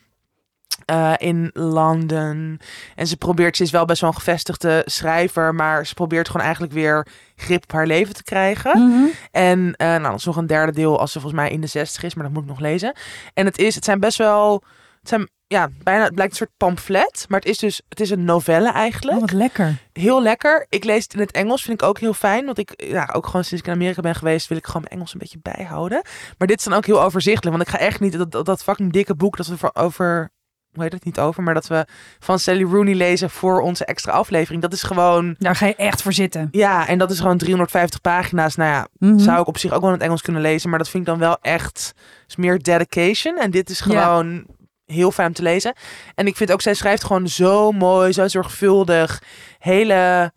eh, 0.86 1.14
in 1.18 1.50
Londen. 1.54 2.60
En 2.96 3.08
ze 3.08 3.18
probeert, 3.18 3.58
ze 3.58 3.64
is 3.64 3.72
wel 3.72 3.86
best 3.86 4.02
wel 4.02 4.10
een 4.10 4.16
gevestigde 4.16 4.82
schrijver, 4.86 5.56
maar 5.56 5.86
ze 5.86 5.94
probeert 5.94 6.28
gewoon 6.28 6.42
eigenlijk 6.42 6.74
weer 6.74 7.08
grip 7.36 7.64
op 7.64 7.72
haar 7.72 7.88
leven 7.88 8.14
te 8.14 8.24
krijgen. 8.24 8.88
Mhm. 8.88 9.06
En 9.32 9.74
eh 9.76 9.88
nou, 9.88 10.04
dat 10.04 10.20
is 10.20 10.26
nog 10.26 10.38
een 10.38 10.48
derde 10.48 10.72
deel 10.72 11.00
als 11.00 11.12
ze 11.12 11.20
volgens 11.20 11.42
mij 11.42 11.52
in 11.52 11.62
de 11.62 11.68
60 11.68 12.04
is, 12.04 12.14
maar 12.14 12.24
dat 12.24 12.34
moet 12.34 12.44
ik 12.44 12.50
nog 12.50 12.60
lezen. 12.60 12.96
En 13.34 13.46
het 13.46 13.58
is, 13.58 13.76
het 13.76 13.86
zijn 13.86 14.00
best 14.00 14.18
wel, 14.18 14.64
het 15.00 15.10
zijn 15.10 15.30
ja, 15.52 15.70
bijna, 15.84 16.04
het 16.04 16.16
blijkt 16.16 16.32
een 16.32 16.38
soort 16.38 16.58
pamflet, 16.58 17.26
maar 17.30 17.40
het 17.40 17.50
is 17.50 17.58
dus, 17.58 17.82
het 17.90 18.00
is 18.00 18.10
een 18.10 18.26
novelle 18.26 18.72
eigenlijk. 18.72 19.16
Oh, 19.16 19.22
wat 19.22 19.32
lekker. 19.32 19.78
Heel 19.94 20.22
lekker. 20.22 20.66
Ik 20.70 20.84
lees 20.84 21.04
het 21.04 21.14
in 21.14 21.20
het 21.20 21.32
Engels, 21.32 21.64
vind 21.64 21.82
ik 21.82 21.88
ook 21.88 22.00
heel 22.00 22.14
fijn. 22.14 22.46
Want 22.46 22.58
ik, 22.58 22.74
ja, 22.76 23.10
ook 23.14 23.26
gewoon 23.26 23.44
sinds 23.44 23.64
ik 23.64 23.70
in 23.70 23.76
Amerika 23.76 24.02
ben 24.02 24.16
geweest, 24.16 24.48
wil 24.48 24.58
ik 24.58 24.66
gewoon 24.66 24.82
mijn 24.82 24.94
Engels 24.94 25.14
een 25.14 25.20
beetje 25.20 25.40
bijhouden. 25.42 26.02
Maar 26.38 26.48
dit 26.48 26.58
is 26.58 26.64
dan 26.64 26.74
ook 26.74 26.86
heel 26.86 27.02
overzichtelijk. 27.02 27.58
Want 27.58 27.70
ik 27.70 27.76
ga 27.76 27.86
echt 27.86 28.00
niet 28.00 28.18
dat, 28.18 28.32
dat, 28.32 28.46
dat 28.46 28.64
fucking 28.64 28.92
dikke 28.92 29.16
boek 29.16 29.38
dat 29.38 29.48
we 29.48 29.58
voor 29.58 29.72
over, 29.74 30.32
hoe 30.74 30.84
heet 30.84 30.92
het 30.92 31.06
niet 31.06 31.20
over, 31.20 31.44
maar 31.44 31.54
dat 31.54 31.68
we 31.68 31.86
van 32.20 32.40
Sally 32.40 32.64
Rooney 32.64 32.94
lezen 32.94 33.30
voor 33.30 33.62
onze 33.62 33.86
extra 33.86 34.12
aflevering. 34.12 34.62
Dat 34.62 34.74
is 34.74 34.84
gewoon, 34.84 35.36
Daar 35.40 35.56
ga 35.56 35.66
je 35.66 35.76
echt 35.76 36.02
voor 36.02 36.14
zitten. 36.14 36.48
ja, 36.52 36.88
en 36.88 36.98
dat 36.98 37.12
is 37.12 37.20
gewoon 37.20 37.38
350 37.38 38.02
pagina's. 38.02 38.56
Nou 38.56 38.72
ja, 38.72 38.88
Mhm. 38.98 39.20
zou 39.20 39.42
ik 39.42 39.48
op 39.48 39.58
zich 39.58 39.72
ook 39.72 39.80
wel 39.82 39.90
in 39.90 39.96
het 39.96 40.04
Engels 40.04 40.22
kunnen 40.22 40.42
lezen. 40.42 40.70
Maar 40.70 40.80
dat 40.80 40.90
vind 40.90 41.04
ik 41.04 41.10
dan 41.10 41.20
wel 41.20 41.38
echt 41.42 41.94
is 42.28 42.36
meer 42.36 42.60
dedication. 42.64 43.38
En 43.38 43.52
dit 43.52 43.70
is 43.70 43.80
Ja. 43.80 43.86
gewoon 43.86 44.46
heel 44.86 45.12
fijn 45.12 45.28
om 45.28 45.34
te 45.34 45.42
lezen. 45.44 45.74
En 46.16 46.28
ik 46.28 46.36
vind 46.36 46.52
ook, 46.52 46.62
zij 46.62 46.74
schrijft 46.74 47.04
gewoon 47.04 47.28
zo 47.28 47.72
mooi, 47.72 48.12
zo 48.14 48.28
zorgvuldig. 48.28 49.22
Hele, 49.60 50.32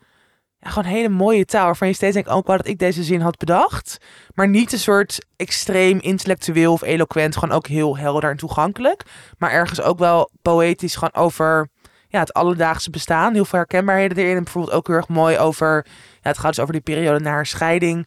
gewoon 0.70 0.92
hele 0.92 1.08
mooie 1.08 1.44
taal. 1.44 1.64
Waarvan 1.64 1.88
je 1.88 1.94
steeds 1.94 2.14
denkt, 2.14 2.28
ook 2.28 2.46
wel 2.46 2.56
dat 2.56 2.66
ik 2.66 2.78
deze 2.78 3.02
zin 3.02 3.20
had 3.20 3.36
bedacht. 3.36 3.98
Maar 4.34 4.48
niet 4.48 4.72
een 4.72 4.78
soort 4.78 5.26
extreem 5.36 5.98
intellectueel 5.98 6.72
of 6.72 6.82
eloquent. 6.82 7.36
Gewoon 7.36 7.56
ook 7.56 7.66
heel 7.66 7.96
helder 7.96 8.30
en 8.30 8.36
toegankelijk. 8.36 9.02
Maar 9.38 9.50
ergens 9.50 9.80
ook 9.80 9.98
wel 9.98 10.30
poëtisch 10.42 10.94
gewoon 10.94 11.14
over 11.24 11.68
ja, 12.08 12.20
het 12.20 12.32
alledaagse 12.32 12.90
bestaan. 12.90 13.34
Heel 13.34 13.44
veel 13.44 13.58
herkenbaarheden 13.58 14.18
erin. 14.18 14.36
En 14.36 14.42
bijvoorbeeld 14.42 14.74
ook 14.74 14.86
heel 14.86 14.96
erg 14.96 15.08
mooi 15.08 15.38
over... 15.38 15.86
Ja, 16.22 16.30
het 16.30 16.38
gaat 16.38 16.54
dus 16.54 16.60
over 16.60 16.72
die 16.72 16.82
periode 16.82 17.20
na 17.20 17.30
haar 17.30 17.46
scheiding. 17.46 18.06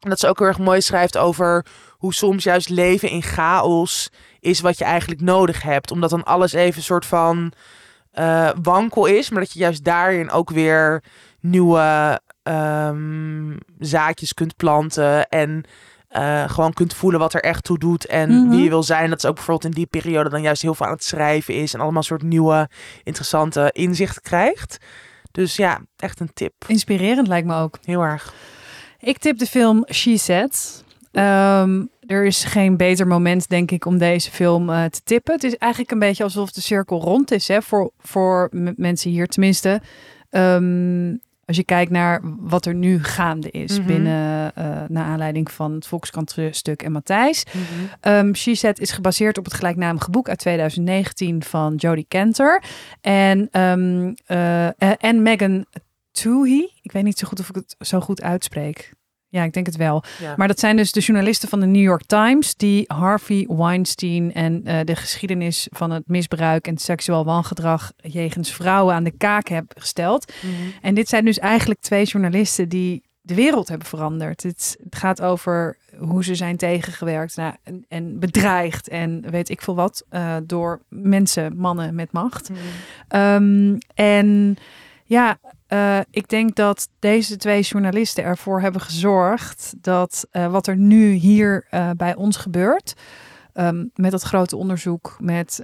En 0.00 0.10
dat 0.10 0.18
ze 0.18 0.28
ook 0.28 0.38
heel 0.38 0.46
erg 0.46 0.58
mooi 0.58 0.80
schrijft 0.80 1.18
over 1.18 1.66
hoe 1.90 2.14
soms 2.14 2.44
juist 2.44 2.68
leven 2.68 3.08
in 3.08 3.22
chaos 3.22 4.10
is 4.40 4.60
wat 4.60 4.78
je 4.78 4.84
eigenlijk 4.84 5.20
nodig 5.20 5.62
hebt. 5.62 5.90
Omdat 5.90 6.10
dan 6.10 6.24
alles 6.24 6.52
even 6.52 6.76
een 6.76 6.82
soort 6.82 7.06
van 7.06 7.52
eh, 8.10 8.50
wankel 8.62 9.06
is. 9.06 9.30
Maar 9.30 9.40
dat 9.40 9.52
je 9.52 9.58
juist 9.58 9.84
daarin 9.84 10.30
ook 10.30 10.50
weer 10.50 11.02
nieuwe 11.42 12.20
ehm, 12.42 13.56
zaadjes 13.78 14.34
kunt 14.34 14.56
planten. 14.56 15.28
En 15.28 15.64
eh, 16.08 16.48
gewoon 16.50 16.72
kunt 16.72 16.94
voelen 16.94 17.20
wat 17.20 17.34
er 17.34 17.40
echt 17.42 17.64
toe 17.64 17.78
doet. 17.78 18.06
En 18.06 18.30
Mhm. 18.30 18.48
wie 18.50 18.62
je 18.62 18.68
wil 18.68 18.82
zijn. 18.82 19.10
Dat 19.10 19.18
is 19.18 19.28
ook 19.28 19.34
bijvoorbeeld 19.34 19.74
in 19.74 19.80
die 19.80 19.86
periode 19.86 20.28
dan 20.30 20.42
juist 20.42 20.62
heel 20.62 20.74
veel 20.74 20.86
aan 20.86 20.92
het 20.92 21.04
schrijven 21.04 21.54
is. 21.54 21.74
En 21.74 21.80
allemaal 21.80 22.02
soort 22.02 22.22
nieuwe 22.22 22.68
interessante 23.02 23.70
inzichten 23.72 24.22
krijgt. 24.22 24.78
Dus 25.32 25.56
ja, 25.56 25.80
echt 25.96 26.20
een 26.20 26.30
tip. 26.34 26.52
Inspirerend 26.66 27.26
lijkt 27.28 27.46
me 27.46 27.54
ook. 27.56 27.78
Heel 27.84 28.02
erg. 28.02 28.34
Ik 28.98 29.18
tip 29.18 29.38
de 29.38 29.46
film 29.46 29.86
She 29.92 30.16
Said. 30.16 30.84
Ehm, 31.12 31.84
er 32.06 32.24
is 32.24 32.44
geen 32.44 32.76
beter 32.76 33.06
moment, 33.06 33.48
denk 33.48 33.70
ik, 33.70 33.84
om 33.84 33.98
deze 33.98 34.30
film 34.30 34.70
eh, 34.70 34.84
te 34.84 35.00
tippen. 35.04 35.34
Het 35.34 35.44
is 35.44 35.56
eigenlijk 35.56 35.92
een 35.92 35.98
beetje 35.98 36.24
alsof 36.24 36.50
de 36.52 36.60
cirkel 36.60 37.00
rond 37.00 37.30
is 37.30 37.48
hè, 37.48 37.62
voor, 37.62 37.90
voor 37.98 38.48
mensen 38.76 39.10
hier. 39.10 39.26
Tenminste, 39.26 39.80
ehm, 40.30 41.16
Als 41.52 41.60
je 41.60 41.66
kijkt 41.66 41.90
naar 41.90 42.20
wat 42.40 42.66
er 42.66 42.74
nu 42.74 43.02
gaande 43.04 43.50
is 43.50 43.78
Mhm. 43.78 43.86
binnen, 43.86 44.54
eh 44.54 44.82
naar 44.88 45.04
aanleiding 45.04 45.50
van 45.50 45.72
het 45.72 45.86
Volkskrant-stuk 45.86 46.82
en 46.82 46.92
Matthijs. 46.92 47.44
Um, 48.02 48.34
She 48.34 48.54
Said 48.54 48.78
is 48.78 48.90
gebaseerd 48.90 49.38
op 49.38 49.44
het 49.44 49.54
gelijknamige 49.54 50.10
boek 50.10 50.28
uit 50.28 50.38
2019 50.38 51.42
van 51.42 51.74
Jodie 51.74 52.06
Cantor. 52.08 52.62
En, 53.00 53.48
ehm, 53.50 54.12
eh, 54.26 54.66
eh, 54.66 54.72
en 54.98 55.22
Megan 55.22 55.64
Toohey. 56.12 56.70
Ik 56.82 56.92
weet 56.92 57.04
niet 57.04 57.18
zo 57.18 57.26
goed 57.28 57.40
of 57.40 57.48
ik 57.48 57.54
het 57.54 57.76
zo 57.78 58.00
goed 58.00 58.22
uitspreek. 58.22 58.92
Ja, 59.32 59.42
ik 59.44 59.52
denk 59.52 59.66
het 59.66 59.76
wel. 59.76 60.02
Ja. 60.20 60.34
Maar 60.36 60.48
dat 60.48 60.60
zijn 60.60 60.76
dus 60.76 60.92
de 60.92 61.00
journalisten 61.00 61.48
van 61.48 61.60
de 61.60 61.66
New 61.66 61.82
York 61.82 62.06
Times 62.06 62.54
die 62.54 62.84
Harvey 62.86 63.46
Weinstein 63.48 64.32
en 64.34 64.64
eh, 64.64 64.80
de 64.84 64.96
geschiedenis 64.96 65.68
van 65.70 65.90
het 65.90 66.02
misbruik 66.06 66.66
en 66.66 66.78
seksueel 66.78 67.24
wangedrag 67.24 67.92
jegens 67.96 68.52
vrouwen 68.52 68.94
aan 68.94 69.04
de 69.04 69.16
kaak 69.16 69.48
hebben 69.48 69.76
gesteld. 69.80 70.32
Mhm. 70.42 70.52
En 70.80 70.94
dit 70.94 71.08
zijn 71.08 71.24
dus 71.24 71.38
eigenlijk 71.38 71.80
twee 71.80 72.04
journalisten 72.04 72.68
die 72.68 73.02
de 73.20 73.34
wereld 73.34 73.68
hebben 73.68 73.86
veranderd. 73.86 74.42
Het, 74.42 74.76
het 74.84 74.96
gaat 74.96 75.22
over 75.22 75.76
hoe 75.98 76.24
ze 76.24 76.34
zijn 76.34 76.56
tegengewerkt 76.56 77.36
nou, 77.36 77.54
en, 77.62 77.84
en 77.88 78.18
bedreigd 78.18 78.88
en 78.88 79.30
weet 79.30 79.48
ik 79.48 79.62
veel 79.62 79.74
wat 79.74 80.04
eh, 80.08 80.36
door 80.44 80.82
mensen, 80.88 81.56
mannen 81.56 81.94
met 81.94 82.12
macht. 82.12 82.50
Mhm. 82.50 82.58
Ehm, 83.08 83.78
en 83.94 84.56
ja, 85.04 85.38
eh, 85.72 85.98
ik 86.10 86.28
denk 86.28 86.54
dat 86.54 86.88
deze 86.98 87.36
twee 87.36 87.62
journalisten 87.62 88.24
ervoor 88.24 88.60
hebben 88.60 88.80
gezorgd 88.80 89.74
dat 89.80 90.26
eh, 90.30 90.46
wat 90.46 90.66
er 90.66 90.76
nu 90.76 91.12
hier 91.12 91.66
eh, 91.70 91.90
bij 91.96 92.14
ons 92.14 92.36
gebeurt, 92.36 92.94
ehm, 93.52 93.84
met 93.94 94.10
dat 94.10 94.22
grote 94.22 94.56
onderzoek, 94.56 95.16
met 95.20 95.60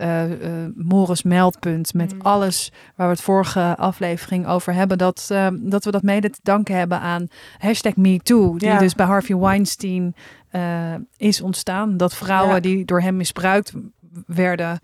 Morris 0.74 1.22
Meldpunt, 1.22 1.94
met 1.94 2.14
Mm. 2.14 2.20
alles 2.20 2.72
waar 2.96 3.06
we 3.06 3.12
het 3.12 3.22
vorige 3.22 3.76
aflevering 3.76 4.46
over 4.46 4.74
hebben, 4.74 4.98
dat, 4.98 5.28
ehm, 5.30 5.56
dat 5.60 5.84
we 5.84 5.90
dat 5.90 6.02
mede 6.02 6.30
te 6.30 6.40
danken 6.42 6.76
hebben 6.76 7.00
aan 7.00 7.26
hashtag 7.58 7.96
MeToo, 7.96 8.56
die 8.58 8.68
Ja. 8.68 8.78
dus 8.78 8.94
bij 8.94 9.06
Harvey 9.06 9.36
Weinstein 9.36 10.14
is 11.16 11.40
ontstaan. 11.40 11.96
Dat 11.96 12.14
vrouwen 12.14 12.54
Ja. 12.54 12.60
die 12.60 12.84
door 12.84 13.00
hem 13.00 13.16
misbruikt 13.16 13.72
werden, 14.26 14.78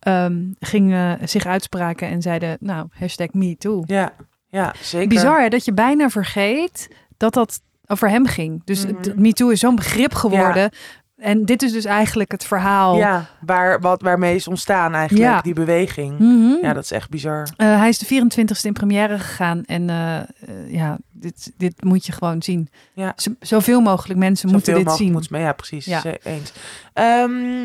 ehm, 0.00 0.42
gingen 0.58 1.28
zich 1.28 1.46
uitspraken 1.46 2.08
en 2.08 2.22
zeiden, 2.22 2.56
nou, 2.60 2.86
hashtag 2.90 3.32
MeToo. 3.32 3.82
Ja, 3.86 4.12
ja, 4.54 4.74
zeker. 4.80 5.08
Bizar 5.08 5.40
hè, 5.42 5.48
dat 5.48 5.64
je 5.64 5.72
bijna 5.72 6.08
vergeet 6.10 6.88
dat 7.16 7.34
dat 7.34 7.60
over 7.86 8.08
hem 8.10 8.26
ging. 8.26 8.62
Dus 8.64 8.86
Mhm. 8.86 8.96
MeToo 9.16 9.48
is 9.48 9.60
zo'n 9.60 9.74
begrip 9.76 10.14
geworden. 10.14 10.70
En 11.16 11.44
dit 11.44 11.62
is 11.62 11.72
dus 11.72 11.84
eigenlijk 11.84 12.30
het 12.32 12.44
verhaal. 12.44 12.96
Ja, 12.96 13.26
waar, 13.40 13.80
wat, 13.80 14.02
waarmee 14.02 14.34
is 14.34 14.48
ontstaan 14.48 14.94
eigenlijk, 14.94 15.24
Ja. 15.30 15.40
die 15.40 15.54
beweging. 15.54 16.18
Mhm. 16.18 16.54
Ja, 16.66 16.72
dat 16.72 16.82
is 16.84 16.90
echt 16.90 17.08
bizar. 17.10 17.48
Eh, 17.56 17.78
hij 17.78 17.88
is 17.88 17.98
de 17.98 18.06
24ste 18.06 18.66
in 18.66 18.72
première 18.72 19.18
gegaan. 19.18 19.64
En 19.64 19.90
eh, 19.90 20.16
eh, 20.18 20.24
ja, 20.66 20.98
dit, 21.12 21.52
dit 21.56 21.84
moet 21.84 22.06
je 22.06 22.12
gewoon 22.12 22.42
zien. 22.42 22.68
Ja. 22.92 23.12
Z- 23.16 23.26
zoveel 23.40 23.80
mogelijk 23.80 24.18
mensen 24.18 24.50
moeten 24.50 24.74
dit 24.74 24.84
mogelijk 24.84 25.02
zien. 25.04 25.12
moet 25.12 25.30
mee. 25.30 25.42
Ja, 25.42 25.52
precies. 25.52 25.84
Ja. 25.84 26.02
Eens. 26.22 26.52
Ehm, 26.92 27.62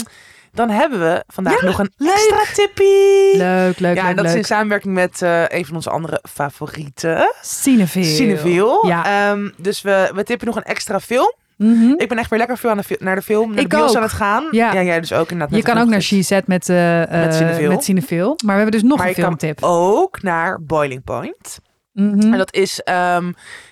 dan 0.59 0.69
hebben 0.69 0.99
we 0.99 1.23
vandaag 1.27 1.61
Ja, 1.61 1.65
nog 1.65 1.79
een 1.79 1.91
leuk. 1.97 2.11
extra 2.13 2.43
tippie. 2.53 3.37
Leuk, 3.37 3.79
leuk, 3.79 3.95
ja, 3.95 4.01
leuk, 4.01 4.09
en 4.09 4.15
dat 4.15 4.25
is 4.25 4.33
in 4.33 4.43
samenwerking 4.43 4.93
met 4.93 5.21
eh, 5.21 5.43
een 5.47 5.65
van 5.65 5.75
onze 5.75 5.89
andere 5.89 6.23
favorieten. 6.29 7.33
Cineville. 7.41 8.05
Cineville. 8.05 8.87
Ja. 8.87 9.29
Ehm, 9.31 9.49
dus 9.57 9.81
we, 9.81 10.11
we 10.15 10.23
tippen 10.23 10.47
nog 10.47 10.55
een 10.55 10.63
extra 10.63 10.99
film. 10.99 11.33
Mhm. 11.57 11.93
Ik 11.97 12.09
ben 12.09 12.17
echt 12.17 12.29
weer 12.29 12.39
lekker 12.39 12.57
veel 12.57 12.69
aan 12.69 12.77
de, 12.77 12.97
naar 12.99 13.15
de 13.15 13.21
film, 13.21 13.49
naar 13.49 13.59
Ik 13.63 13.69
de 13.69 13.77
bios 13.77 13.95
aan 13.95 14.01
het 14.01 14.11
gaan. 14.11 14.47
Ja. 14.51 14.83
jij 14.83 14.99
dus 14.99 15.13
ook 15.13 15.31
inderdaad. 15.31 15.57
Je 15.57 15.63
kan 15.63 15.77
ook 15.77 15.87
naar. 15.87 16.01
She 16.01 16.21
Said 16.23 16.47
met, 16.47 16.69
eh 16.69 17.01
eh, 17.03 17.09
Met 17.25 17.35
Cineville. 17.35 17.67
met 17.67 17.83
Cineville. 17.83 18.27
Maar 18.27 18.55
we 18.55 18.61
hebben 18.61 18.71
dus 18.71 18.83
nog 18.89 18.97
Maar 18.97 19.07
een 19.07 19.13
filmtip. 19.13 19.57
ook 19.63 20.21
naar 20.21 20.61
Boiling 20.61 21.03
Point. 21.03 21.59
Mhm. 21.93 22.19
En 22.33 22.37
dat 22.37 22.53
is 22.53 22.79
ehm, 22.81 23.25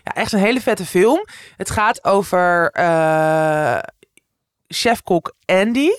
ja, 0.03 0.13
echt 0.13 0.31
een 0.33 0.39
hele 0.39 0.61
vette 0.61 0.85
film. 0.85 1.25
Het 1.57 1.69
gaat 1.69 2.03
over 2.03 2.69
eh 2.71 3.77
chefkok 4.67 5.33
Andy. 5.45 5.89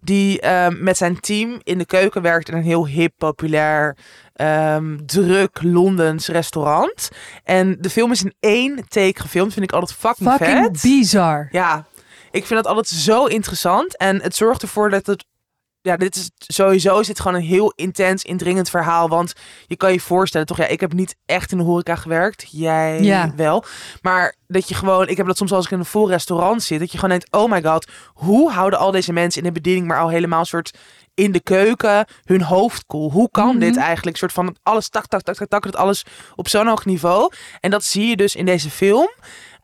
Die 0.00 0.40
ehm, 0.40 0.82
met 0.84 0.96
zijn 0.96 1.20
team 1.20 1.60
in 1.62 1.78
de 1.78 1.86
keuken 1.86 2.22
werkt 2.22 2.48
in 2.48 2.56
een 2.56 2.62
heel 2.62 2.86
hip, 2.86 3.12
populair, 3.16 3.96
ehm, 4.32 4.96
druk 5.06 5.58
Londens 5.62 6.28
restaurant. 6.28 7.08
En 7.44 7.76
de 7.80 7.90
film 7.90 8.12
is 8.12 8.22
in 8.24 8.34
één 8.40 8.88
take 8.88 9.20
gefilmd. 9.20 9.52
Vind 9.52 9.64
ik 9.64 9.72
altijd 9.72 9.98
fucking, 9.98 10.30
Fucking 10.30 10.58
vet. 10.58 10.82
bizar. 10.82 11.48
Ja, 11.50 11.86
ik 12.30 12.46
vind 12.46 12.62
dat 12.62 12.66
altijd 12.66 12.88
zo 12.88 13.24
interessant. 13.24 13.96
En 13.96 14.22
het 14.22 14.36
zorgt 14.36 14.62
ervoor 14.62 14.90
dat 14.90 15.06
het. 15.06 15.24
Ja, 15.88 15.96
dit 15.96 16.16
is 16.16 16.30
sowieso 16.38 16.98
is 16.98 17.06
dit 17.06 17.20
gewoon 17.20 17.36
een 17.36 17.46
heel 17.46 17.72
intens, 17.76 18.22
indringend 18.22 18.70
verhaal. 18.70 19.08
Want 19.08 19.32
je 19.66 19.76
kan 19.76 19.92
je 19.92 20.00
voorstellen, 20.00 20.46
toch? 20.46 20.56
Ja, 20.56 20.66
ik 20.66 20.80
heb 20.80 20.92
niet 20.92 21.16
echt 21.26 21.52
in 21.52 21.58
de 21.58 21.64
horeca 21.64 21.96
gewerkt. 21.96 22.46
Jij 22.50 23.02
Ja. 23.02 23.32
wel. 23.36 23.64
Maar 24.02 24.34
dat 24.46 24.68
je 24.68 24.74
gewoon, 24.74 25.08
ik 25.08 25.16
heb 25.16 25.26
dat 25.26 25.36
soms 25.36 25.52
als 25.52 25.64
ik 25.64 25.70
in 25.70 25.78
een 25.78 25.84
vol 25.84 26.08
restaurant 26.08 26.62
zit, 26.62 26.78
dat 26.78 26.92
je 26.92 26.98
gewoon 26.98 27.18
denkt: 27.18 27.32
oh 27.36 27.50
my 27.50 27.62
god, 27.62 27.90
hoe 28.14 28.50
houden 28.52 28.78
al 28.78 28.90
deze 28.90 29.12
mensen 29.12 29.42
in 29.42 29.46
de 29.48 29.60
bediening, 29.60 29.86
maar 29.86 30.00
al 30.00 30.08
helemaal 30.08 30.44
soort 30.44 30.78
in 31.14 31.32
de 31.32 31.40
keuken 31.40 32.06
hun 32.24 32.42
hoofd 32.42 32.86
koel? 32.86 33.10
Hoe 33.10 33.30
kan 33.30 33.48
Mhm. 33.48 33.58
dit 33.58 33.76
eigenlijk? 33.76 34.16
Soort 34.16 34.32
van 34.32 34.56
alles 34.62 34.88
tak, 34.88 35.06
tak, 35.06 35.22
tak, 35.22 35.34
tak, 35.36 35.48
tak, 35.48 35.62
dat 35.64 35.76
alles 35.76 36.04
op 36.34 36.48
zo'n 36.48 36.66
hoog 36.66 36.84
niveau. 36.84 37.32
En 37.60 37.70
dat 37.70 37.84
zie 37.84 38.06
je 38.06 38.16
dus 38.16 38.36
in 38.36 38.44
deze 38.46 38.70
film. 38.70 39.08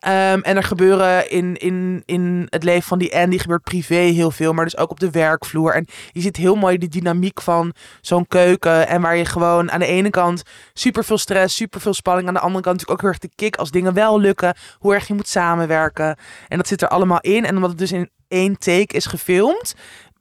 Ehm, 0.05 0.39
en 0.39 0.55
er 0.55 0.63
gebeuren 0.63 1.29
in, 1.29 1.57
in, 1.57 2.03
in 2.05 2.47
het 2.49 2.63
leven 2.63 2.87
van 2.87 2.97
die 2.97 3.15
Andy 3.15 3.37
gebeurt 3.37 3.63
privé 3.63 3.95
heel 3.95 4.31
veel, 4.31 4.53
maar 4.53 4.63
dus 4.63 4.77
ook 4.77 4.89
op 4.89 4.99
de 4.99 5.09
werkvloer. 5.09 5.73
En 5.73 5.87
je 6.11 6.21
ziet 6.21 6.37
heel 6.37 6.55
mooi 6.55 6.77
die 6.77 6.89
dynamiek 6.89 7.41
van 7.41 7.73
zo'n 8.01 8.27
keuken. 8.27 8.87
En 8.87 9.01
waar 9.01 9.15
je 9.15 9.25
gewoon 9.25 9.71
aan 9.71 9.79
de 9.79 9.85
ene 9.85 10.09
kant 10.09 10.43
super 10.73 11.03
veel 11.03 11.17
stress, 11.17 11.55
super 11.55 11.81
veel 11.81 11.93
spanning. 11.93 12.27
Aan 12.27 12.33
de 12.33 12.39
andere 12.39 12.63
kant 12.63 12.75
natuurlijk 12.77 12.91
ook 12.91 13.11
heel 13.11 13.19
erg 13.21 13.31
de 13.31 13.43
kick 13.43 13.55
als 13.55 13.71
dingen 13.71 13.93
wel 13.93 14.19
lukken. 14.19 14.55
Hoe 14.79 14.93
erg 14.93 15.07
je 15.07 15.13
moet 15.13 15.27
samenwerken. 15.27 16.17
En 16.47 16.57
dat 16.57 16.67
zit 16.67 16.81
er 16.81 16.87
allemaal 16.87 17.21
in. 17.21 17.45
En 17.45 17.55
omdat 17.55 17.69
het 17.69 17.79
dus 17.79 17.91
in 17.91 18.09
één 18.27 18.57
take 18.57 18.95
is 18.95 19.05
gefilmd, 19.05 19.75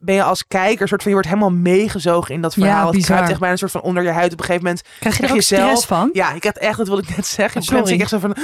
ben 0.05 0.15
je 0.15 0.23
als 0.23 0.47
kijker 0.47 0.89
soort 0.89 1.03
van 1.03 1.11
je 1.11 1.17
wordt 1.17 1.33
helemaal 1.35 1.53
meegezogen 1.59 2.35
in 2.35 2.41
dat 2.41 2.55
Ja, 2.55 2.63
verhaal. 2.63 2.93
het 2.93 3.05
kruipt 3.05 3.29
echt 3.29 3.39
bijna 3.39 3.53
een 3.53 3.59
soort 3.59 3.71
van 3.71 3.81
onder 3.81 4.03
je 4.03 4.09
huid. 4.11 4.33
Op 4.33 4.39
een 4.39 4.45
gegeven 4.45 4.65
moment 4.67 4.83
Krijg 4.83 5.01
je 5.01 5.09
er 5.09 5.17
Krijg 5.17 5.31
ook 5.31 5.37
je 5.37 5.43
zelf- 5.43 5.63
stress 5.69 5.87
van? 5.87 6.11
ja, 6.13 6.33
ik 6.33 6.45
had 6.45 6.57
echt, 6.57 6.79
dat 6.79 6.87
wilde 6.87 7.03
ik 7.03 7.17
net 7.17 7.27
zeggen. 7.27 7.61
Op 7.63 7.69
een 7.71 7.77
Sorry. 7.79 7.93
ik 7.95 8.01
echt 8.01 8.11
zo 8.11 8.19
van, 8.19 8.37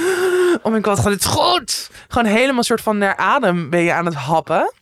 oh 0.63 0.71
my 0.73 0.81
god, 0.81 0.97
gewoon 0.97 1.11
het 1.11 1.21
is 1.21 1.27
goed. 1.27 1.89
Gewoon 2.07 2.31
helemaal 2.31 2.63
soort 2.63 2.81
van 2.81 2.97
naar 2.97 3.15
adem 3.15 3.69
ben 3.69 3.79
je 3.81 3.93
aan 3.93 4.05
het 4.05 4.15
happen. 4.15 4.73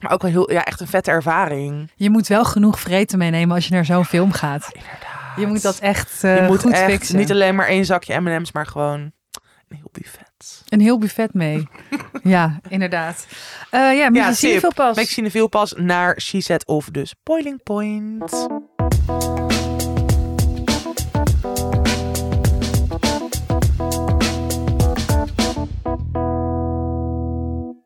Maar 0.00 0.12
ook 0.12 0.22
wel 0.22 0.30
heel, 0.30 0.52
ja, 0.52 0.64
echt 0.64 0.80
een 0.80 0.86
vette 0.88 1.10
ervaring. 1.10 1.90
Je 1.94 2.10
moet 2.10 2.26
wel 2.26 2.44
genoeg 2.44 2.80
vreten 2.80 3.18
meenemen 3.18 3.54
als 3.54 3.66
je 3.68 3.74
naar 3.74 3.84
zo'n 3.84 4.04
film 4.04 4.32
gaat. 4.32 4.68
Inderdaad. 4.72 5.00
Je 5.36 5.46
moet 5.46 5.62
dat 5.62 5.78
echt 5.78 6.24
eh, 6.24 6.36
je 6.36 6.42
moet 6.42 6.60
goed 6.60 6.72
echt 6.72 6.84
fixen. 6.90 7.16
niet 7.16 7.30
alleen 7.30 7.54
maar 7.54 7.66
één 7.66 7.84
zakje 7.84 8.20
M&M's, 8.20 8.52
maar 8.52 8.66
gewoon 8.66 9.12
heel 9.72 9.88
buffet. 9.92 10.62
Een 10.68 10.80
heel 10.80 10.98
buffet 10.98 11.34
mee. 11.34 11.68
ja, 12.22 12.60
inderdaad. 12.68 13.26
Eh 13.70 13.80
ja, 13.80 14.08
Ja, 14.12 14.32
zie 14.32 14.60
veel 15.30 15.48
pas 15.48 15.72
naar 15.76 16.20
She 16.20 16.40
Said 16.40 16.66
of 16.66 16.88
dus 16.90 17.14
Boiling 17.22 17.62
Point. 17.62 18.48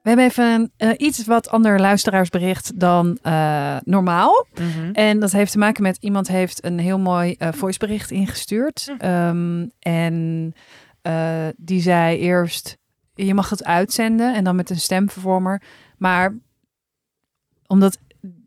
We 0.07 0.13
hebben 0.13 0.31
even 0.31 0.45
een 0.45 0.71
eh, 0.77 1.07
iets 1.07 1.27
wat 1.27 1.49
ander 1.49 1.81
luisteraarsbericht 1.81 2.81
dan 2.81 3.19
eh, 3.23 3.77
normaal. 3.85 4.47
Mhm. 4.55 4.91
En 4.93 5.21
dat 5.21 5.33
heeft 5.33 5.53
te 5.53 5.59
maken 5.59 5.83
met 5.83 5.97
iemand 6.01 6.29
heeft 6.29 6.65
een 6.65 6.79
heel 6.79 6.99
mooi 6.99 7.35
eh 7.39 7.49
voicebericht 7.53 8.11
ingestuurd. 8.11 8.93
Hm. 8.99 9.05
Ehm, 9.05 9.67
en 9.79 10.55
eh, 11.07 11.47
die 11.57 11.81
zei 11.81 12.19
eerst, 12.19 12.77
je 13.15 13.35
mag 13.35 13.51
het 13.51 13.65
uitzenden 13.65 14.35
en 14.35 14.45
dan 14.45 14.57
met 14.57 14.71
een 14.71 14.81
stemvervormer. 14.81 15.63
Maar 15.99 16.35
omdat 17.67 17.99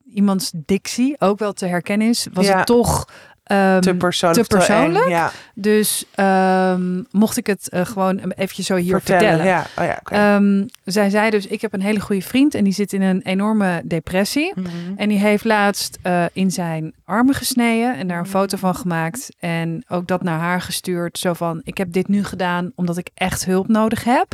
iemands 0.05 0.51
dictie 0.55 1.15
ook 1.19 1.39
wel 1.39 1.53
te 1.53 1.65
herkennen 1.65 2.07
is, 2.07 2.27
was 2.33 2.45
Ja. 2.45 2.57
het 2.57 2.65
toch 2.65 3.09
ehm, 3.49 3.79
te 3.79 3.95
persoonlijk. 3.95 4.47
te 4.47 4.55
persoonlijk? 4.55 5.05
eng, 5.05 5.11
Ja, 5.11 5.31
Dus 5.53 6.05
ehm, 6.15 7.03
mocht 7.11 7.37
ik 7.37 7.47
het 7.47 7.69
eh, 7.69 7.85
gewoon 7.85 8.19
eventjes 8.19 8.65
zo 8.65 8.75
hier 8.75 9.01
vertellen. 9.01 9.45
Ja, 9.45 9.65
oh 9.77 9.85
ja. 9.85 10.01
Ehm, 10.03 10.65
zij 10.83 11.09
zei 11.09 11.29
dus, 11.29 11.47
ik 11.47 11.61
heb 11.61 11.73
een 11.73 11.81
hele 11.81 11.99
goede 11.99 12.21
vriend 12.21 12.53
en 12.53 12.63
die 12.63 12.73
zit 12.73 12.93
in 12.93 13.01
een 13.01 13.21
enorme 13.21 13.81
depressie. 13.85 14.51
Mhm. 14.55 14.69
En 14.95 15.09
die 15.09 15.17
heeft 15.17 15.43
laatst 15.43 15.97
eh, 16.01 16.25
in 16.33 16.51
zijn 16.51 16.93
armen 17.05 17.35
gesneden 17.35 17.97
en 17.97 18.07
daar 18.07 18.19
een 18.19 18.25
foto 18.25 18.57
van 18.57 18.75
gemaakt. 18.75 19.29
En 19.39 19.83
ook 19.87 20.07
dat 20.07 20.23
naar 20.23 20.39
haar 20.39 20.61
gestuurd. 20.61 21.17
Zo 21.17 21.33
van, 21.33 21.61
ik 21.63 21.77
heb 21.77 21.91
dit 21.91 22.07
nu 22.07 22.23
gedaan 22.23 22.71
omdat 22.75 22.97
ik 22.97 23.09
echt 23.13 23.45
hulp 23.45 23.67
nodig 23.67 24.03
heb. 24.03 24.27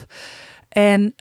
En 0.70 1.13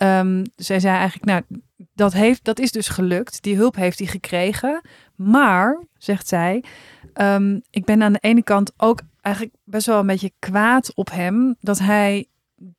zij 0.57 0.81
zei 0.81 0.97
eigenlijk, 0.97 1.25
nou, 1.25 1.63
dat, 1.95 2.13
heeft, 2.13 2.45
dat 2.45 2.59
is 2.59 2.73
dus 2.73 2.89
gelukt. 2.89 3.43
Die 3.43 3.57
hulp 3.57 3.77
heeft 3.77 3.99
hij 3.99 4.09
gekregen. 4.09 4.81
Maar, 5.15 5.83
zegt 5.99 6.29
zij, 6.29 6.65
ehm, 7.15 7.59
ik 7.71 7.85
ben 7.85 8.03
aan 8.03 8.13
de 8.13 8.19
ene 8.21 8.43
kant 8.43 8.73
ook 8.77 9.01
eigenlijk 9.21 9.57
best 9.65 9.87
wel 9.87 9.99
een 9.99 10.07
beetje 10.07 10.33
kwaad 10.39 10.95
op 10.95 11.11
hem. 11.11 11.57
Dat 11.61 11.79
hij 11.79 12.27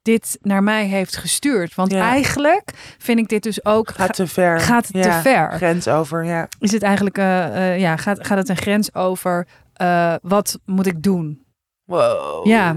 dit 0.02 0.38
naar 0.42 0.64
mij 0.64 0.86
heeft 0.86 1.18
gestuurd. 1.18 1.76
Want 1.76 1.92
Ja. 1.92 2.02
eigenlijk 2.02 2.96
vind 2.98 3.20
ik 3.20 3.28
dit 3.28 3.44
dus 3.44 3.66
ook... 3.66 3.92
Gaat 3.92 4.14
te 4.14 4.28
ver. 4.28 4.60
gaat 4.60 4.88
het 4.88 5.02
te 5.02 5.10
Ja, 5.10 5.22
ver. 5.22 5.52
Grens 5.52 5.88
over, 5.88 6.26
ja. 6.26 6.48
is 6.60 6.72
het 6.72 6.84
eigenlijk, 6.84 7.18
eh, 7.18 7.74
eh, 7.74 7.80
ja, 7.80 7.98
gaat, 7.98 8.28
gaat 8.28 8.38
het 8.38 8.50
een 8.50 8.58
grens 8.58 8.94
over 8.96 9.48
eh, 9.74 10.16
wat 10.22 10.60
moet 10.66 10.86
ik 10.86 11.04
doen? 11.04 11.46
Wow. 11.84 12.48
Ja. 12.48 12.76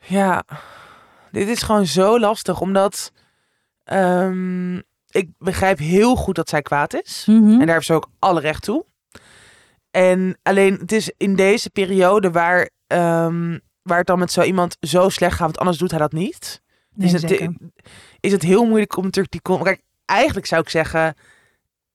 Ja, 0.00 0.44
dit 1.30 1.48
is 1.48 1.62
gewoon 1.62 1.86
zo 1.86 2.18
lastig, 2.18 2.60
omdat 2.60 3.12
ehm, 3.84 4.80
ik 5.14 5.28
begrijp 5.38 5.78
heel 5.78 6.16
goed 6.16 6.34
dat 6.34 6.48
zij 6.48 6.62
kwaad 6.62 6.94
is. 7.02 7.24
Mhm. 7.26 7.50
En 7.50 7.58
daar 7.66 7.74
heeft 7.74 7.86
ze 7.86 7.92
ook 7.92 8.08
alle 8.18 8.40
recht 8.40 8.62
toe. 8.62 8.84
En 9.90 10.38
alleen 10.42 10.74
het 10.74 10.92
is 10.92 11.12
in 11.16 11.36
deze 11.36 11.70
periode 11.70 12.30
waar, 12.30 12.70
ehm, 12.86 13.58
waar 13.82 13.98
het 13.98 14.06
dan 14.06 14.18
met 14.18 14.32
zo 14.32 14.42
iemand 14.42 14.76
zo 14.80 15.08
slecht 15.08 15.32
gaat, 15.36 15.44
want 15.46 15.58
anders 15.58 15.78
doet 15.78 15.90
hij 15.90 15.98
dat 16.00 16.12
niet. 16.12 16.62
Nee, 16.94 17.06
is, 17.12 17.22
het, 17.22 17.50
is 18.20 18.32
het 18.32 18.42
heel 18.42 18.64
moeilijk 18.64 18.96
om 18.96 19.04
natuurlijk 19.04 19.32
die... 19.32 19.42
con- 19.42 19.62
Kijk, 19.62 19.80
eigenlijk 20.04 20.46
zou 20.46 20.62
ik 20.62 20.68
zeggen, 20.68 21.14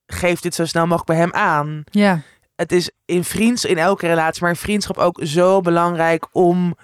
geef 0.06 0.40
dit 0.40 0.56
zo 0.56 0.66
snel 0.66 0.84
mogelijk 0.84 1.06
bij 1.08 1.18
hem 1.18 1.34
aan. 1.34 1.84
Ja, 1.92 2.22
Het 2.56 2.72
is 2.72 2.92
in 3.06 3.24
vriends, 3.24 3.66
in 3.66 3.78
elke 3.78 4.08
relatie, 4.08 4.42
maar 4.42 4.52
in 4.52 4.56
vriendschap 4.58 4.98
ook 4.98 5.20
zo 5.24 5.62
belangrijk 5.62 6.28
om 6.32 6.76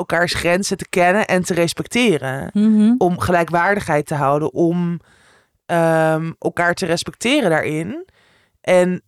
elkaars 0.00 0.34
grenzen 0.34 0.76
te 0.76 0.88
kennen 0.88 1.26
en 1.26 1.42
te 1.42 1.54
respecteren. 1.54 2.50
Mhm. 2.52 2.94
Om 2.98 3.18
gelijkwaardigheid 3.18 4.06
te 4.06 4.14
houden, 4.14 4.52
om 4.52 5.00
ehm, 5.66 6.32
elkaar 6.38 6.74
te 6.74 6.86
respecteren 6.86 7.50
daarin. 7.50 8.08
En 8.60 9.02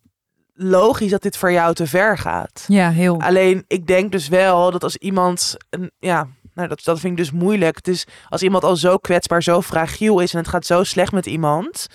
logisch 0.54 1.10
dat 1.10 1.22
dit 1.22 1.36
voor 1.36 1.52
jou 1.52 1.74
te 1.74 1.86
ver 1.86 2.18
gaat. 2.18 2.64
ja 2.68 2.90
heel. 2.90 3.20
Alleen 3.20 3.64
ik 3.66 3.86
denk 3.86 4.12
dus 4.12 4.28
wel 4.28 4.70
dat 4.70 4.82
als 4.82 4.96
iemand, 4.96 5.56
een, 5.70 5.90
ja, 5.98 6.28
nou 6.54 6.68
dat, 6.68 6.84
dat 6.84 7.00
vind 7.00 7.12
ik 7.12 7.24
dus 7.24 7.32
moeilijk. 7.32 7.86
Is 7.86 8.06
als 8.28 8.42
iemand 8.42 8.64
al 8.64 8.76
zo 8.76 8.96
kwetsbaar, 8.96 9.42
zo 9.42 9.62
fragiel 9.62 10.20
is 10.20 10.32
en 10.32 10.38
het 10.38 10.48
gaat 10.48 10.66
zo 10.66 10.84
slecht 10.84 11.12
met 11.12 11.26
iemand, 11.26 11.86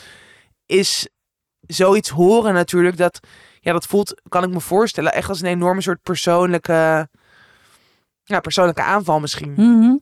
is 0.66 1.08
zoiets 1.68 2.10
horen 2.10 2.54
natuurlijk 2.54 2.98
dat, 2.98 3.20
ja, 3.60 3.74
dat 3.74 3.86
voelt, 3.86 4.22
kan 4.30 4.44
ik 4.44 4.50
me 4.50 4.60
voorstellen, 4.60 5.14
echt 5.14 5.30
als 5.30 5.42
een 5.42 5.48
enorme 5.48 5.82
soort 5.82 6.02
persoonlijke, 6.04 7.10
ja, 8.28 8.40
persoonlijke 8.40 8.82
aanval 8.84 9.20
misschien. 9.20 9.54
Mhm. 9.58 9.96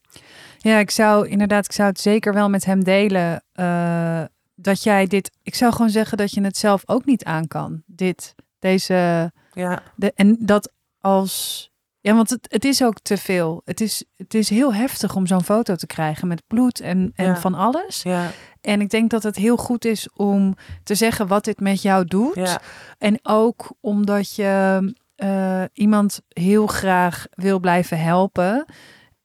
Ja, 0.57 0.77
ik 0.77 0.91
zou 0.91 1.27
inderdaad, 1.27 1.65
ik 1.65 1.71
zou 1.71 1.89
het 1.89 1.99
zeker 1.99 2.33
wel 2.33 2.49
met 2.49 2.65
hem 2.65 2.83
delen. 2.83 3.43
eh, 3.53 4.23
dat 4.57 4.83
jij 4.83 5.07
dit, 5.07 5.31
ik 5.43 5.55
zou 5.55 5.71
gewoon 5.71 5.89
zeggen 5.89 6.17
dat 6.17 6.31
je 6.31 6.41
het 6.41 6.57
zelf 6.57 6.83
ook 6.85 7.05
niet 7.05 7.23
aan 7.23 7.47
kan. 7.47 7.83
Dit, 7.85 8.35
deze, 8.59 9.31
Ja, 9.53 9.81
de, 9.95 10.11
en 10.15 10.37
dat 10.39 10.71
als, 10.99 11.69
ja, 11.99 12.13
want 12.15 12.29
het, 12.29 12.45
het 12.49 12.65
is 12.65 12.83
ook 12.83 12.99
te 12.99 13.17
veel. 13.17 13.61
Het 13.65 13.81
is, 13.81 14.03
het 14.17 14.33
is 14.33 14.49
heel 14.49 14.73
heftig 14.73 15.15
om 15.15 15.27
zo'n 15.27 15.43
foto 15.43 15.75
te 15.75 15.87
krijgen 15.87 16.27
met 16.27 16.43
bloed 16.47 16.79
en, 16.79 17.11
en 17.15 17.25
Ja. 17.25 17.35
van 17.37 17.53
alles. 17.53 18.01
ja, 18.03 18.31
En 18.61 18.81
ik 18.81 18.89
denk 18.89 19.09
dat 19.09 19.23
het 19.23 19.35
heel 19.35 19.57
goed 19.57 19.85
is 19.85 20.09
om 20.13 20.55
te 20.83 20.95
zeggen 20.95 21.27
wat 21.27 21.43
dit 21.43 21.59
met 21.59 21.81
jou 21.81 22.05
doet. 22.05 22.35
ja, 22.35 22.61
En 22.97 23.19
ook 23.23 23.71
omdat 23.81 24.35
je 24.35 24.81
eh, 25.15 25.63
iemand 25.73 26.21
heel 26.27 26.67
graag 26.67 27.25
wil 27.29 27.59
blijven 27.59 27.99
helpen. 27.99 28.65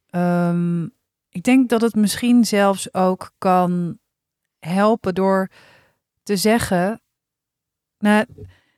Ehm, 0.07 0.83
ik 1.29 1.43
denk 1.43 1.69
dat 1.69 1.81
het 1.81 1.95
misschien 1.95 2.45
zelfs 2.45 2.95
ook 2.95 3.33
kan 3.39 3.99
helpen 4.59 5.15
door 5.15 5.51
te 6.23 6.37
zeggen. 6.37 7.01
Nou, 7.99 8.27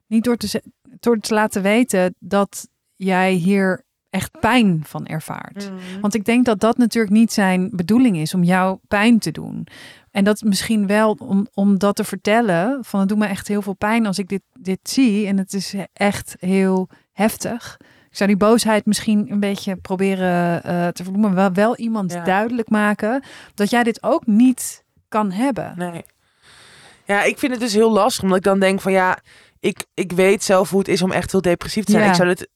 niet 0.06 0.24
door 0.24 0.36
te, 0.36 0.62
door 1.00 1.18
te 1.18 1.34
laten 1.34 1.62
weten 1.62 2.14
dat 2.18 2.68
jij 2.96 3.32
hier 3.32 3.84
echt 4.10 4.40
pijn 4.40 4.80
van 4.84 5.06
ervaart. 5.06 5.70
Mhm. 5.70 6.00
Want 6.00 6.14
ik 6.14 6.24
denk 6.24 6.44
dat 6.44 6.60
dat 6.60 6.76
natuurlijk 6.76 7.12
niet 7.12 7.32
zijn 7.32 7.70
bedoeling 7.72 8.16
is 8.16 8.34
om 8.34 8.42
jou 8.42 8.78
pijn 8.88 9.18
te 9.18 9.30
doen. 9.30 9.66
En 10.10 10.24
dat 10.24 10.42
misschien 10.42 10.86
wel 10.86 11.16
om, 11.18 11.46
om 11.54 11.78
dat 11.78 11.96
te 11.96 12.04
vertellen. 12.04 12.84
Van 12.84 13.00
het 13.00 13.08
doet 13.08 13.18
me 13.18 13.26
echt 13.26 13.48
heel 13.48 13.62
veel 13.62 13.74
pijn 13.74 14.06
als 14.06 14.18
ik 14.18 14.28
dit, 14.28 14.42
dit 14.52 14.78
zie. 14.82 15.26
En 15.26 15.38
het 15.38 15.52
is 15.52 15.74
echt 15.92 16.36
heel 16.38 16.88
heftig. 17.12 17.76
Ik 18.10 18.16
zou 18.18 18.28
die 18.28 18.38
boosheid 18.38 18.86
misschien 18.86 19.30
een 19.30 19.40
beetje 19.40 19.76
proberen 19.76 20.62
eh, 20.64 20.88
te 20.88 21.02
verbloemen. 21.02 21.32
Maar 21.32 21.52
wel, 21.52 21.52
wel 21.52 21.76
iemand 21.76 22.12
Ja. 22.12 22.24
duidelijk 22.24 22.68
maken 22.68 23.22
dat 23.54 23.70
jij 23.70 23.82
dit 23.82 24.02
ook 24.02 24.26
niet 24.26 24.84
kan 25.08 25.30
hebben. 25.30 25.72
Nee. 25.76 26.04
Ja, 27.04 27.22
ik 27.22 27.38
vind 27.38 27.52
het 27.52 27.60
dus 27.60 27.72
heel 27.72 27.92
lastig, 27.92 28.22
omdat 28.22 28.38
ik 28.38 28.44
dan 28.44 28.58
denk 28.60 28.80
van 28.80 28.92
ja, 28.92 29.18
ik, 29.60 29.84
ik 29.94 30.12
weet 30.12 30.42
zelf 30.42 30.70
hoe 30.70 30.78
het 30.78 30.88
is 30.88 31.02
om 31.02 31.12
echt 31.12 31.32
heel 31.32 31.40
depressief 31.42 31.84
te 31.84 31.90
zijn. 31.90 32.04
Ja. 32.04 32.10
Ik 32.10 32.16
zou 32.16 32.28
dit. 32.28 32.48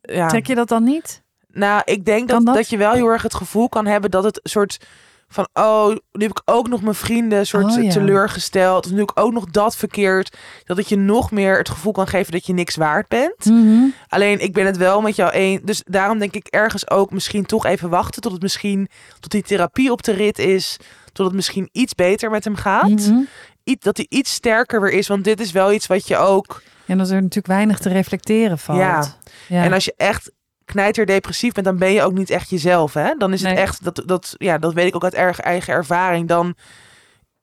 Ja. 0.00 0.28
Trek 0.28 0.46
je 0.46 0.54
dat 0.54 0.68
dan 0.68 0.84
niet? 0.84 1.22
Nou, 1.48 1.82
ik 1.84 2.04
denk 2.04 2.28
dat, 2.28 2.44
dat? 2.46 2.54
dat 2.54 2.68
je 2.68 2.76
wel 2.76 2.92
heel 2.92 3.08
erg 3.08 3.22
het 3.22 3.34
gevoel 3.34 3.68
kan 3.68 3.86
hebben 3.86 4.10
dat 4.10 4.24
het 4.24 4.40
een 4.42 4.50
soort 4.50 4.86
van, 5.28 5.48
oh, 5.52 5.88
nu 5.88 6.22
heb 6.26 6.30
ik 6.30 6.42
ook 6.44 6.68
nog 6.68 6.82
mijn 6.82 6.94
vrienden 6.94 7.46
soort 7.46 7.64
Oh, 7.64 7.82
ja. 7.82 7.90
teleurgesteld. 7.90 8.84
Of 8.84 8.92
nu 8.92 8.98
heb 8.98 9.10
ik 9.10 9.20
ook 9.20 9.32
nog 9.32 9.44
dat 9.44 9.76
verkeerd. 9.76 10.36
Dat 10.64 10.76
het 10.76 10.88
je 10.88 10.96
nog 10.96 11.30
meer 11.30 11.58
het 11.58 11.68
gevoel 11.68 11.92
kan 11.92 12.06
geven 12.06 12.32
dat 12.32 12.46
je 12.46 12.52
niks 12.52 12.76
waard 12.76 13.08
bent. 13.08 13.44
Mhm. 13.44 13.84
Alleen, 14.08 14.40
ik 14.40 14.52
ben 14.52 14.66
het 14.66 14.76
wel 14.76 15.00
met 15.00 15.16
jou 15.16 15.32
één. 15.32 15.60
Dus 15.64 15.82
daarom 15.84 16.18
denk 16.18 16.34
ik 16.34 16.46
ergens 16.46 16.90
ook 16.90 17.10
misschien 17.10 17.46
toch 17.46 17.66
even 17.66 17.88
wachten 17.88 18.22
tot 18.22 18.32
het 18.32 18.42
misschien, 18.42 18.88
tot 19.20 19.30
die 19.30 19.42
therapie 19.42 19.92
op 19.92 20.02
de 20.02 20.12
rit 20.12 20.38
is. 20.38 20.76
Tot 21.12 21.26
het 21.26 21.34
misschien 21.34 21.68
iets 21.72 21.94
beter 21.94 22.30
met 22.30 22.44
hem 22.44 22.56
gaat. 22.56 22.88
Mhm. 22.88 23.20
Iets, 23.64 23.84
dat 23.84 23.96
hij 23.96 24.06
iets 24.08 24.32
sterker 24.32 24.80
weer 24.80 24.92
is. 24.92 25.08
Want 25.08 25.24
dit 25.24 25.40
is 25.40 25.52
wel 25.52 25.72
iets 25.72 25.86
wat 25.86 26.08
je 26.08 26.16
ook... 26.16 26.62
En 26.86 26.98
dat 26.98 27.08
er 27.08 27.14
natuurlijk 27.14 27.46
weinig 27.46 27.78
te 27.78 27.88
reflecteren 27.88 28.58
valt. 28.58 28.78
Ja. 28.78 29.04
Ja. 29.48 29.64
En 29.64 29.72
als 29.72 29.84
je 29.84 29.94
echt 29.96 30.30
knijterdepressief 30.66 31.52
bent, 31.52 31.66
dan 31.66 31.78
ben 31.78 31.92
je 31.92 32.02
ook 32.02 32.12
niet 32.12 32.30
echt 32.30 32.50
jezelf. 32.50 32.94
Hè? 32.94 33.14
Dan 33.18 33.32
is 33.32 33.42
het 33.42 33.52
Nee. 33.52 33.62
echt, 33.62 33.84
dat, 33.84 34.02
dat, 34.04 34.34
ja, 34.38 34.58
dat 34.58 34.72
weet 34.74 34.86
ik 34.86 34.94
ook 34.94 35.04
uit 35.04 35.14
erg 35.14 35.40
eigen 35.40 35.72
ervaring. 35.74 36.28
Dan 36.28 36.54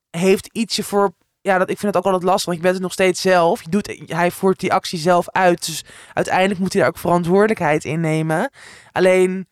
heeft 0.09 0.49
iets 0.51 0.75
je 0.75 0.83
voor, 0.83 1.13
ja, 1.41 1.57
dat, 1.57 1.69
ik 1.69 1.77
vind 1.79 1.93
het 1.93 1.97
ook 2.05 2.11
altijd 2.11 2.29
lastig, 2.29 2.45
want 2.45 2.57
je 2.57 2.63
bent 2.63 2.73
het 2.73 2.83
nog 2.83 2.93
steeds 2.93 3.21
zelf. 3.21 3.63
Je 3.63 3.69
doet, 3.69 4.03
hij 4.05 4.31
voert 4.31 4.59
die 4.59 4.73
actie 4.73 4.99
zelf 4.99 5.29
uit. 5.29 5.65
Dus 5.65 5.83
uiteindelijk 6.13 6.59
moet 6.59 6.73
hij 6.73 6.81
daar 6.81 6.91
ook 6.91 6.97
verantwoordelijkheid 6.97 7.85
in 7.85 7.99
nemen. 7.99 8.51
Alleen, 8.91 9.47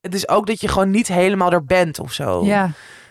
het 0.00 0.14
is 0.14 0.28
ook 0.28 0.46
dat 0.46 0.60
je 0.60 0.68
gewoon 0.68 0.90
niet 0.90 1.08
helemaal 1.08 1.52
er 1.52 1.64
bent 1.64 1.98
of 1.98 2.12
zo. 2.12 2.44
ja. 2.44 2.70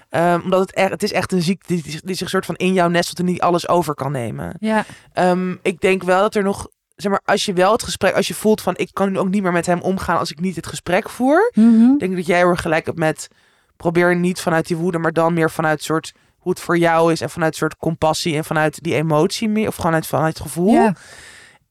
Ehm, 0.09 0.41
omdat 0.43 0.59
het, 0.59 0.73
echt, 0.73 0.89
het 0.89 1.03
is 1.03 1.11
echt 1.11 1.31
een 1.31 1.41
ziekte 1.41 1.81
die, 1.81 1.99
die, 2.03 2.15
zich 2.15 2.29
soort 2.29 2.45
van 2.45 2.55
in 2.55 2.73
jou 2.73 2.91
nestelt 2.91 3.19
en 3.19 3.25
niet 3.25 3.41
alles 3.41 3.67
over 3.67 3.93
kan 3.93 4.11
nemen. 4.11 4.55
ja. 4.59 4.85
Ehm, 5.13 5.55
ik 5.61 5.79
denk 5.79 6.03
wel 6.03 6.21
dat 6.21 6.35
er 6.35 6.43
nog, 6.43 6.67
zeg 6.97 7.11
maar, 7.11 7.21
als 7.25 7.45
je 7.45 7.53
wel 7.53 7.71
het 7.71 7.83
gesprek, 7.83 8.15
als 8.15 8.27
je 8.27 8.33
voelt 8.33 8.61
van 8.61 8.73
ik 8.77 8.89
kan 8.93 9.11
nu 9.11 9.17
ook 9.19 9.29
niet 9.29 9.43
meer 9.43 9.51
met 9.51 9.65
hem 9.65 9.81
omgaan 9.81 10.17
als 10.17 10.31
ik 10.31 10.39
niet 10.39 10.55
het 10.55 10.67
gesprek 10.67 11.09
voer, 11.09 11.51
Mhm. 11.55 11.97
denk 11.97 12.11
ik 12.11 12.15
dat 12.15 12.25
jij 12.25 12.41
erg 12.41 12.61
gelijk 12.61 12.85
hebt 12.85 12.97
met 12.97 13.27
probeer 13.75 14.15
niet 14.15 14.41
vanuit 14.41 14.67
die 14.67 14.77
woede, 14.77 14.97
maar 14.97 15.13
dan 15.13 15.33
meer 15.33 15.51
vanuit 15.51 15.83
soort 15.83 16.13
hoe 16.37 16.51
het 16.51 16.61
voor 16.61 16.77
jou 16.77 17.11
is 17.11 17.21
en 17.21 17.29
vanuit 17.29 17.55
soort 17.55 17.77
compassie 17.77 18.35
en 18.35 18.45
vanuit 18.45 18.83
die 18.83 18.93
emotie 18.95 19.49
meer 19.49 19.67
of 19.67 19.75
gewoon 19.75 19.93
uit, 19.93 20.07
vanuit 20.07 20.33
het 20.37 20.41
gevoel. 20.47 20.73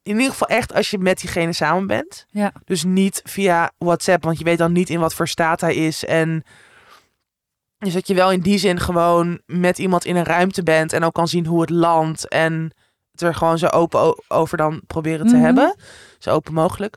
In 0.03 0.16
ieder 0.16 0.31
geval 0.31 0.49
echt 0.49 0.74
als 0.74 0.91
je 0.91 0.99
met 0.99 1.20
diegene 1.20 1.53
samen 1.53 1.87
bent. 1.87 2.27
Dus 2.64 2.85
niet 2.85 3.20
via 3.24 3.70
WhatsApp, 3.79 4.24
want 4.24 4.39
je 4.39 4.45
weet 4.45 4.59
dan 4.59 4.72
niet 4.72 4.91
in 4.91 5.01
wat 5.01 5.14
voor 5.14 5.29
staat 5.29 5.61
hij 5.61 5.74
is 5.74 6.05
en 6.05 6.43
dus 7.79 7.93
dat 7.93 8.07
je 8.07 8.14
wel 8.14 8.33
in 8.33 8.41
die 8.41 8.59
zin 8.59 8.81
gewoon 8.81 9.41
met 9.47 9.79
iemand 9.79 10.05
in 10.05 10.16
een 10.16 10.24
ruimte 10.24 10.62
bent 10.62 10.93
en 10.93 11.05
ook 11.05 11.14
kan 11.14 11.29
zien 11.29 11.47
hoe 11.47 11.61
het 11.61 11.70
landt 11.70 12.29
en 12.29 12.70
het 13.21 13.29
er 13.29 13.35
gewoon 13.35 13.59
zo 13.59 13.67
open 13.67 14.23
over 14.29 14.57
dan 14.57 14.81
proberen 14.87 15.27
te 15.27 15.35
Mhm. 15.35 15.45
hebben. 15.45 15.77
Zo 16.19 16.31
open 16.31 16.53
mogelijk. 16.53 16.97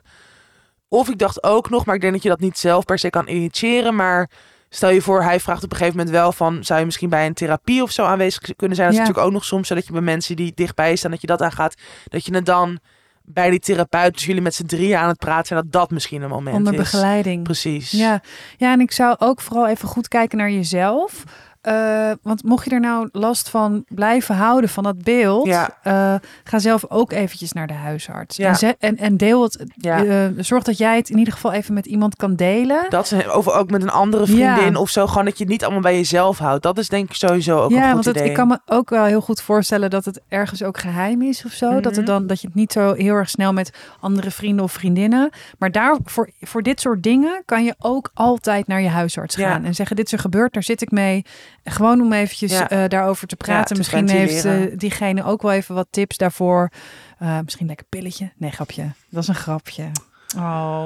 Of 0.88 1.08
ik 1.08 1.18
dacht 1.18 1.42
ook 1.44 1.70
nog, 1.70 1.84
maar 1.84 1.94
ik 1.94 2.00
denk 2.00 2.12
dat 2.12 2.22
je 2.22 2.28
dat 2.28 2.40
niet 2.40 2.58
zelf 2.58 2.84
per 2.84 2.98
se 2.98 3.10
kan 3.10 3.28
initiëren, 3.28 3.94
maar 3.94 4.30
stel 4.68 4.90
je 4.90 5.02
voor, 5.02 5.22
hij 5.22 5.40
vraagt 5.40 5.64
op 5.64 5.70
een 5.70 5.76
gegeven 5.76 5.98
moment 5.98 6.16
wel 6.16 6.32
van, 6.32 6.64
zou 6.64 6.78
je 6.78 6.84
misschien 6.84 7.08
bij 7.08 7.26
een 7.26 7.34
therapie 7.34 7.82
of 7.82 7.90
zo 7.90 8.04
aanwezig 8.04 8.40
kunnen 8.56 8.76
zijn? 8.76 8.88
Dat 8.88 8.96
is 8.98 8.98
natuurlijk 9.02 9.26
ook 9.26 9.32
nog 9.32 9.44
soms, 9.44 9.68
zodat 9.68 9.86
je 9.86 9.92
bij 9.92 10.00
mensen 10.00 10.36
die 10.36 10.52
dichtbij 10.54 10.96
staan, 10.96 11.10
dat 11.10 11.20
je 11.20 11.26
dat 11.26 11.42
aangaat, 11.42 11.74
dat 12.04 12.24
je 12.24 12.34
het 12.34 12.46
dan 12.46 12.78
bij 13.22 13.50
die 13.50 13.58
therapeut, 13.58 14.12
dus 14.14 14.24
jullie 14.24 14.42
met 14.42 14.54
z'n 14.54 14.66
drieën 14.66 14.98
aan 14.98 15.08
het 15.08 15.18
praten 15.18 15.46
zijn, 15.46 15.60
dat 15.62 15.72
dat 15.72 15.90
misschien 15.90 16.22
een 16.22 16.28
moment 16.30 16.56
Onder 16.56 16.72
is. 16.72 16.78
begeleiding. 16.78 17.42
Precies. 17.42 17.90
Ja. 17.90 18.20
ja, 18.56 18.72
en 18.72 18.80
ik 18.80 18.92
zou 18.92 19.16
ook 19.18 19.40
vooral 19.40 19.68
even 19.68 19.88
goed 19.88 20.08
kijken 20.08 20.38
naar 20.38 20.50
jezelf. 20.50 21.24
Eh, 21.60 22.10
want 22.22 22.42
mocht 22.44 22.64
je 22.64 22.70
er 22.70 22.80
nou 22.80 23.08
last 23.12 23.48
van 23.48 23.84
blijven 23.88 24.34
houden 24.34 24.70
van 24.70 24.82
dat 24.82 25.02
beeld, 25.02 25.46
Ja. 25.46 25.76
eh, 25.82 26.14
ga 26.44 26.58
zelf 26.58 26.84
ook 26.88 27.12
eventjes 27.12 27.52
naar 27.52 27.66
de 27.66 27.72
huisarts. 27.72 28.36
Ja. 28.36 28.60
En, 28.60 28.76
en, 28.78 28.96
en 28.96 29.16
deel 29.16 29.42
het. 29.42 29.64
Ja. 29.74 30.04
eh, 30.04 30.24
zorg 30.36 30.62
dat 30.62 30.78
jij 30.78 30.96
het 30.96 31.10
in 31.10 31.18
ieder 31.18 31.32
geval 31.32 31.52
even 31.52 31.74
met 31.74 31.86
iemand 31.86 32.16
kan 32.16 32.34
delen. 32.36 32.86
Dat 32.88 33.14
of 33.34 33.48
ook 33.48 33.70
met 33.70 33.82
een 33.82 33.90
andere 33.90 34.26
vriendin 34.26 34.76
of 34.76 34.88
zo. 34.90 35.06
Gewoon 35.06 35.24
dat 35.24 35.38
je 35.38 35.44
het 35.44 35.52
niet 35.52 35.62
allemaal 35.64 35.80
bij 35.82 35.96
jezelf 35.96 36.38
houdt. 36.38 36.62
Dat 36.62 36.78
is 36.78 36.88
denk 36.88 37.08
ik 37.08 37.14
sowieso 37.14 37.58
ook 37.60 37.70
een 37.70 37.76
ja, 37.76 37.84
goed 37.84 37.92
want 37.92 38.04
het, 38.04 38.16
idee. 38.16 38.28
ik 38.28 38.34
kan 38.34 38.48
me 38.48 38.58
ook 38.66 38.90
wel 38.90 39.04
heel 39.04 39.20
goed 39.20 39.40
voorstellen 39.42 39.90
dat 39.90 40.04
het 40.04 40.20
ergens 40.28 40.62
ook 40.62 40.78
geheim 40.78 41.22
is 41.22 41.44
of 41.44 41.52
zo. 41.52 41.70
Dat, 41.80 41.84
het 41.84 41.96
Mhm. 41.96 42.04
dan, 42.04 42.26
dat 42.26 42.40
je 42.40 42.46
het 42.46 42.56
niet 42.56 42.72
zo 42.72 42.92
heel 42.94 43.14
erg 43.14 43.30
snel 43.30 43.52
met 43.52 43.72
andere 44.00 44.30
vrienden 44.30 44.64
of 44.64 44.72
vriendinnen. 44.72 45.30
Maar 45.58 45.70
daar, 45.70 45.96
voor, 46.04 46.30
voor 46.40 46.62
dit 46.62 46.80
soort 46.80 47.02
dingen 47.02 47.42
kan 47.44 47.64
je 47.64 47.74
ook 47.78 48.10
altijd 48.14 48.66
naar 48.66 48.80
je 48.80 48.88
huisarts 48.88 49.36
gaan. 49.36 49.64
En 49.64 49.74
zeggen, 49.74 49.96
dit 49.96 50.06
is 50.06 50.12
er 50.12 50.18
gebeurd, 50.18 50.52
daar 50.52 50.62
zit 50.62 50.82
ik 50.82 50.90
mee. 50.90 51.24
Gewoon 51.64 52.00
om 52.00 52.12
eventjes 52.12 52.50
Ja. 52.52 52.68
eh, 52.68 52.88
daarover 52.88 53.26
te 53.26 53.36
praten. 53.36 53.66
te 53.66 53.74
Misschien 53.74 54.08
heeft 54.08 54.44
eh, 54.44 54.78
diegene 54.78 55.24
ook 55.24 55.42
wel 55.42 55.52
even 55.52 55.74
wat 55.74 55.86
tips 55.90 56.16
daarvoor. 56.16 56.70
Eh, 57.18 57.38
misschien 57.44 57.66
lekker 57.66 57.86
pilletje. 57.88 58.32
Nee, 58.36 58.50
grapje. 58.50 58.90
Dat 59.08 59.22
is 59.22 59.28
een 59.28 59.34
grapje. 59.34 59.90
Oh, 60.36 60.84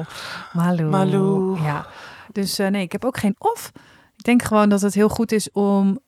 Malou. 0.52 0.88
Malou. 0.88 1.62
Ja. 1.62 1.86
Dus 2.32 2.56
nee, 2.56 2.82
ik 2.82 2.92
heb 2.92 3.04
ook 3.04 3.16
geen 3.18 3.34
of. 3.38 3.70
Ik 4.16 4.24
denk 4.24 4.42
gewoon 4.42 4.68
dat 4.68 4.80
het 4.80 4.94
heel 4.94 5.08
goed 5.08 5.32
is 5.32 5.50
om 5.50 5.98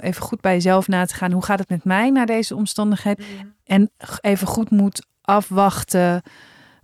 even 0.00 0.22
goed 0.22 0.40
bij 0.40 0.52
jezelf 0.52 0.88
na 0.88 1.04
te 1.06 1.14
gaan. 1.14 1.32
Hoe 1.32 1.44
gaat 1.44 1.58
het 1.58 1.68
met 1.68 1.84
mij 1.84 2.10
na 2.10 2.24
deze 2.24 2.54
omstandigheid? 2.54 3.22
En 3.64 3.90
even 4.20 4.46
goed 4.46 4.70
moet 4.70 5.06
afwachten 5.22 6.22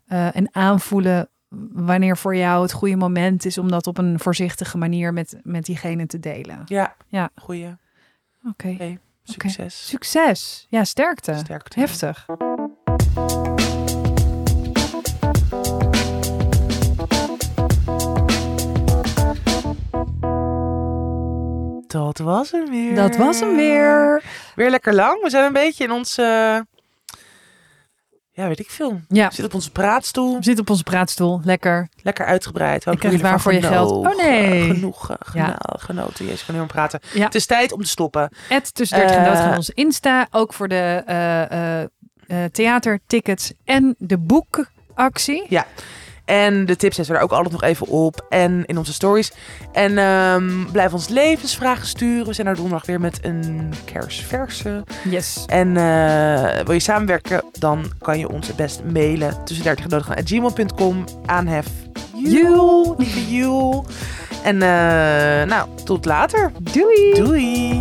en 0.07 0.49
aanvoelen 0.53 1.29
wanneer 1.73 2.17
voor 2.17 2.37
jou 2.37 2.63
het 2.63 2.73
goede 2.73 2.97
moment 2.97 3.45
is 3.45 3.59
om 3.59 3.71
dat 3.71 3.87
op 3.87 3.99
een 3.99 4.19
voorzichtige 4.19 4.79
manier 4.79 5.13
met, 5.13 5.37
met 5.43 5.65
diegene 5.65 6.07
te 6.07 6.19
delen. 6.21 6.63
Ja, 6.65 6.95
Ja. 7.09 7.31
goeie. 7.37 7.77
Oké. 8.49 8.99
Succes. 9.23 9.87
Succes. 9.89 10.67
Ja, 10.69 10.85
sterkte. 10.85 11.35
Sterkte. 11.37 11.81
Heftig. 11.81 12.27
Dat 21.87 22.19
was 22.19 22.51
hem 22.51 22.71
weer. 22.71 22.95
Dat 22.95 23.17
was 23.17 23.41
hem 23.41 23.57
weer. 23.57 24.23
Weer 24.55 24.71
lekker 24.71 24.95
lang. 24.95 25.23
We 25.23 25.31
zijn 25.31 25.45
een 25.45 25.53
beetje 25.53 25.85
in 25.85 25.91
ons... 25.91 26.19
Ja, 28.37 28.47
weet 28.49 28.59
ik 28.61 28.71
veel. 28.71 29.01
Ja. 29.09 29.25
Zitten 29.25 29.45
op 29.45 29.55
onze 29.55 29.71
praatstoel. 29.71 30.33
Zitten 30.41 30.59
op 30.61 30.71
onze 30.71 30.83
praatstoel. 30.83 31.41
Lekker. 31.45 31.89
Lekker 32.03 32.27
uitgebreid. 32.27 32.87
Ik 32.87 32.99
krijg 32.99 33.21
waar 33.21 33.41
voor 33.41 33.53
je 33.53 33.63
geld. 33.63 33.91
Oh, 33.91 34.17
nee. 34.17 34.71
Genoeg 34.75 35.11
eh, 35.11 35.17
geno- 35.21 35.45
Ja. 35.45 35.59
genoten. 35.79 36.25
Jezus, 36.25 36.41
ik 36.41 36.47
kan 36.47 36.55
niet 36.55 36.65
meer 36.65 36.73
praten. 36.75 37.01
Ja. 37.13 37.25
Het 37.25 37.35
is 37.35 37.47
tijd 37.47 37.73
om 37.73 37.81
te 37.83 37.89
stoppen. 37.89 38.29
Het 38.49 38.75
tussen 38.75 38.99
30 38.99 39.17
en 39.17 39.25
dood 39.25 39.37
gaan 39.37 39.51
Eh. 39.51 39.57
onze 39.57 39.73
Insta. 39.75 40.27
Ook 40.31 40.53
voor 40.53 40.69
de 40.69 41.03
eh, 42.27 42.45
theatertickets 42.53 43.53
en 43.65 43.95
de 43.99 44.19
boekactie. 44.19 45.47
En 46.25 46.67
de 46.67 46.77
tips 46.77 46.97
zetten 46.97 47.15
we 47.15 47.21
er 47.21 47.25
ook 47.25 47.33
altijd 47.33 47.53
nog 47.53 47.63
even 47.63 47.87
op. 47.87 48.27
En 48.29 48.65
in 48.67 48.79
onze 48.79 48.93
stories. 48.93 49.33
En 49.73 49.99
ehm, 49.99 50.71
blijf 50.73 50.93
ons 50.93 51.09
levensvragen 51.09 51.87
sturen. 51.87 52.27
We 52.27 52.33
zijn 52.33 52.47
er 52.47 52.55
donderdag 52.55 52.87
weer 52.87 53.01
met 53.01 53.19
een 53.23 53.73
kersverse. 53.85 54.85
Yes. 55.09 55.45
En 55.47 55.77
eh, 55.77 56.65
wil 56.65 56.75
je 56.75 56.81
samenwerken, 56.81 57.43
dan 57.59 57.85
kan 57.99 58.19
je 58.19 58.29
ons 58.29 58.47
het 58.47 58.57
best 58.57 58.83
mailen. 58.93 59.45
Tussen 59.45 59.65
30 59.65 59.87
en 59.87 60.05
gaan. 60.05 60.27
gmail.com. 60.27 61.05
Aanhef. 61.27 61.67
Lieve 62.15 63.35
Joel. 63.35 63.87
En 64.43 64.59
nou, 65.49 65.69
tot 65.85 66.05
later. 66.05 66.53
Doei. 66.61 67.15
Doei. 67.15 67.81